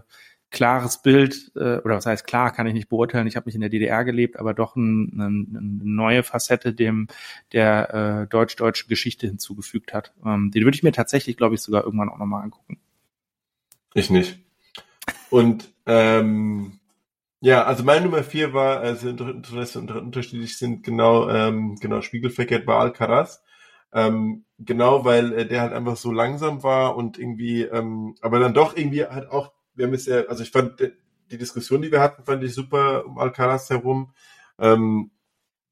[0.51, 3.61] klares Bild, äh, oder was heißt klar, kann ich nicht beurteilen, ich habe nicht in
[3.61, 7.07] der DDR gelebt, aber doch ein, ein, eine neue Facette dem
[7.51, 10.13] der äh, deutsch-deutschen Geschichte hinzugefügt hat.
[10.25, 12.79] Ähm, den würde ich mir tatsächlich, glaube ich, sogar irgendwann auch nochmal angucken.
[13.93, 14.39] Ich nicht.
[15.29, 16.79] Und ähm,
[17.41, 22.81] ja, also meine Nummer vier war, also Interesse unterschiedlich sind, genau, ähm, genau, Spiegelverkehrt war
[22.81, 23.43] Alcaraz.
[23.93, 28.53] Ähm, genau, weil äh, der halt einfach so langsam war und irgendwie, ähm, aber dann
[28.53, 30.79] doch irgendwie halt auch, wir haben es ja, also ich fand
[31.31, 34.13] die Diskussion, die wir hatten, fand ich super um Alcaraz herum.
[34.59, 35.11] Ähm,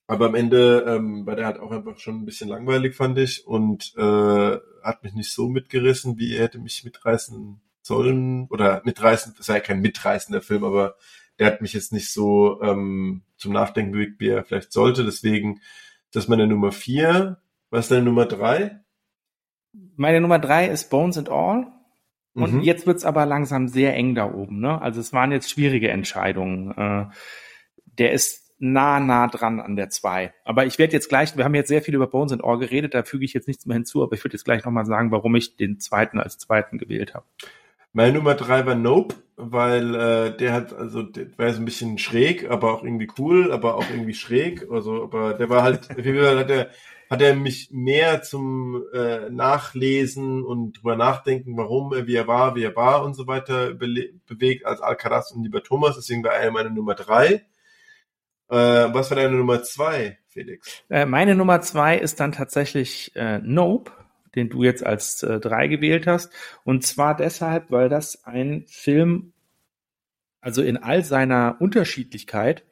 [0.07, 3.45] aber am Ende ähm, war der halt auch einfach schon ein bisschen langweilig, fand ich,
[3.45, 8.48] und äh, hat mich nicht so mitgerissen, wie er hätte mich mitreißen sollen.
[8.49, 10.95] Oder mitreißen, das war ja kein mitreißender Film, aber
[11.39, 15.03] der hat mich jetzt nicht so ähm, zum Nachdenken bewegt, wie er vielleicht sollte.
[15.03, 15.60] Deswegen,
[16.11, 17.41] das ist meine Nummer vier.
[17.69, 18.80] Was ist deine Nummer drei?
[19.95, 21.68] Meine Nummer drei ist Bones and All.
[22.34, 22.61] Und Mhm.
[22.61, 24.60] jetzt wird's aber langsam sehr eng da oben.
[24.60, 24.80] Ne?
[24.81, 26.72] Also es waren jetzt schwierige Entscheidungen.
[26.77, 27.06] Äh,
[27.98, 30.34] der ist nah, nah dran an der zwei.
[30.44, 32.94] Aber ich werde jetzt gleich, wir haben jetzt sehr viel über Bones and All geredet,
[32.94, 35.35] da füge ich jetzt nichts mehr hinzu, aber ich würde jetzt gleich nochmal sagen, warum
[35.35, 37.26] ich den zweiten als zweiten gewählt habe.
[37.94, 41.98] Meine Nummer drei war Nope, weil äh, der hat, also der war so ein bisschen
[41.98, 44.68] schräg, aber auch irgendwie cool, aber auch irgendwie schräg.
[44.72, 46.69] Also, aber der war halt, auf jeden Fall hat er,
[47.10, 52.56] hat er mich mehr zum äh, Nachlesen und drüber nachdenken, warum er wie er war,
[52.56, 55.96] wie er war und so weiter bele- bewegt als Alcaraz und lieber Thomas.
[55.96, 57.46] Deswegen war er meine Nummer drei.
[58.50, 60.84] Äh, was war deine Nummer zwei, Felix?
[60.90, 63.92] Äh, meine Nummer zwei ist dann tatsächlich äh, Nope,
[64.36, 66.32] den du jetzt als äh, drei gewählt hast.
[66.64, 69.34] Und zwar deshalb, weil das ein Film,
[70.40, 72.64] also in all seiner Unterschiedlichkeit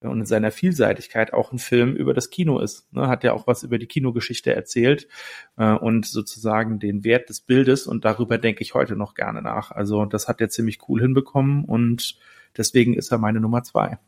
[0.00, 2.92] und in seiner Vielseitigkeit auch ein Film über das Kino ist.
[2.92, 3.08] Ne?
[3.08, 5.08] Hat ja auch was über die Kinogeschichte erzählt
[5.56, 9.70] äh, und sozusagen den Wert des Bildes und darüber denke ich heute noch gerne nach.
[9.70, 12.18] Also das hat er ziemlich cool hinbekommen und
[12.56, 13.98] deswegen ist er meine Nummer zwei.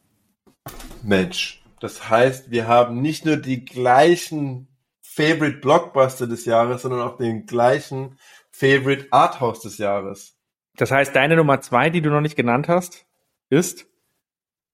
[1.03, 4.69] Mensch, das heißt, wir haben nicht nur die gleichen
[5.03, 8.17] Favorite Blockbuster des Jahres, sondern auch den gleichen
[8.53, 10.37] Favorite Arthouse des Jahres.
[10.77, 13.07] Das heißt, deine Nummer zwei, die du noch nicht genannt hast,
[13.49, 13.90] ist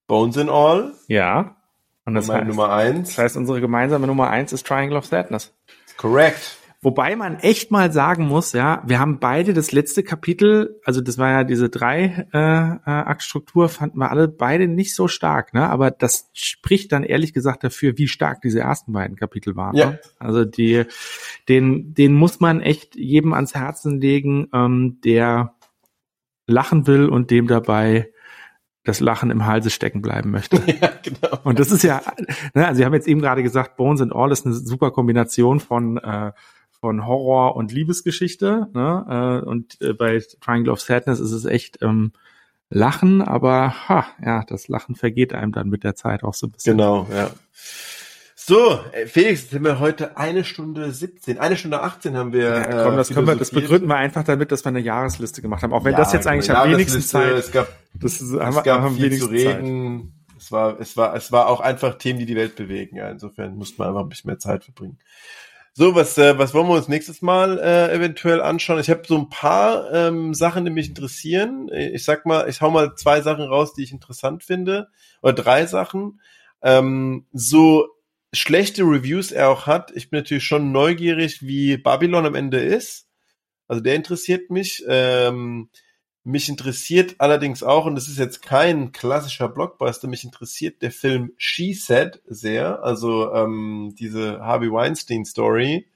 [0.06, 1.56] Bones and All, ja.
[2.04, 3.08] Und das meine heißt, Nummer eins.
[3.08, 5.52] das heißt, unsere gemeinsame Nummer eins ist Triangle of Sadness.
[5.96, 6.56] Correct.
[6.82, 11.18] Wobei man echt mal sagen muss, ja, wir haben beide das letzte Kapitel, also das
[11.18, 15.68] war ja diese drei äh, äh, Aktstruktur, fanden wir alle beide nicht so stark, ne?
[15.68, 19.74] Aber das spricht dann ehrlich gesagt dafür, wie stark diese ersten beiden Kapitel waren.
[19.74, 19.90] Ja.
[19.90, 20.00] Ne?
[20.20, 20.84] Also die,
[21.48, 25.56] den, den muss man echt jedem ans Herzen legen, ähm, der
[26.46, 28.12] lachen will und dem dabei
[28.86, 30.60] das Lachen im Halse stecken bleiben möchte.
[30.80, 31.38] Ja, genau.
[31.44, 32.02] Und das ist ja,
[32.54, 35.60] ne, also Sie haben jetzt eben gerade gesagt, Bones and All ist eine super Kombination
[35.60, 36.32] von äh,
[36.80, 38.68] von Horror und Liebesgeschichte.
[38.72, 39.42] Ne?
[39.42, 42.12] Äh, und äh, bei Triangle of Sadness ist es echt ähm,
[42.68, 46.50] Lachen, aber ha, ja, das Lachen vergeht einem dann mit der Zeit auch so ein
[46.50, 46.76] bisschen.
[46.76, 47.30] Genau, ja.
[48.48, 52.44] So, äh, Felix, jetzt sind wir heute eine Stunde 17, eine Stunde 18 haben wir.
[52.44, 55.42] Ja, komm, das, äh, können wir, das begründen wir einfach damit, dass wir eine Jahresliste
[55.42, 55.72] gemacht haben.
[55.72, 58.54] Auch wenn Ja, das jetzt eigentlich am wenigsten Zeit, Es gab, das ist, es haben
[58.54, 59.34] wir gab am viel zu Zeit.
[59.34, 60.12] reden.
[60.38, 62.94] Es war, es war, es war auch einfach Themen, die die Welt bewegen.
[62.98, 65.00] Ja, insofern musste man einfach ein bisschen mehr Zeit verbringen.
[65.72, 68.78] So, was, äh, was wollen wir uns nächstes Mal äh, eventuell anschauen?
[68.78, 71.68] Ich habe so ein paar ähm, Sachen, die mich interessieren.
[71.72, 74.86] Ich sag mal, ich hau mal zwei Sachen raus, die ich interessant finde.
[75.20, 76.20] Oder drei Sachen.
[76.62, 77.88] Ähm, so
[78.38, 79.92] schlechte Reviews er auch hat.
[79.94, 83.08] Ich bin natürlich schon neugierig, wie Babylon am Ende ist.
[83.68, 84.84] Also der interessiert mich.
[84.88, 85.70] Ähm,
[86.26, 91.30] mich interessiert allerdings auch, und das ist jetzt kein klassischer Blockbuster, mich interessiert der Film
[91.36, 95.86] She Said sehr, also ähm, diese Harvey Weinstein Story,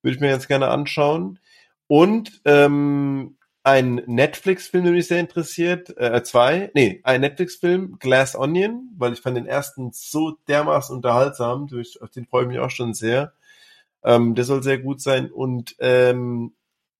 [0.00, 1.40] würde ich mir ganz gerne anschauen.
[1.88, 3.35] Und ähm,
[3.66, 9.20] ein Netflix-Film, der mich sehr interessiert, äh, zwei, nee, ein Netflix-Film, Glass Onion, weil ich
[9.20, 13.32] fand den ersten so dermaßen unterhaltsam, durch, auf den freue ich mich auch schon sehr.
[14.04, 15.32] Ähm, der soll sehr gut sein.
[15.32, 16.54] Und ähm,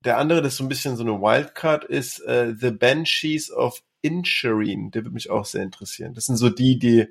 [0.05, 3.81] der andere, das ist so ein bisschen so eine Wildcard, ist äh, The Banshees of
[4.03, 4.91] Inisherin.
[4.91, 6.15] Der würde mich auch sehr interessieren.
[6.15, 7.07] Das sind so die, die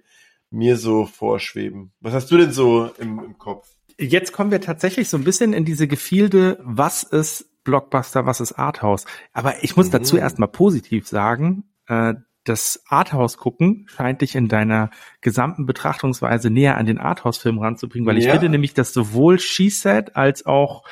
[0.50, 1.94] mir so vorschweben.
[2.02, 3.70] Was hast du denn so im, im Kopf?
[3.98, 8.54] Jetzt kommen wir tatsächlich so ein bisschen in diese Gefilde, was ist Blockbuster, was ist
[8.54, 9.06] Arthouse.
[9.34, 10.22] Aber ich muss dazu mhm.
[10.22, 12.14] erstmal positiv sagen, äh,
[12.46, 18.20] das Arthouse gucken scheint dich in deiner gesamten Betrachtungsweise näher an den Arthouse-Film ranzubringen, weil
[18.20, 20.84] ich finde nämlich, dass sowohl She Said als auch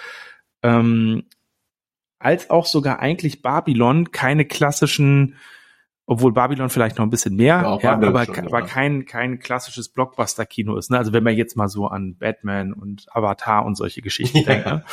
[0.64, 1.24] ähm,
[2.18, 5.36] als auch sogar eigentlich Babylon keine klassischen
[6.06, 9.88] obwohl Babylon vielleicht noch ein bisschen mehr, ja, ja aber, schon, aber kein, kein klassisches
[9.88, 10.92] Blockbuster-Kino ist.
[10.92, 10.98] Ne?
[10.98, 14.66] Also wenn man jetzt mal so an Batman und Avatar und solche Geschichten denkt.
[14.66, 14.84] Ne?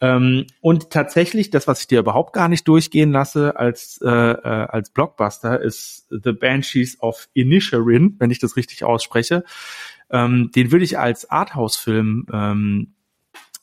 [0.00, 4.66] Ähm, und tatsächlich, das, was ich dir überhaupt gar nicht durchgehen lasse als, äh, äh,
[4.68, 9.44] als Blockbuster, ist The Banshees of Inisherin, wenn ich das richtig ausspreche.
[10.10, 12.94] Ähm, den würde ich als Arthouse-Film ähm,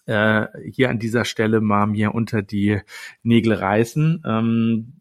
[0.05, 2.79] äh, hier an dieser Stelle mal mir unter die
[3.23, 4.23] Nägel reißen.
[4.25, 4.93] Ähm,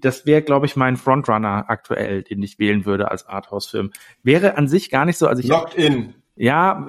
[0.00, 3.92] das wäre, glaube ich, mein Frontrunner aktuell, den ich wählen würde als Arthouse-Film.
[4.22, 5.48] Wäre an sich gar nicht so, also ich.
[5.48, 6.14] Locked in.
[6.36, 6.86] Ja,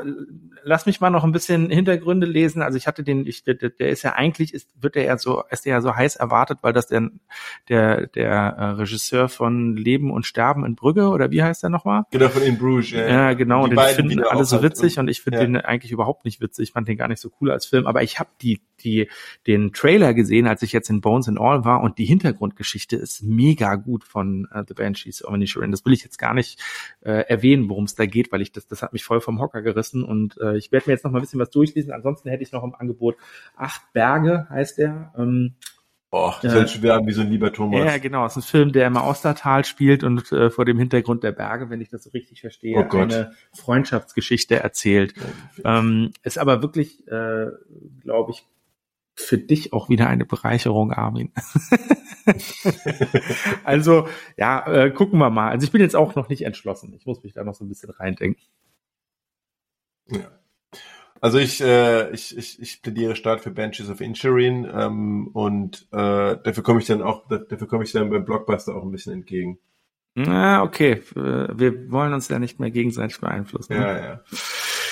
[0.64, 2.62] lass mich mal noch ein bisschen Hintergründe lesen.
[2.62, 5.44] Also ich hatte den, ich, der, der ist ja eigentlich, ist, wird der ja so,
[5.50, 7.10] ist der ja so heiß erwartet, weil das der,
[7.70, 12.04] der, der äh, Regisseur von Leben und Sterben in Brügge oder wie heißt der nochmal?
[12.12, 13.08] Genau, von In Bruges, ja.
[13.08, 13.64] Ja, genau.
[13.64, 15.46] Und, und den finden alle so witzig und ich finde ja.
[15.46, 16.70] den eigentlich überhaupt nicht witzig.
[16.70, 17.88] Ich fand den gar nicht so cool als Film.
[17.88, 19.08] Aber ich habe die, die,
[19.48, 23.24] den Trailer gesehen, als ich jetzt in Bones and All war und die Hintergrundgeschichte ist
[23.24, 25.72] mega gut von uh, The Banshees of Inisherin.
[25.72, 26.62] Das will ich jetzt gar nicht
[27.02, 29.62] äh, erwähnen, worum es da geht, weil ich das, das hat mich voll vom Hocker
[29.62, 31.92] gerissen und äh, ich werde mir jetzt noch mal ein bisschen was durchlesen.
[31.92, 33.16] Ansonsten hätte ich noch im Angebot
[33.56, 35.14] Acht Berge, heißt der.
[35.18, 35.56] Ähm,
[36.10, 37.84] Boah, das hört schon wieder wie so ein lieber Thomas.
[37.84, 38.26] Ja, genau.
[38.26, 41.70] Es ist ein Film, der im Ostertal spielt und äh, vor dem Hintergrund der Berge,
[41.70, 45.14] wenn ich das so richtig verstehe, oh eine Freundschaftsgeschichte erzählt.
[45.66, 47.48] Ähm, ist aber wirklich, äh,
[48.02, 48.46] glaube ich,
[49.16, 51.34] für dich auch wieder eine Bereicherung, Armin.
[53.66, 54.08] also,
[54.38, 55.50] ja, äh, gucken wir mal.
[55.50, 56.94] Also ich bin jetzt auch noch nicht entschlossen.
[56.96, 58.44] Ich muss mich da noch so ein bisschen reindenken.
[60.10, 60.32] Ja.
[61.20, 66.38] Also ich, äh, ich, ich, ich plädiere stark für Benches of Insurin ähm, und äh,
[66.44, 69.58] dafür komme ich dann auch, dafür komme ich dann beim Blockbuster auch ein bisschen entgegen.
[70.20, 71.04] Na, okay.
[71.14, 73.74] Wir wollen uns ja nicht mehr gegenseitig beeinflussen.
[73.76, 73.82] Ne?
[73.82, 74.22] Ja, ja.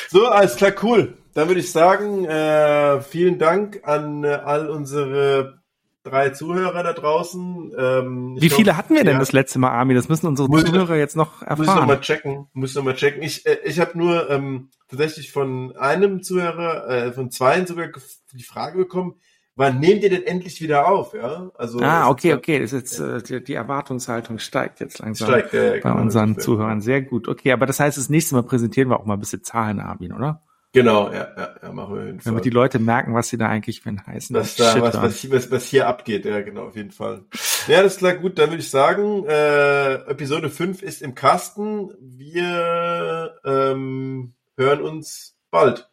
[0.09, 1.17] So, alles klar, cool.
[1.33, 5.61] Dann würde ich sagen, äh, vielen Dank an äh, all unsere
[6.06, 7.73] drei Zuhörer da draußen.
[7.77, 9.95] Ähm, Wie viele hatten wir denn ja, das letzte Mal, Armin?
[9.95, 11.57] Das müssen unsere Zuhörer jetzt noch erfahren.
[11.57, 12.48] Muss ich noch mal checken.
[12.53, 13.23] Muss noch mal checken.
[13.23, 17.90] Ich, äh, ich habe nur ähm, tatsächlich von einem Zuhörer, äh, von zwei sogar
[18.34, 19.15] die Frage bekommen,
[19.56, 21.14] wann nehmt ihr denn endlich wieder auf?
[21.14, 25.53] Ja, also ah, okay, okay, das ist jetzt äh, die Erwartungshaltung steigt jetzt langsam steigt,
[25.53, 26.82] äh, bei genau, unseren Zuhörern.
[26.82, 27.27] Sehr gut.
[27.27, 30.14] Okay, aber das heißt, das nächste Mal präsentieren wir auch mal ein bisschen Zahlen, Armin,
[30.14, 30.44] oder?
[30.76, 32.34] Genau, ja, ja, ja machen wir auf jeden Fall.
[32.34, 35.31] Damit die Leute merken, was sie da eigentlich für ein heißen was da, was, was,
[35.31, 37.23] was, was hier abgeht, ja, genau, auf jeden Fall.
[37.68, 41.91] Ja, das ist klar, gut, dann würde ich sagen, äh, Episode 5 ist im Kasten.
[42.02, 45.89] Wir ähm, hören uns bald.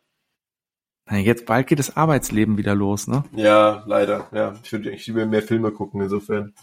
[1.08, 3.22] Jetzt bald geht das Arbeitsleben wieder los, ne?
[3.36, 4.26] Ja, leider.
[4.32, 6.54] Ja, ich würde ich will mehr Filme gucken, insofern.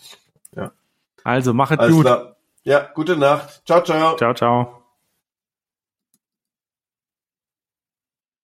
[0.53, 0.73] Ja.
[1.23, 2.01] Also, mach es gut.
[2.01, 2.35] Klar.
[2.63, 3.61] Ja, gute Nacht.
[3.65, 4.17] Ciao, ciao.
[4.17, 4.78] Ciao, ciao.